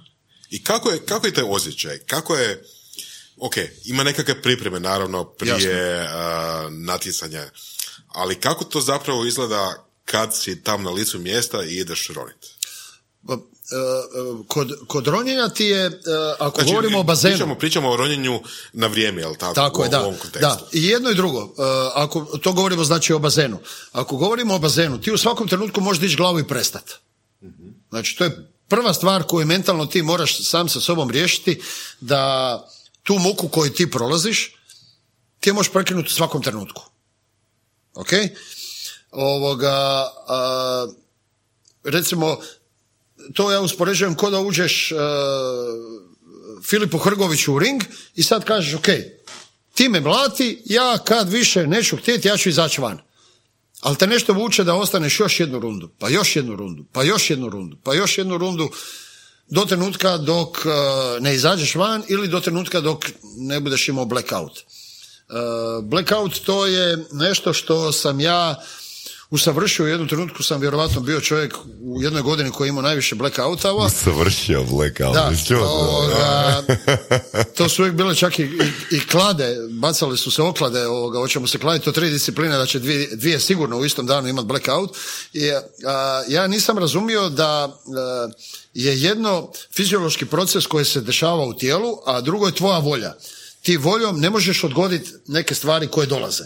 [0.51, 1.99] I kako je, kako je taj osjećaj?
[1.99, 2.65] Kako je...
[3.37, 3.55] Ok,
[3.85, 7.51] ima nekakve pripreme, naravno, prije a, natjecanja.
[8.09, 12.47] Ali kako to zapravo izgleda kad si tam na licu mjesta i ideš ronit?
[13.71, 15.91] E, kod, kod ronjenja ti je, e,
[16.39, 17.35] ako Znači, govorimo o bazenu...
[17.35, 18.41] Pričamo, pričamo o ronjenju
[18.73, 19.55] na vrijeme, jel tako?
[19.55, 20.01] Tako u, je, da.
[20.01, 20.41] u ovom kontekstu.
[20.41, 20.69] da.
[20.73, 21.43] I jedno i drugo.
[21.43, 21.63] E,
[21.95, 23.59] ako to govorimo znači o bazenu.
[23.93, 26.85] Ako govorimo o bazenu, ti u svakom trenutku možeš dići glavu i prestat.
[27.91, 31.63] Znači, to je prva stvar koju mentalno ti moraš sam sa sobom riješiti,
[32.01, 32.67] da
[33.03, 34.57] tu muku koju ti prolaziš,
[35.41, 36.83] ti je možeš prekinuti u svakom trenutku.
[37.95, 38.09] Ok?
[39.11, 40.87] Ovoga, a,
[41.85, 42.39] recimo,
[43.35, 44.97] to ja uspoređujem ko da uđeš e,
[46.65, 47.83] Filipu Hrgoviću u ring
[48.15, 48.87] i sad kažeš, ok,
[49.75, 52.99] ti me mlati, ja kad više neću htjeti, ja ću izaći van.
[53.81, 57.31] Ali te nešto vuče da ostaneš još jednu rundu, pa još jednu rundu, pa još
[57.31, 58.71] jednu rundu, pa još jednu rundu,
[59.49, 60.71] do trenutka dok e,
[61.21, 63.05] ne izađeš van ili do trenutka dok
[63.37, 64.59] ne budeš imao blackout.
[64.59, 64.63] E,
[65.83, 68.63] blackout to je nešto što sam ja
[69.33, 73.15] usavršio u jednom trenutku sam vjerovatno bio čovjek u jednoj godini koji je imao najviše
[73.15, 73.89] blackoutova.
[73.89, 75.15] Savršio blackout.
[75.15, 76.63] Da, ovoga,
[77.57, 81.47] to su uvijek bile čak i, i, i klade, bacali su se oklade, ovoga, hoćemo
[81.47, 84.97] se kladiti, to tri discipline, da će dvije, dvije sigurno u istom danu imati blackout.
[85.33, 85.51] I,
[85.87, 88.29] a, ja nisam razumio da a,
[88.75, 93.15] je jedno fiziološki proces koji se dešava u tijelu, a drugo je tvoja volja.
[93.63, 96.45] Ti voljom ne možeš odgoditi neke stvari koje dolaze.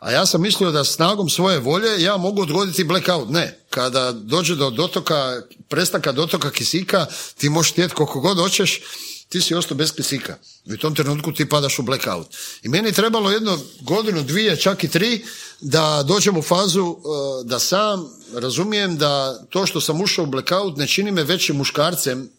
[0.00, 3.28] A ja sam mislio da snagom svoje volje ja mogu odgoditi blackout.
[3.30, 3.60] Ne.
[3.70, 7.06] Kada dođe do dotoka, prestanka dotoka kisika,
[7.38, 8.80] ti možeš htjeti koliko god hoćeš,
[9.28, 10.36] ti si ostao bez kisika.
[10.74, 12.26] U tom trenutku ti padaš u blackout.
[12.62, 15.24] I meni je trebalo jedno godinu, dvije, čak i tri,
[15.60, 16.96] da dođem u fazu uh,
[17.44, 22.30] da sam razumijem da to što sam ušao u blackout ne čini me većim muškarcem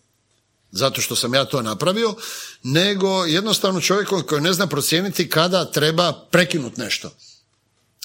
[0.72, 2.16] zato što sam ja to napravio,
[2.64, 7.12] nego jednostavno čovjekom koji ne zna procijeniti kada treba prekinuti nešto.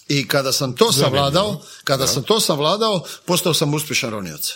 [0.08, 4.52] I kada sam to savladao, kada sam to savladao, postao sam uspješan ronioc.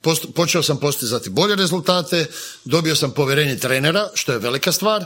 [0.00, 2.26] Post, počeo sam postizati bolje rezultate,
[2.64, 5.04] dobio sam povjerenje trenera, što je velika stvar,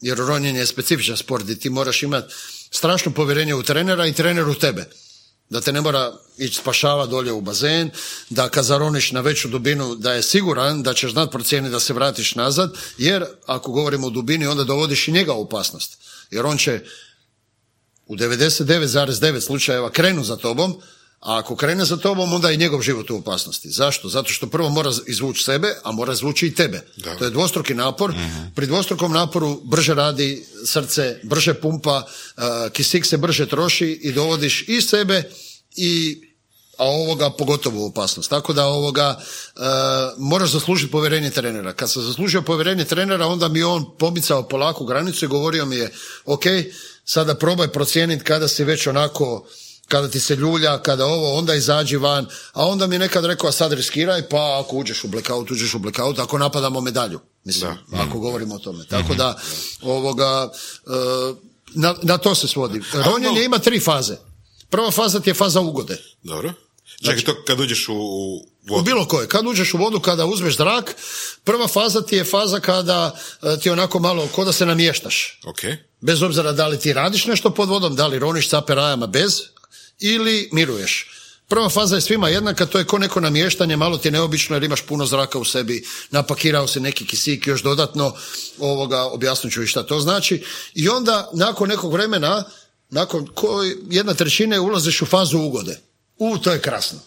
[0.00, 2.34] jer ronjenje je specifičan sport i ti moraš imati
[2.70, 4.90] strašno povjerenje u trenera i trener u tebe.
[5.50, 7.90] Da te ne mora ići spašava dolje u bazen,
[8.30, 11.92] da kad zaroniš na veću dubinu da je siguran da ćeš znat procijeniti da se
[11.92, 15.98] vratiš nazad, jer ako govorimo o dubini onda dovodiš i njega u opasnost.
[16.30, 16.80] Jer on će
[18.06, 20.74] u 99,9 slučajeva krenu za tobom,
[21.20, 23.70] a ako krene za tobom, onda je njegov život u opasnosti.
[23.70, 24.08] Zašto?
[24.08, 26.80] Zato što prvo mora izvući sebe, a mora izvući i tebe.
[26.96, 27.16] Da.
[27.16, 28.14] To je dvostruki napor.
[28.54, 32.06] Pri dvostrukom naporu brže radi srce, brže pumpa,
[32.36, 35.22] uh, kisik se brže troši i dovodiš i sebe
[35.76, 36.20] i
[36.78, 38.30] a ovoga pogotovo opasnost.
[38.30, 39.62] Tako da ovoga uh,
[40.18, 41.72] moraš zaslužiti povjerenje trenera.
[41.72, 45.76] Kad sam zaslužio povjerenje trenera, onda mi je on pomicao polako granicu i govorio mi
[45.76, 45.92] je,
[46.24, 46.44] ok,
[47.04, 49.46] sada probaj procijeniti kada si već onako
[49.88, 53.48] kada ti se ljulja, kada ovo, onda izađi van, a onda mi je nekad rekao,
[53.48, 57.70] a sad riskiraj, pa ako uđeš u blackout, uđeš u blackout, ako napadamo medalju, mislim,
[57.92, 58.84] ako govorimo o tome.
[58.86, 59.40] Tako da,
[59.82, 60.52] ovoga,
[60.86, 60.90] e,
[61.74, 62.82] na, na to se svodi.
[62.92, 64.16] Ronjenje ima tri faze.
[64.74, 65.96] Prva faza ti je faza ugode.
[66.22, 66.52] Dobro.
[67.04, 68.36] Čekaj, to kad uđeš u, u
[68.68, 68.84] U vodu.
[68.84, 69.28] bilo koje.
[69.28, 70.96] Kad uđeš u vodu, kada uzmeš zrak,
[71.44, 75.40] prva faza ti je faza kada e, ti onako malo, ko da se namještaš.
[75.46, 75.58] Ok.
[76.00, 79.40] Bez obzira da li ti radiš nešto pod vodom, da li roniš cape rajama bez,
[80.00, 81.10] ili miruješ.
[81.48, 84.64] Prva faza je svima jednaka, to je ko neko namještanje, malo ti je neobično jer
[84.64, 88.16] imaš puno zraka u sebi, napakirao se neki kisik još dodatno,
[88.58, 90.44] ovoga, objasnit ću i šta to znači.
[90.74, 92.44] I onda, nakon nekog vremena,
[92.94, 95.80] nakon koji jedna trećine ulaziš u fazu ugode.
[96.18, 96.98] U, to je krasno.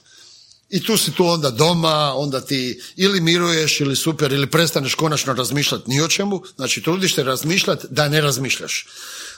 [0.69, 5.34] I tu si tu onda doma, onda ti ili miruješ ili super, ili prestaneš konačno
[5.34, 8.88] razmišljati ni o čemu, znači trudiš se razmišljati da ne razmišljaš.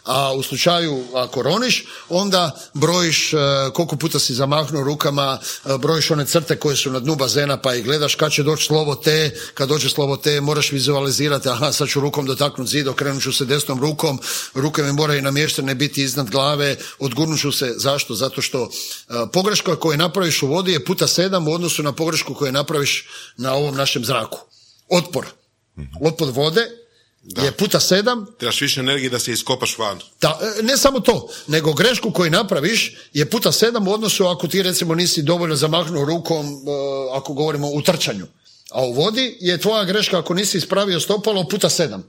[0.06, 3.38] A u slučaju ako roniš, onda brojiš e,
[3.74, 7.76] koliko puta si zamahnuo rukama, e, brojiš one crte koje su na dnu bazena pa
[7.76, 11.88] i gledaš kad će doći slovo T, kad dođe slovo T moraš vizualizirati, aha sad
[11.88, 14.20] ću rukom dotaknuti zid, okrenut ću se desnom rukom,
[14.54, 18.16] ruke mi moraju namještene biti iznad glave, odgurnut ću se, zašto?
[18.16, 22.34] Zato što e, pogreška koju napraviš u vodi je puta sedam u odnosu na pogrešku
[22.34, 23.08] koju napraviš
[23.38, 24.40] na ovom našem zraku.
[24.90, 25.26] Otpor.
[26.02, 26.79] Otpor vode
[27.24, 30.00] je puta sedam, Trebaš više energije da se iskopaš van.
[30.22, 34.48] da, e, ne samo to, nego grešku koju napraviš je puta sedam u odnosu ako
[34.48, 36.52] ti recimo nisi dovoljno zamahnuo rukom, e,
[37.14, 38.26] ako govorimo u trčanju.
[38.72, 42.04] A u vodi je tvoja greška ako nisi ispravio stopalo puta sedam.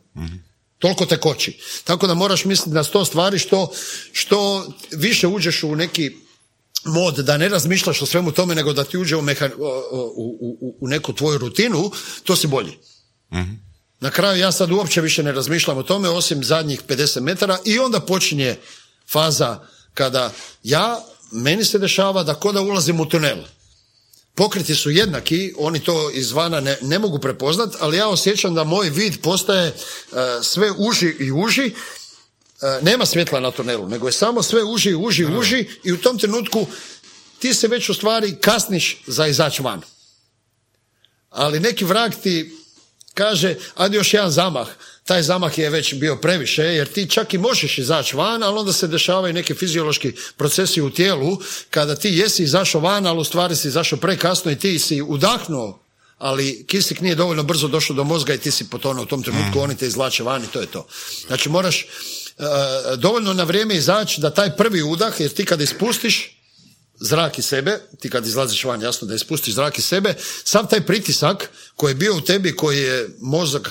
[0.79, 1.59] Toliko te koči.
[1.85, 3.73] Tako da moraš misliti na sto stvari što,
[4.13, 6.11] što više uđeš u neki
[6.85, 9.65] mod da ne razmišljaš o svemu tome nego da ti uđe u, meha- u,
[10.17, 11.91] u, u- u neku tvoju rutinu,
[12.25, 12.73] to si bolji.
[14.01, 17.79] Na kraju ja sad uopće više ne razmišljam o tome osim zadnjih 50 metara i
[17.79, 18.57] onda počinje
[19.09, 19.59] faza
[19.95, 20.33] kada
[20.63, 23.39] ja, meni se dešava da ko da ulazim u tunel.
[24.35, 28.91] pokreti su jednaki, oni to izvana ne, ne mogu prepoznat, ali ja osjećam da moj
[28.91, 29.75] vid postaje e,
[30.43, 34.95] sve uži i uži, e, nema svjetla na tunelu, nego je samo sve uži i
[34.95, 36.67] uži i uži i u tom trenutku
[37.39, 39.83] ti se već u stvari kasniš za izaći van.
[41.31, 42.60] Ali neki vrag ti
[43.15, 44.69] kaže, ajde još jedan zamah.
[45.05, 48.73] Taj zamah je već bio previše, jer ti čak i možeš izaći van, ali onda
[48.73, 51.39] se dešavaju neki fiziološki procesi u tijelu,
[51.71, 55.83] kada ti jesi izašao van, ali u stvari si izašao prekasno i ti si udahnuo,
[56.19, 59.61] ali kisik nije dovoljno brzo došao do mozga i ti si potonuo u tom trenutku,
[59.61, 60.87] oni te izvlače van i to je to.
[61.27, 61.87] Znači moraš e,
[62.97, 66.40] dovoljno na vrijeme izaći da taj prvi udah, jer ti kada ispustiš,
[67.01, 70.15] zrak iz sebe, ti kad izlaziš van jasno da ispustiš zrak iz sebe,
[70.45, 73.71] sav taj pritisak koji je bio u tebi, koji je mozak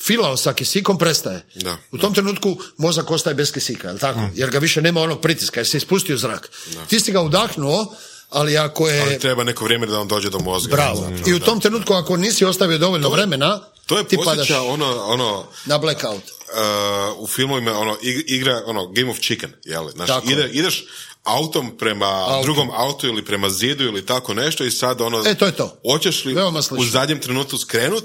[0.00, 1.46] filao sa kisikom, prestaje.
[1.54, 1.76] Da.
[1.92, 4.20] U tom trenutku mozak ostaje bez kisika, jel tako?
[4.34, 6.50] Jer ga više nema onog pritiska, jer se ispustio zrak.
[6.88, 7.96] Ti si ga udahnuo,
[8.30, 9.00] ali ako je...
[9.02, 10.76] Ali treba neko vrijeme da on dođe do mozga.
[10.76, 10.96] Bravo.
[11.16, 11.44] Zato, I u da.
[11.44, 16.22] tom trenutku ako nisi ostavio dovoljno vremena, To je ti padaš ono, ono na blackout.
[16.22, 19.90] uh, u filmovima ono, ig- igra ono, Game of Chicken, jel?
[19.90, 20.84] Znači, Tako ide, ideš
[21.24, 22.42] autom prema Autom.
[22.42, 25.22] drugom autu ili prema zidu ili tako nešto i sad ono...
[25.26, 25.78] E, to je to.
[25.84, 26.36] Hoćeš li
[26.70, 28.04] u zadnjem trenutku skrenut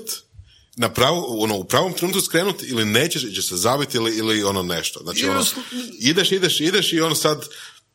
[0.76, 4.64] na pravu, ono, u pravom trenutku skrenut ili nećeš, će se zabiti ili, ili ono
[4.64, 5.00] nešto.
[5.04, 5.46] Znači, ono,
[6.00, 7.46] ideš, ideš, ideš i ono sad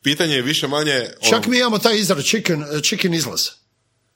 [0.05, 0.94] pitanje je više manje...
[1.20, 3.48] Ono, Čak mi imamo taj izraz chicken, chicken izlaz.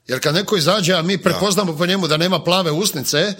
[0.06, 3.34] Jer kad neko izađe, a mi prepoznamo po njemu da nema plave usnice,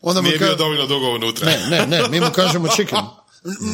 [0.00, 1.46] onda mu nije ka- bio dovoljno dugo unutra.
[1.46, 2.98] Ne, ne, ne, mi mu kažemo chicken.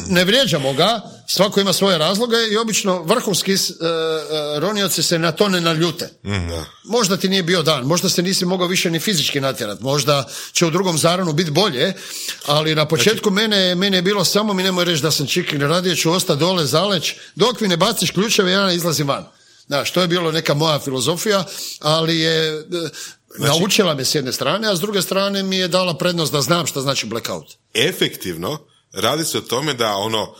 [0.07, 5.31] Ne vrijeđamo ga, svako ima svoje razloge i obično vrhunski e, e, ronioci se na
[5.31, 6.09] to ne naljute.
[6.23, 6.65] Da.
[6.83, 10.65] Možda ti nije bio dan, možda se nisi mogao više ni fizički natjerat, možda će
[10.65, 11.93] u drugom zaranu biti bolje,
[12.45, 15.95] ali na početku mene, mene je bilo samo mi nemoj reći da sam chicken, radije
[15.95, 19.25] ću ostati dole zaleć, dok mi ne baciš ključeve ja ne izlazim van.
[19.67, 21.45] Znaš, to je bilo neka moja filozofija,
[21.79, 22.63] ali je e,
[23.37, 26.67] naučila me s jedne strane, a s druge strane mi je dala prednost da znam
[26.67, 27.47] šta znači blackout.
[27.73, 30.35] efektivno radi se o tome da ono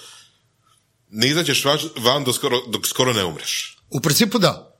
[1.10, 1.66] ne izađeš
[1.98, 3.78] van dok skoro, dok skoro ne umreš.
[3.90, 4.80] U principu da.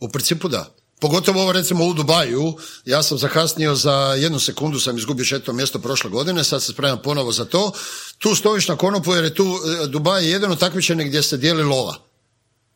[0.00, 0.74] U principu da.
[1.00, 5.78] Pogotovo ovo recimo u Dubaju, ja sam zakasnio za jednu sekundu, sam izgubio šeto mjesto
[5.78, 7.72] prošle godine, sad se spremam ponovo za to.
[8.18, 11.62] Tu stojiš na konopu jer je tu e, Dubaj je jedino takmičenje gdje se dijeli
[11.62, 11.94] lova.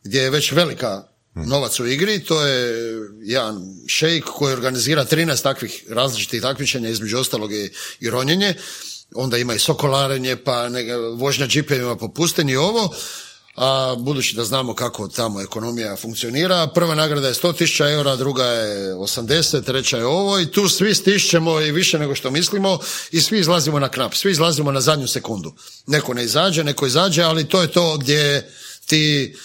[0.03, 1.03] Gdje je već velika
[1.35, 7.53] novac u igri, to je jedan šejk koji organizira 13 takvih različitih takmičenja, između ostalog
[7.53, 8.55] i, i ronjenje.
[9.15, 12.93] Onda ima i sokolarenje, pa neka, vožnja džipevima po pustinji ovo.
[13.55, 18.93] A budući da znamo kako tamo ekonomija funkcionira, prva nagrada je 100.000 eura, druga je
[18.93, 22.79] 80, treća je ovo i tu svi stišćemo i više nego što mislimo
[23.11, 25.53] i svi izlazimo na knap, svi izlazimo na zadnju sekundu.
[25.87, 28.51] Neko ne izađe, neko izađe, ali to je to gdje
[28.85, 29.35] ti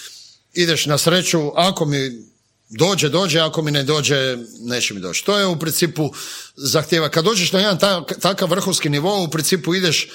[0.52, 2.28] ideš na sreću, ako mi
[2.68, 5.24] dođe, dođe, ako mi ne dođe, neće mi doći.
[5.24, 6.12] To je u principu
[6.56, 7.08] zahtjeva.
[7.08, 10.08] Kad dođeš na jedan ta- takav vrhunski nivo, u principu ideš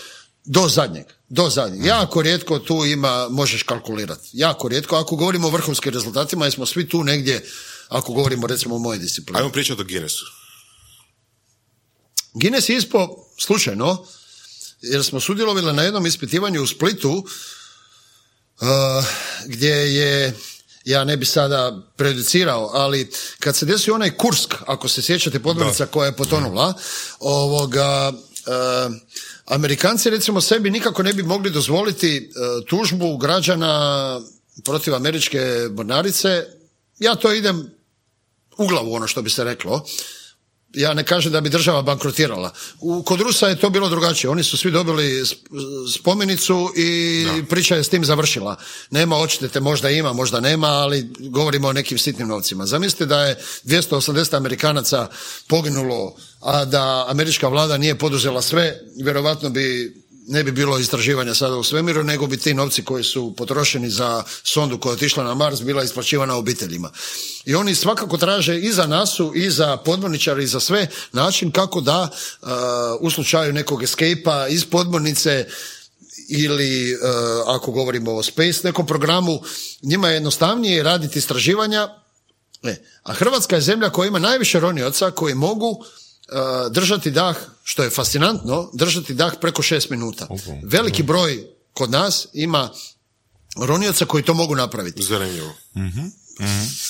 [0.45, 1.85] do zadnjeg, do zadnjeg.
[1.85, 4.29] Jako rijetko tu ima, možeš kalkulirati.
[4.33, 7.45] Jako rijetko, ako govorimo o vrhunskim rezultatima, jer smo svi tu negdje,
[7.89, 9.39] ako govorimo recimo o mojoj disciplini.
[9.39, 10.25] Ajmo pričati o Guinnessu.
[12.33, 13.07] Guinness je ispo
[13.39, 14.05] slučajno,
[14.81, 19.05] jer smo sudjelovali na jednom ispitivanju u Splitu, uh,
[19.45, 20.33] gdje je,
[20.85, 25.85] ja ne bi sada prejudicirao, ali kad se desio onaj Kursk, ako se sjećate podmornica
[25.85, 26.73] koja je potonula,
[27.19, 28.95] ovoga, uh,
[29.45, 34.21] Amerikanci recimo sebi nikako ne bi mogli dozvoliti uh, tužbu građana
[34.63, 35.39] protiv američke
[35.71, 36.45] mornarice.
[36.99, 37.71] Ja to idem
[38.57, 39.85] u glavu ono što bi se reklo.
[40.73, 42.53] Ja ne kažem da bi država bankrotirala.
[42.79, 44.29] U, kod Rusa je to bilo drugačije.
[44.29, 45.37] Oni su svi dobili sp-
[45.93, 48.55] spomenicu i priča je s tim završila.
[48.91, 52.65] Nema odštete, možda ima, možda nema, ali govorimo o nekim sitnim novcima.
[52.65, 55.07] Zamislite da je 280 Amerikanaca
[55.47, 59.95] poginulo, a da američka vlada nije poduzela sve, vjerovatno bi
[60.27, 64.23] ne bi bilo istraživanja sada u svemiru, nego bi ti novci koji su potrošeni za
[64.43, 66.91] sondu koja je otišla na Mars bila isplaćivana obiteljima.
[67.45, 71.81] I oni svakako traže i za nasu, i za podmorničare, i za sve način kako
[71.81, 72.49] da uh,
[72.99, 75.47] u slučaju nekog escape iz podmornice
[76.29, 76.99] ili uh,
[77.55, 79.41] ako govorimo o space nekom programu,
[79.81, 82.03] njima je jednostavnije raditi istraživanja
[82.63, 85.85] E, a Hrvatska je zemlja koja ima najviše ronioca koji mogu
[86.71, 90.27] držati dah, što je fascinantno, držati dah preko šest minuta.
[90.63, 92.69] Veliki broj kod nas ima
[93.55, 95.03] ronioca koji to mogu napraviti.
[95.03, 95.53] Zanimljivo.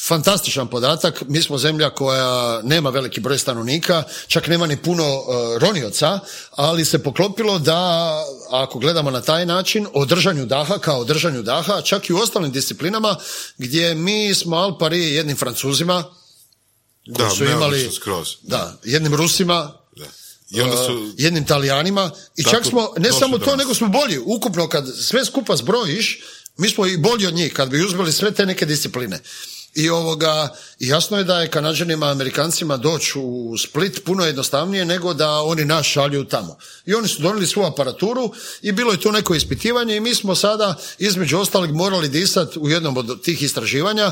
[0.08, 5.26] Fantastičan podatak, mi smo zemlja koja nema veliki broj stanovnika, čak nema ni puno uh,
[5.58, 6.20] ronioca,
[6.52, 8.14] ali se poklopilo da,
[8.52, 12.18] ako gledamo na taj način, o držanju daha kao o držanju daha, čak i u
[12.18, 13.16] ostalim disciplinama,
[13.58, 16.04] gdje mi smo al pari jednim Francuzima,
[17.06, 18.28] Da, su imali skroz.
[18.42, 20.06] da, jednim Rusima, Da.
[20.50, 20.94] I onda su...
[20.94, 24.20] uh, jednim Talijanima i čak smo, ne samo to, nego smo bolji.
[24.26, 26.22] Ukupno kad sve skupa zbrojiš,
[26.58, 29.20] mi smo i bolji od njih kad bi uzmeli sve te neke discipline.
[29.76, 35.41] I ovoga, jasno je da je Kanađanima, Amerikancima doći u Split puno jednostavnije nego da
[35.41, 36.58] oni nas šalju tamo.
[36.86, 38.32] I oni su donijeli svu aparaturu
[38.62, 42.70] i bilo je to neko ispitivanje i mi smo sada između ostalih morali disati u
[42.70, 44.12] jednom od tih istraživanja.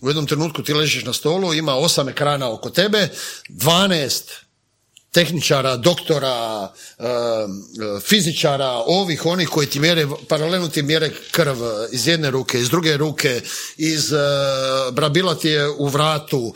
[0.00, 3.08] U jednom trenutku ti ležiš na stolu, ima osam ekrana oko tebe,
[3.48, 4.22] 12
[5.12, 11.56] tehničara, doktora, e, e, fizičara, ovih, onih koji ti mjere, paralelno ti mjere krv
[11.92, 13.40] iz jedne ruke, iz druge ruke,
[13.76, 14.18] iz e,
[14.92, 16.54] brabila ti je u vratu,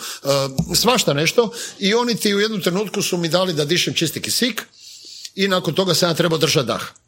[0.74, 4.62] svašta nešto i oni ti u jednom trenutku su mi dali da dišem čisti kisik
[5.34, 7.05] i nakon toga sam ja trebao držati dah.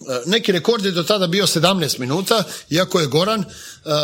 [0.00, 3.94] E, Neki rekord je do tada bio 17 minuta, iako je Goran, e, e, e,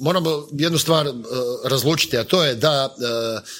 [0.00, 1.12] moramo jednu stvar e,
[1.64, 2.90] razlučiti, a to je da e,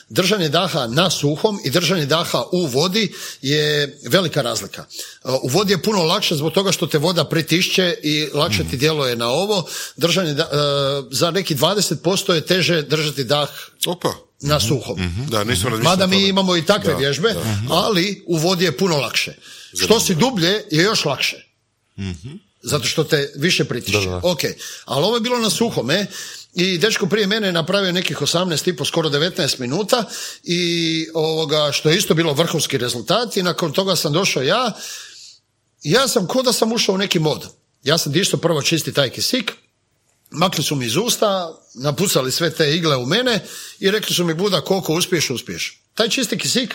[0.09, 3.13] držanje daha na suhom i držanje daha u vodi
[3.43, 4.85] je velika razlika.
[5.43, 9.17] U vodi je puno lakše zbog toga što te voda pritišće i lakše ti djeluje
[9.17, 9.65] na ovo.
[9.97, 10.37] Držanje
[11.11, 13.49] za neki 20% je teže držati dah
[13.87, 14.30] Opa.
[14.41, 15.27] Na suhom.
[15.31, 17.35] Da, nisam razmišljao Mada mi imamo i takve Da, vježbe,
[17.71, 19.35] ali u vodi je puno lakše.
[19.81, 21.37] Što si dublje je još lakše.
[22.63, 24.09] Zato što te više pritišće.
[24.23, 24.41] Ok,
[24.85, 26.07] ali ovo je bilo na suhome
[26.55, 30.05] i dečko prije mene je napravio nekih 18 i po, skoro 19 minuta
[30.43, 34.73] i ovoga, što je isto bilo vrhunski rezultat i nakon toga sam došao ja
[35.83, 37.49] ja sam ko da sam ušao u neki mod.
[37.83, 39.53] Ja sam dišto prvo čisti taj kisik,
[40.31, 43.41] makli su mi iz usta, napucali sve te igle u mene
[43.79, 45.83] i rekli su mi Buda koliko uspiješ, uspiješ.
[45.95, 46.75] Taj čisti kisik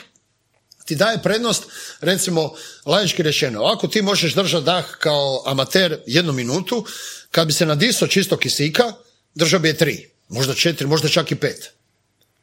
[0.86, 1.64] ti daje prednost,
[2.02, 2.54] recimo,
[2.86, 6.86] laički rečeno, ako ti možeš držati dah kao amater jednu minutu,
[7.32, 8.94] kad bi se nadisao čisto kisika,
[9.36, 11.72] držao bi je tri, možda četiri, možda čak i pet.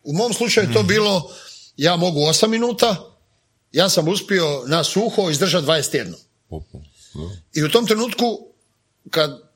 [0.02, 1.34] U mom slučaju je to bilo,
[1.76, 2.96] ja mogu osam minuta,
[3.72, 6.14] ja sam uspio na suho izdržati 21.
[7.54, 8.46] I u tom trenutku,
[9.10, 9.51] kad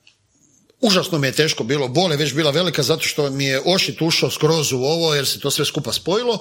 [0.81, 4.03] užasno mi je teško bilo, bol je već bila velika zato što mi je ošit
[4.03, 6.39] ušao skroz u ovo jer se to sve skupa spojilo.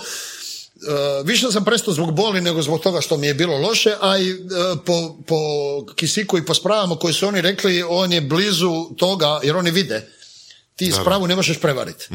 [0.75, 4.17] E, više sam prestao zbog boli nego zbog toga što mi je bilo loše, a
[4.17, 4.35] i e,
[4.85, 5.37] po, po
[5.95, 10.07] kisiku i po spravama koji su oni rekli, on je blizu toga, jer oni vide.
[10.75, 12.07] Ti spravu ne možeš prevariti.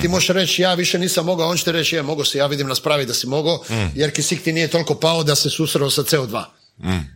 [0.00, 2.46] Ti možeš reći, ja više nisam mogao, on će ti reći, ja mogu se, ja
[2.46, 5.90] vidim na spravi da si mogao, jer kisik ti nije toliko pao da se susreo
[5.90, 6.44] sa CO2.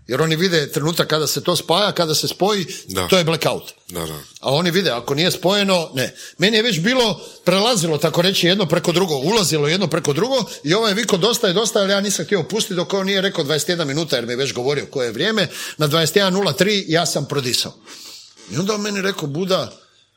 [0.06, 3.08] Jer oni vide trenutak kada se to spaja, kada se spoji, Da.
[3.08, 3.72] to je blackout.
[3.88, 4.18] Da, da.
[4.40, 6.14] A oni vide, ako nije spojeno, ne.
[6.38, 10.74] Meni je već bilo, prelazilo tako reći jedno preko drugo, ulazilo jedno preko drugo i
[10.74, 13.84] ovaj viko dosta je dosta, ali ja nisam htio pustiti dok on nije rekao 21
[13.84, 15.48] minuta jer mi je već govorio koje je vrijeme.
[15.78, 17.72] Na 21.03 ja sam prodisao.
[18.50, 19.72] I onda on meni rekao, Buda,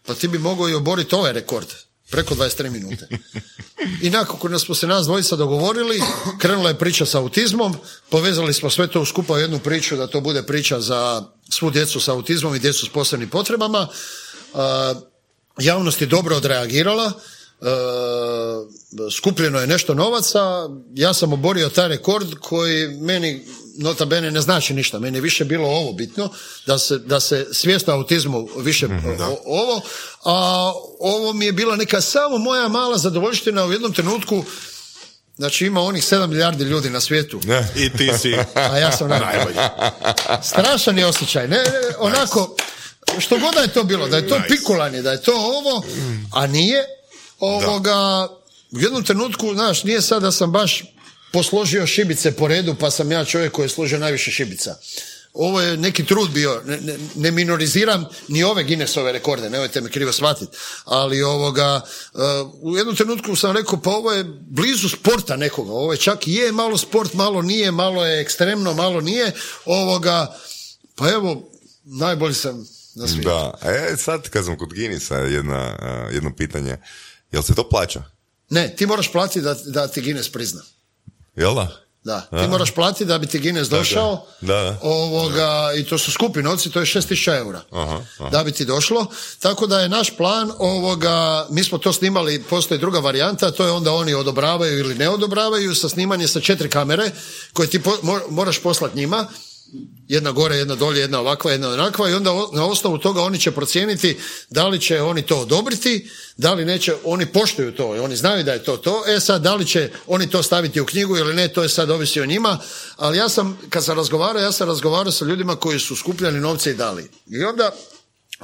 [0.05, 1.67] pa ti bi mogao i oboriti ovaj rekord.
[2.13, 3.07] Preko 23 minute.
[4.01, 6.01] I nakon smo se nas dvojica dogovorili,
[6.39, 7.75] krenula je priča sa autizmom,
[8.09, 11.99] povezali smo sve to skupa u jednu priču da to bude priča za svu djecu
[11.99, 13.87] sa autizmom i djecu s posebnim potrebama.
[14.53, 14.93] A,
[15.59, 17.11] javnost je dobro odreagirala,
[17.61, 17.65] e,
[19.11, 24.73] skupljeno je nešto novaca, ja sam oborio taj rekord koji meni nota bene ne znači
[24.73, 26.29] ništa, meni je više bilo ovo bitno,
[26.65, 28.85] da se, da se svijest o autizmu više
[29.19, 29.81] o- ovo,
[30.23, 34.43] a ovo mi je bila neka samo moja mala zadovoljština u jednom trenutku
[35.35, 37.67] Znači ima onih 7 milijardi ljudi na svijetu, Ne.
[37.75, 38.35] I ti si...
[38.71, 39.55] a ja sam najbolji.
[40.43, 41.47] Strašan je osjećaj.
[41.47, 41.63] Ne, ne,
[41.99, 42.55] onako,
[43.19, 44.47] što god da je to bilo, da je to Nice.
[44.49, 45.83] pikulanje, da je to ovo,
[46.33, 46.85] a nije,
[47.39, 48.27] ovoga,
[48.71, 50.83] u jednom trenutku, znaš, nije sad da sam baš
[51.33, 54.75] posložio šibice po redu, pa sam ja čovjek koji je složio najviše šibica.
[55.33, 59.89] Ovo je neki trud bio, ne, ne, ne minoriziram ni ove Guinnessove rekorde, nemojte me
[59.89, 61.81] krivo shvatiti, ali ovoga,
[62.13, 62.21] uh,
[62.61, 66.33] u jednom trenutku sam rekao, pa ovo je blizu sporta nekoga, ovo je čak i
[66.33, 69.31] je malo sport, malo nije, malo je ekstremno, malo nije,
[69.65, 70.37] ovoga,
[70.95, 71.49] pa evo,
[71.83, 73.29] najbolji sam na svijetu.
[73.29, 76.77] Da, e, sad kad sam kod Guinnessa, jedna, a, jedno pitanje.
[77.31, 78.03] Jel se to plaća?
[78.49, 80.61] Ne, ti moraš platiti da, da ti Guinness prizna.
[81.35, 81.67] Jel da?
[82.03, 84.25] Da, ti moraš platiti da bi ti Guinness došao.
[84.41, 84.77] Da, da.
[84.81, 85.47] Ovoga,
[85.77, 87.61] I to su skupi novci, to je 6000 eura.
[87.71, 88.29] Aha, aha.
[88.29, 89.05] Da bi ti došlo.
[89.39, 93.71] Tako da je naš plan, ovoga, mi smo to snimali, postoji druga varijanta, to je
[93.71, 97.11] onda oni odobravaju ili ne odobravaju sa snimanje sa četiri kamere
[97.53, 99.27] koje ti po- mo- moraš poslati njima.
[100.07, 103.51] Jedna gore, jedna dolje, jedna ovakva, jedna onakva i onda na osnovu toga oni će
[103.51, 104.17] procijeniti
[104.49, 108.53] da li će oni to odobriti, da li neće, oni poštuju to oni znaju da
[108.53, 111.47] je to to, e sad da li će oni to staviti u knjigu ili ne,
[111.47, 112.59] to je sad ovisi o njima,
[112.95, 116.71] ali ja sam, kad sam razgovarao, ja sam razgovarao sa ljudima koji su skupljali novce
[116.71, 117.09] i dali.
[117.27, 117.71] I onda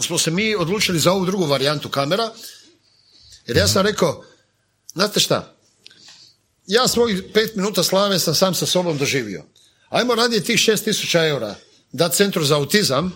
[0.01, 2.31] smo se mi odlučili za ovu drugu varijantu kamera,
[3.49, 4.23] Jer ja sam rekao,
[4.93, 5.55] znate šta,
[6.67, 9.43] ja svojih pet minuta slave sam sam sa sobom doživio.
[9.89, 11.55] Ajmo radije tih šest tisuća eura
[11.91, 13.13] da centru za autizam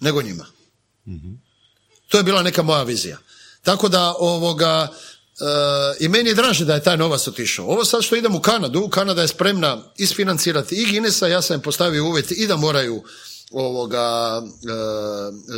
[0.00, 0.46] nego njima.
[2.08, 3.18] To je bila neka moja vizija.
[3.62, 4.94] Tako da ovoga e,
[6.00, 7.66] i meni je draže da je taj novac otišao.
[7.66, 11.62] Ovo sad što idem u Kanadu, Kanada je spremna isfinancirati i Guinnessa, ja sam im
[11.62, 13.02] postavio uvjet i da moraju
[13.52, 14.48] ovoga e,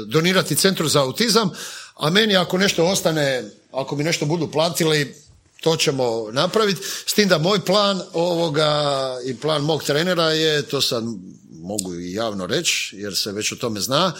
[0.06, 1.51] donirati centru za autizam,
[1.94, 5.14] a meni ako nešto ostane, ako mi nešto budu platili,
[5.61, 6.81] to ćemo napraviti.
[7.07, 8.93] S tim da moj plan ovoga
[9.27, 11.05] i plan mog trenera je, to sad
[11.51, 14.12] mogu i javno reći, jer se već o tome zna,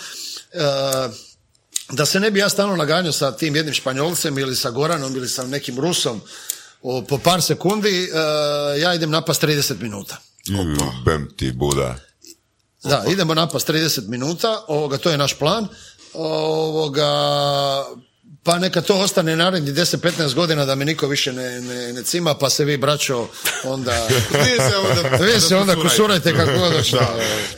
[0.53, 0.59] e,
[1.91, 5.29] da se ne bi ja stalno naganjao sa tim jednim Španjolcem ili sa Goranom ili
[5.29, 6.21] sa nekim Rusom
[6.83, 10.17] o, po par sekundi, e, ja idem napast 30 minuta.
[11.05, 11.97] Bem ti Buda.
[12.83, 15.69] Da, idemo napast 30 minuta, ovoga, to je naš plan.
[16.15, 17.13] Ovoga,
[18.43, 22.35] pa neka to ostane narednih 10-15 godina da me niko više ne, ne, ne cima,
[22.35, 23.29] pa se vi braćo
[23.65, 24.09] onda...
[24.45, 27.07] Vi se onda, vi se onda kusurajte kako god hoćete.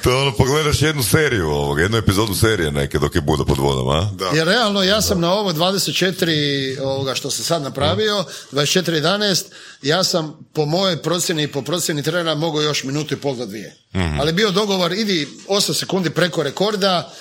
[0.02, 3.88] To ono, pogledaš jednu seriju ovoga, jednu epizodu serije neke dok je Buda pod vodom,
[3.88, 4.10] a?
[4.14, 4.30] Da.
[4.34, 9.44] Jer realno ja sam na ovo 24 ovoga što sam sad napravio, 24.11,
[9.82, 13.46] ja sam po mojoj procjeni i po procjeni trenera mogao još minutu i pol do
[13.46, 13.76] dvije.
[14.20, 17.12] Ali bio dogovor, idi 8 sekundi preko rekorda,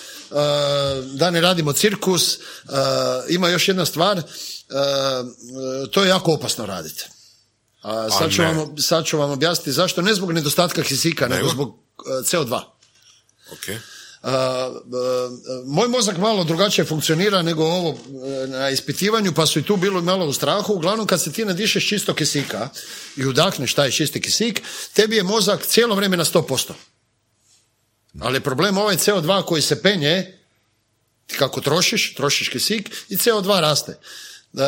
[1.13, 2.41] da ne radimo cirkus, uh,
[3.29, 4.23] ima još jedna stvar, uh,
[5.91, 7.03] to je jako opasno raditi.
[7.81, 11.69] A sad, ću vam, sad ću vam objasniti zašto, ne zbog nedostatka kisika, nego, zbog
[11.69, 12.61] uh, CO2.
[13.51, 13.67] Ok.
[14.23, 14.31] Uh, uh,
[15.65, 17.97] moj mozak malo drugačije funkcionira nego ovo uh,
[18.47, 20.73] na ispitivanju, pa su i tu bilo malo u strahu.
[20.73, 22.69] Uglavnom, kad se ti nadišeš čisto kisika
[23.17, 24.61] i udahneš taj čisti kisik,
[24.93, 26.71] tebi je mozak cijelo vrijeme na 100%.
[28.19, 30.37] Ali je problem ovaj CO2 koji se penje,
[31.37, 33.97] kako trošiš, trošiš kisik i CO2 raste.
[34.53, 34.61] Uh,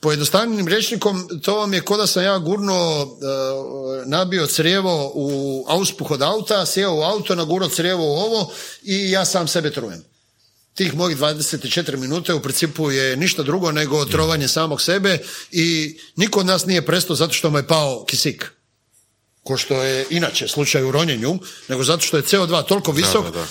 [0.00, 6.10] pojednostavljenim rječnikom to vam je ko da sam ja gurno uh, nabio crijevo u auspuh
[6.10, 10.04] od auta, sjeo u auto, nagurao crijevo u ovo i ja sam sebe trujem.
[10.74, 15.18] Tih mojih 24 minute u principu je ništa drugo nego trovanje samog sebe
[15.50, 18.52] i niko od nas nije prestao zato što mu je pao kisik.
[19.44, 21.38] Ko što je inače slučaj u ronjenju,
[21.68, 23.24] nego zato što je CO2 toliko visok.
[23.24, 23.46] da, da.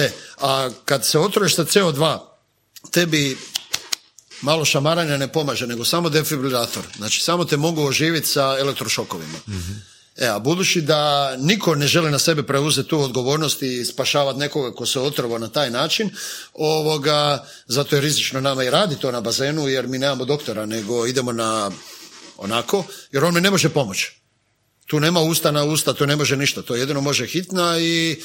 [0.00, 2.18] E, a kad se otruješ sa CO2,
[2.90, 3.38] tebi
[4.40, 6.82] malo šamaranja ne pomaže, nego samo defibrilator.
[6.96, 9.38] Znači, samo te mogu oživjeti sa elektrošokovima.
[10.16, 14.74] E, a budući da niko ne želi na sebe preuzeti tu odgovornost i spašavati nekoga
[14.74, 16.10] ko se otrovao na taj način,
[16.54, 21.06] ovoga, zato je rizično nama i radi to na bazenu, jer mi nemamo doktora, nego
[21.06, 21.70] idemo na
[22.36, 24.21] onako, jer on mi ne može pomoći.
[24.86, 28.20] Tu nema usta na usta, tu ne može ništa, to jedino može hitna i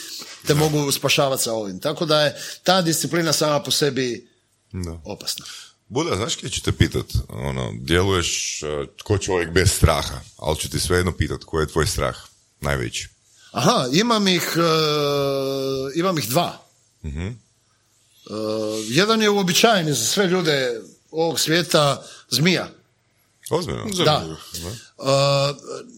[0.48, 1.80] te mogu spašavati sa ovim.
[1.80, 4.30] Tako da je ta disciplina sama po sebi
[4.72, 5.00] Da.
[5.06, 5.46] opasna.
[5.88, 7.06] Buda, znaš kaj ću te pitat?
[7.30, 11.88] Ono, djeluješ uh, ko čovjek bez straha, ali ću ti svejedno pitat koji je tvoj
[11.88, 12.16] strah
[12.62, 13.08] najveći.
[13.52, 14.62] Aha, imam ih, e,
[16.00, 16.62] imam ih dva.
[17.04, 17.10] E,
[18.88, 20.82] jedan je uobičajeni za sve ljude
[21.12, 22.70] ovog svijeta zmija.
[23.50, 23.86] Ozbiljno?
[24.06, 24.26] Da.
[24.28, 24.34] E,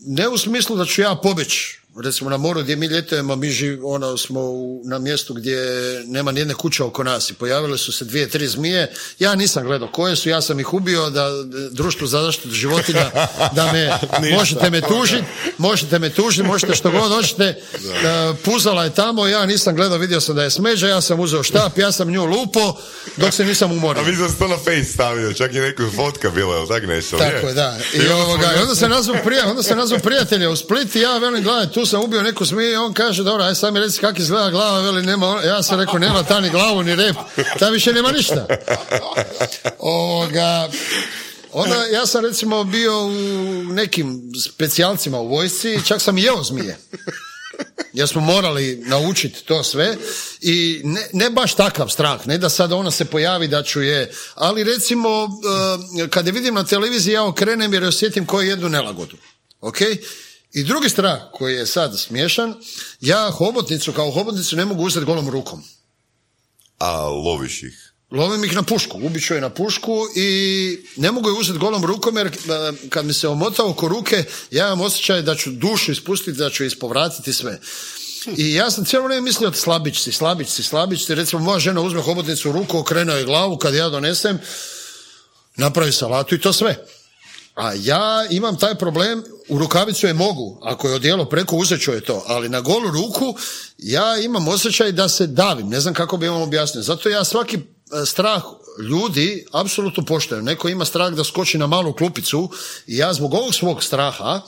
[0.06, 3.88] ne u smislu da ću ja pobjeći recimo na moru gdje mi ljetujemo, mi živ,
[3.88, 5.58] ono, smo u, na mjestu gdje
[6.06, 8.92] nema nijedne kuće oko nas i pojavile su se dvije, tri zmije.
[9.20, 11.30] Ja nisam gledao koje su, ja sam ih ubio da
[11.72, 13.12] društvo za zaštitu životinja
[13.56, 13.92] da me,
[14.38, 15.24] možete me tužiti,
[15.58, 17.56] možete me tužiti, možete što god hoćete.
[18.00, 21.44] E, puzala je tamo, ja nisam gledao, vidio sam da je smeđa, ja sam uzeo
[21.44, 22.78] štap, ja sam nju lupo
[23.18, 24.04] dok se nisam umorio.
[24.04, 27.18] A da si to na face stavio, čak i neku fotka bila, jel tak nešto?
[27.18, 27.78] Tako je, da.
[27.94, 31.00] I, onda ovoga, i onda se nazvu prija, onda se nazvu prijatelja u Split i
[31.00, 33.80] ja velim, gledaj, tu sam ubio neku smiju i on kaže, dobro, aj sad mi
[33.80, 36.96] reci kak izgleda glava, veli, nema, ona- ja sam rekao, nema ta ni glavu, ni
[36.96, 37.16] rep,
[37.60, 38.48] ta više nema ništa.
[39.80, 40.70] Ovoga,
[41.52, 43.12] onda ja sam recimo bio u
[43.64, 46.78] nekim specijalcima u vojsci, čak sam i jeo zmije.
[47.94, 49.98] Jer smo morali naučiti to sve
[50.42, 54.12] i ne, ne baš takav strah, ne da sad ona se pojavi da ću je,
[54.36, 55.10] ali recimo
[56.00, 59.18] eh, kad je vidim na televiziji ja okrenem jer osjetim koju jednu nelagodu.
[59.62, 59.78] Ok?
[60.54, 62.56] I drugi strah koji je sad smiješan,
[63.02, 65.64] ja hobotnicu kao hobotnicu ne mogu uzeti golom rukom.
[66.78, 67.94] A loviš ih.
[68.12, 72.18] Lovim ih na pušku, ubiću je na pušku i ne mogu je uzeti golom rukom
[72.18, 72.32] jer eh,
[72.90, 76.64] kad mi se omota oko ruke, ja imam osjećaj da ću dušu ispustiti, da ću
[76.64, 77.60] ispovratiti sve.
[78.38, 81.16] I ja sam cijelo vrijeme mislio slabić si, slabić si, slabić si.
[81.16, 84.40] Recimo moja žena uzme hobotnicu u ruku, okrene joj glavu, kad ja donesem,
[85.56, 86.86] napravi salatu i to sve.
[87.60, 91.92] A ja imam taj problem, u rukavicu je mogu, ako je odijelo preko uzet ću
[91.92, 93.36] je to, ali na golu ruku
[93.78, 96.84] ja imam osjećaj da se davim, ne znam kako bi vam objasnio.
[96.84, 97.60] Zato ja svaki e,
[98.06, 98.44] strah
[98.90, 100.46] ljudi apsolutno poštujem.
[100.46, 102.50] Neko ima strah da skoči na malu klupicu
[102.88, 104.42] i ja zbog ovog svog straha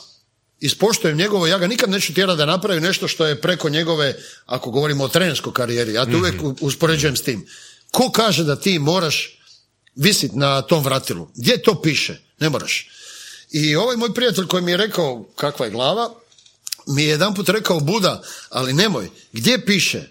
[0.59, 4.15] ispoštujem njegovo, ja ga nikad neću tjerati da napravi nešto što je preko njegove,
[4.45, 7.47] ako govorimo o trenerskoj karijeri, ja to uvijek uspoređujem s tim.
[7.91, 9.39] Ko kaže da ti moraš
[9.95, 11.27] visit na tom vratilu?
[11.35, 12.21] Gdje to piše?
[12.39, 12.87] Ne moraš.
[13.51, 16.09] I ovaj moj prijatelj koji mi je rekao kakva je glava,
[16.87, 20.09] mi je jedan put rekao Buda, ali nemoj, gdje piše?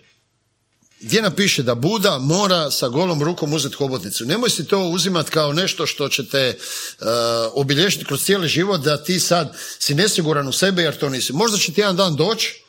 [1.00, 4.24] Gdje napiše da Buda mora sa golom rukom uzeti hobotnicu?
[4.24, 7.06] Nemoj si to uzimati kao nešto što će te uh,
[7.52, 11.32] obilježiti kroz cijeli život da ti sad si nesiguran u sebe jer to nisi.
[11.32, 12.62] Možda će ti jedan dan doći,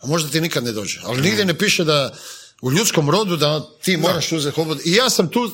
[0.00, 1.00] a možda ti nikad ne dođe.
[1.04, 2.14] Ali nigdje ne piše da
[2.62, 4.88] u ljudskom rodu da ti moraš uzeti hobotnicu.
[4.88, 5.50] I ja sam tu, uh,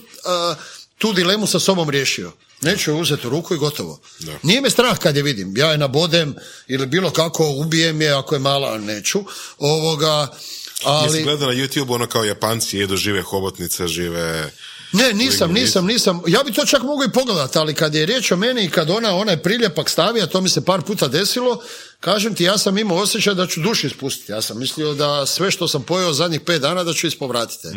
[0.98, 2.32] tu dilemu sa sobom riješio.
[2.60, 4.00] Neću je uzeti u ruku i gotovo.
[4.18, 4.38] Da.
[4.42, 5.56] Nije me strah kad je vidim.
[5.56, 6.34] Ja je nabodem
[6.66, 9.24] ili bilo kako ubijem je ako je mala, neću.
[9.58, 10.28] Ovoga,
[10.84, 11.08] Ali...
[11.08, 11.22] ali...
[11.22, 14.50] gleda na YouTube ono kao Japanci jedu žive hobotnice, žive...
[14.92, 16.22] Ne, nisam, nisam, nisam.
[16.26, 18.90] Ja bi to čak mogao i pogledati, ali kad je riječ o meni i kad
[18.90, 21.62] ona onaj priljepak stavi, a to mi se par puta desilo,
[22.00, 24.32] kažem ti, ja sam imao osjećaj da ću duši ispustiti.
[24.32, 27.68] Ja sam mislio da sve što sam pojeo zadnjih pet dana da ću ispovratiti.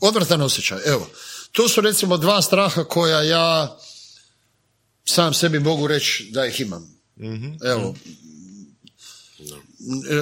[0.00, 1.10] Odvratan osjećaj, evo.
[1.52, 3.78] To su recimo dva straha koja ja
[5.08, 6.98] sam sebi mogu reći da ih imam.
[7.64, 7.94] Evo.
[9.40, 10.14] E,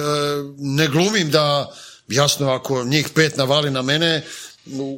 [0.57, 1.75] Ne glumim da,
[2.07, 4.25] jasno, ako njih pet navali na mene,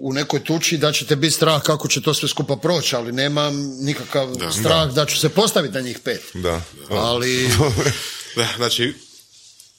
[0.02, 3.56] u nekoj tuči da ćete biti strah kako će to sve skupa proći, ali nemam
[3.78, 5.06] nikakav strah da.
[5.06, 6.22] ću se postaviti na njih pet.
[6.34, 6.62] Da.
[6.90, 7.50] Ali,
[8.36, 8.94] Da, znači,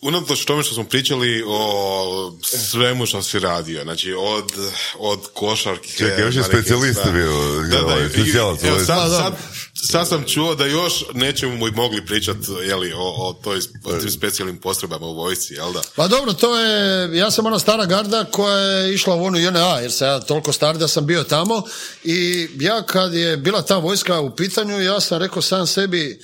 [0.01, 4.53] unatoč tome što smo pričali o svemu što si radio, znači od,
[4.99, 5.89] od košarke...
[5.89, 7.33] Čekaj, još je na neki specijalist stvar- bio,
[7.63, 8.85] Da, da, ovaj, i- evo, ovaj.
[8.85, 9.19] sad, Da, da.
[9.21, 9.35] sad,
[9.83, 14.11] sad sam čuo da još nećemo i mogli pričati jeli, o, o, toj, o tim
[14.11, 15.83] specijalnim postrojbama u vojsci, jel da?
[15.97, 19.79] pa dobro, to je, ja sam ona stara garda koja je išla u onu JNA,
[19.81, 21.63] jer sam ja toliko star da sam bio tamo
[22.05, 26.21] i ja kad je bila ta vojska u pitanju, ja sam rekao sam sebi,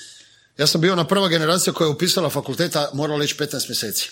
[0.59, 4.11] ja sam bio ona prva generacija koja je upisala fakulteta, morala ići 15 mjeseci.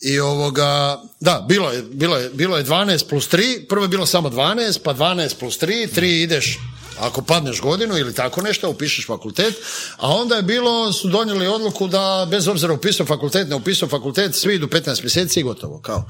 [0.00, 4.06] I ovoga, da, bilo je, bilo je, bilo je 12 plus 3, prvo je bilo
[4.06, 6.58] samo 12, pa 12 plus 3, 3 ideš
[7.00, 9.54] ako padneš godinu ili tako nešto, upišeš fakultet,
[9.96, 14.34] a onda je bilo, su donijeli odluku da bez obzira upisao fakultet, ne upisao fakultet,
[14.34, 16.04] svi idu 15 mjeseci i gotovo, kao.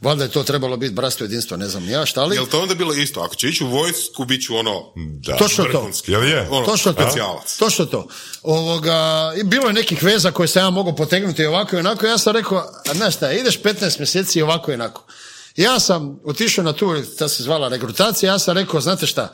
[0.00, 2.36] Valjda je to trebalo biti bratstvo jedinstvo, ne znam ja šta li.
[2.36, 3.20] Jel to onda bilo isto?
[3.20, 4.92] Ako će ići u vojsku, bit ću ono...
[4.96, 5.36] Da.
[5.36, 5.90] Točno to.
[6.06, 6.48] Jel je?
[6.50, 7.42] Ono, Točno to.
[7.58, 8.08] Točno to.
[8.42, 12.06] Ovoga, i bilo je nekih veza koje sam ja mogao potegnuti ovako i onako.
[12.06, 12.58] Ja sam rekao,
[12.90, 15.04] a znaš šta, ideš 15 mjeseci i ovako i onako.
[15.56, 19.32] Ja sam otišao na tu, ta se zvala regrutacija, ja sam rekao, znate šta,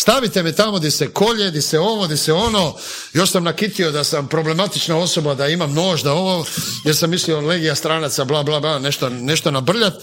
[0.00, 2.74] stavite me tamo gdje se kolje, gdje se ovo, gdje se ono,
[3.12, 6.44] još sam nakitio da sam problematična osoba, da imam nož, da ovo,
[6.84, 9.94] jer sam mislio legija stranaca, bla, bla, bla, nešto, nešto nabrljat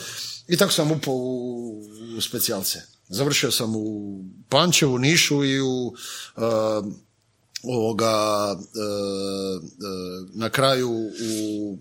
[0.47, 1.81] i tako sam upao u,
[2.17, 2.81] u specijalce.
[3.09, 4.19] Završio sam u
[4.49, 6.43] Pančevu, Nišu i u uh,
[7.63, 9.69] ovoga uh, uh,
[10.33, 11.77] na kraju u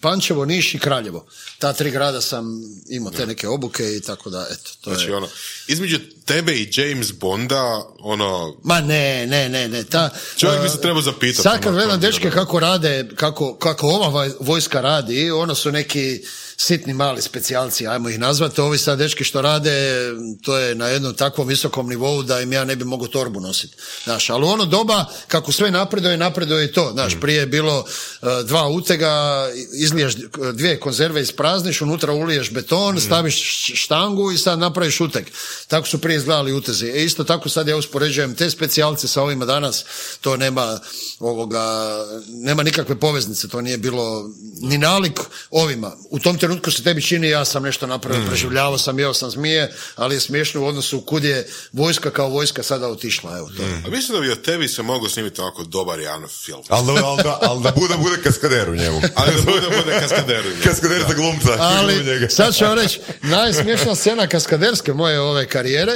[0.00, 1.26] Pančevo, Niš i Kraljevo.
[1.58, 5.16] Ta tri grada sam imao te neke obuke i tako da, eto, to Znači, je...
[5.16, 5.28] ono,
[5.68, 9.84] između tebe i James Bonda, ono, Ma ne, ne, ne, ne.
[9.84, 13.88] Ta, Čovjek bi se trebao zapitati, Sad kad ono, gledam dečke kako rade, kako, kako
[13.88, 16.22] ova vojska radi, ono su neki
[16.60, 18.60] sitni mali specijalci, ajmo ih nazvati.
[18.60, 20.02] Ovi sad dečki što rade,
[20.42, 23.76] to je na jednom takvom visokom nivou da im ja ne bi mogao torbu nositi.
[24.04, 26.90] Znaš, ali u ono doba, kako sve napreduje, napreduje i to.
[26.92, 30.14] Znaš, prije je bilo uh, dva utega, izliješ
[30.52, 35.26] dvije konzerve isprazniš, unutra uliješ beton, staviš š- štangu i sad napraviš uteg.
[35.68, 36.86] Tako su prije izgledali utezi.
[36.86, 39.84] E isto tako sad ja uspoređujem te specijalce sa ovima danas,
[40.20, 40.80] to nema
[41.20, 41.90] ovoga,
[42.28, 44.30] nema nikakve poveznice, to nije bilo
[44.62, 45.20] ni nalik
[45.50, 45.92] ovima.
[46.10, 49.74] U tom trenutku se tebi čini ja sam nešto napravio, preživljavao sam, jeo sam zmije,
[49.96, 53.62] ali je smiješno u odnosu kud je vojska kao vojska sada otišla, evo to.
[53.62, 53.82] je.
[53.86, 56.62] a mislim da bi od tebi se moglo snimiti ovako dobar javno film.
[56.68, 59.00] Ali da, al da, al da bude, bude kaskader u njemu.
[59.20, 60.62] Ali da bude, bude kaskader u njemu.
[60.64, 61.56] Kaskader za glumca.
[61.58, 65.92] Ali, sad ću vam reći, najsmješnija scena kaskaderske moje ove karijere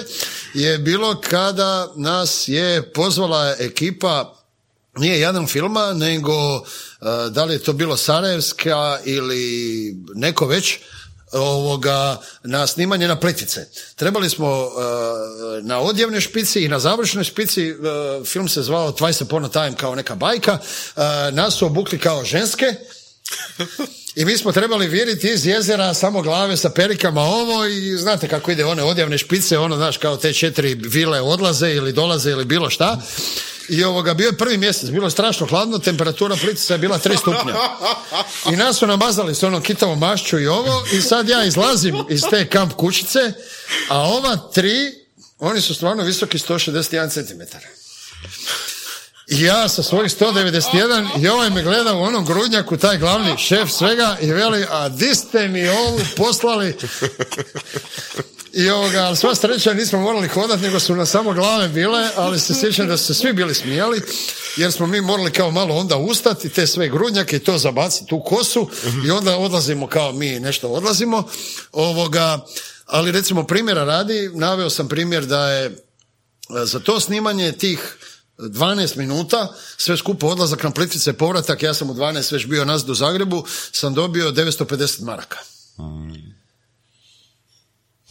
[0.55, 4.42] je bilo kada nas je pozvala ekipa
[4.97, 6.67] nije jedan filma, nego uh,
[7.31, 10.79] da li je to bilo Sarajevska ili neko već,
[11.33, 13.67] ovoga, na snimanje na pletice.
[13.97, 14.73] Trebali smo uh,
[15.63, 19.77] na odjevnoj špici i na završnoj špici, uh, film se zvao Twice Upon a Time
[19.77, 20.59] kao neka bajka,
[20.97, 21.03] uh,
[21.33, 22.75] nas su obukli kao ženske,
[24.17, 28.51] i mi smo trebali vjeriti iz jezera samo glave sa perikama ovo i znate kako
[28.51, 32.71] ide one odjavne špice, ono znaš kao te četiri vile odlaze ili dolaze ili bilo
[32.71, 33.01] šta.
[33.69, 37.19] I ovoga, bio je prvi mjesec, bilo je strašno hladno, temperatura pritisca je bila 3
[37.19, 37.55] stupnja.
[38.53, 42.23] I nas su namazali s onom kitovom mašću i ovo, i sad ja izlazim iz
[42.31, 43.33] te kamp kućice,
[43.89, 44.95] a ova tri,
[45.39, 47.57] oni su stvarno visoki 161 cm.
[49.29, 53.71] I ja sa svojih 191 i ovaj me gleda u onom grudnjaku, taj glavni šef
[53.71, 56.77] svega i veli, a di ste mi ovu poslali?
[58.53, 62.55] I ovoga, sva sreća nismo morali hodati, nego su na samo glave bile, ali se
[62.55, 64.03] sjećam da su se svi bili smijali,
[64.57, 68.23] jer smo mi morali kao malo onda ustati, te sve grudnjake i to zabaciti u
[68.23, 68.69] kosu
[69.07, 71.29] i onda odlazimo kao mi nešto odlazimo.
[71.73, 72.45] Ovoga,
[72.87, 75.73] ali recimo primjera radi, naveo sam primjer da je e,
[76.65, 77.97] za to snimanje tih
[78.39, 82.91] 12 minuta, sve skupo odlazak na Plitvice, povratak, ja sam u 12 već bio nazad
[82.91, 85.39] u Zagrebu, sam dobio 950 maraka.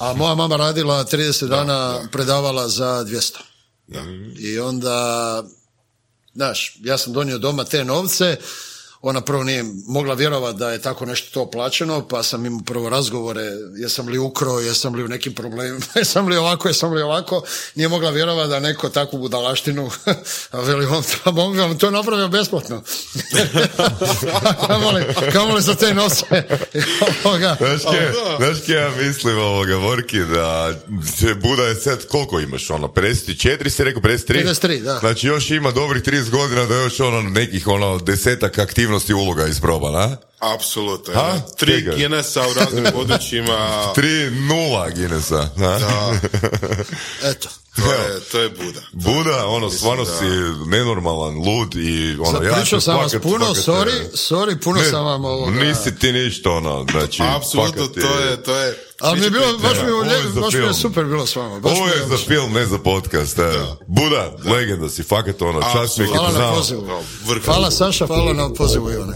[0.01, 3.37] A moja mama radila 30 dana, predavala za 200.
[4.37, 5.43] I onda,
[6.33, 8.37] znaš, ja sam donio doma te novce,
[9.01, 12.89] ona prvo nije mogla vjerovati da je tako nešto to plaćeno, pa sam imao prvo
[12.89, 13.41] razgovore,
[13.77, 17.43] jesam li ukro, jesam li u nekim problemima, jesam li ovako, jesam li ovako,
[17.75, 19.91] nije mogla vjerovati da neko takvu budalaštinu,
[20.51, 22.83] a veli on, on vam to napravio besplatno.
[24.67, 25.03] kamoli,
[25.33, 25.93] kamoli za te
[27.91, 30.73] kje, znaš kje ja mislim ovoga, Vorki, da
[31.17, 34.45] se Buda je sad, koliko imaš, ono, 54 si rekao, 53?
[34.45, 34.97] 53, da.
[34.99, 39.91] Znači još ima dobrih 30 godina da još ono nekih ono desetak aktivnosti uloga isproba,
[39.91, 40.17] na?
[40.39, 41.13] Apsolutno.
[41.13, 41.27] Ha?
[41.27, 41.41] ja.
[41.57, 41.81] Tri.
[41.81, 43.93] Guinnessa u raznim područjima.
[43.95, 45.79] 3-0 Guinnessa, na?
[45.79, 46.13] Da,
[47.31, 47.49] Eto.
[47.75, 48.81] to je, to je Buda.
[48.91, 50.25] Buda, ono, stvarno da- si
[50.67, 54.89] nenormalan, lud i ono, ja ću sam vas puno, fakat, sorry, e, sorry, puno ne,
[54.89, 55.51] sam vam ovoga...
[55.51, 57.21] Nisi ti ništa, ono, znači...
[57.25, 58.90] Apsolutno, to je, to je...
[59.01, 60.73] Ali mi je bilo, baš mi, je, Ovo je za baš mi je film.
[60.73, 61.59] super bilo s vama.
[61.59, 63.39] Baš Ovo mi je za film, ne za podcast.
[63.39, 63.51] e.
[63.87, 66.83] Buda, legenda si, fakat ono, čast mi je Hvala na pozivu.
[67.45, 69.13] Hvala Saša, hvala na pozivu Ivane.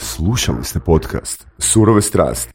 [0.00, 2.52] Slušali ste podcast Surove strasti.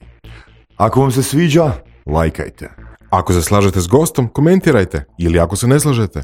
[0.77, 1.71] Ako vam se sviđa,
[2.05, 2.69] lajkajte.
[3.09, 5.05] Ako se slažete s gostom, komentirajte.
[5.17, 6.23] Ili ako se ne slažete,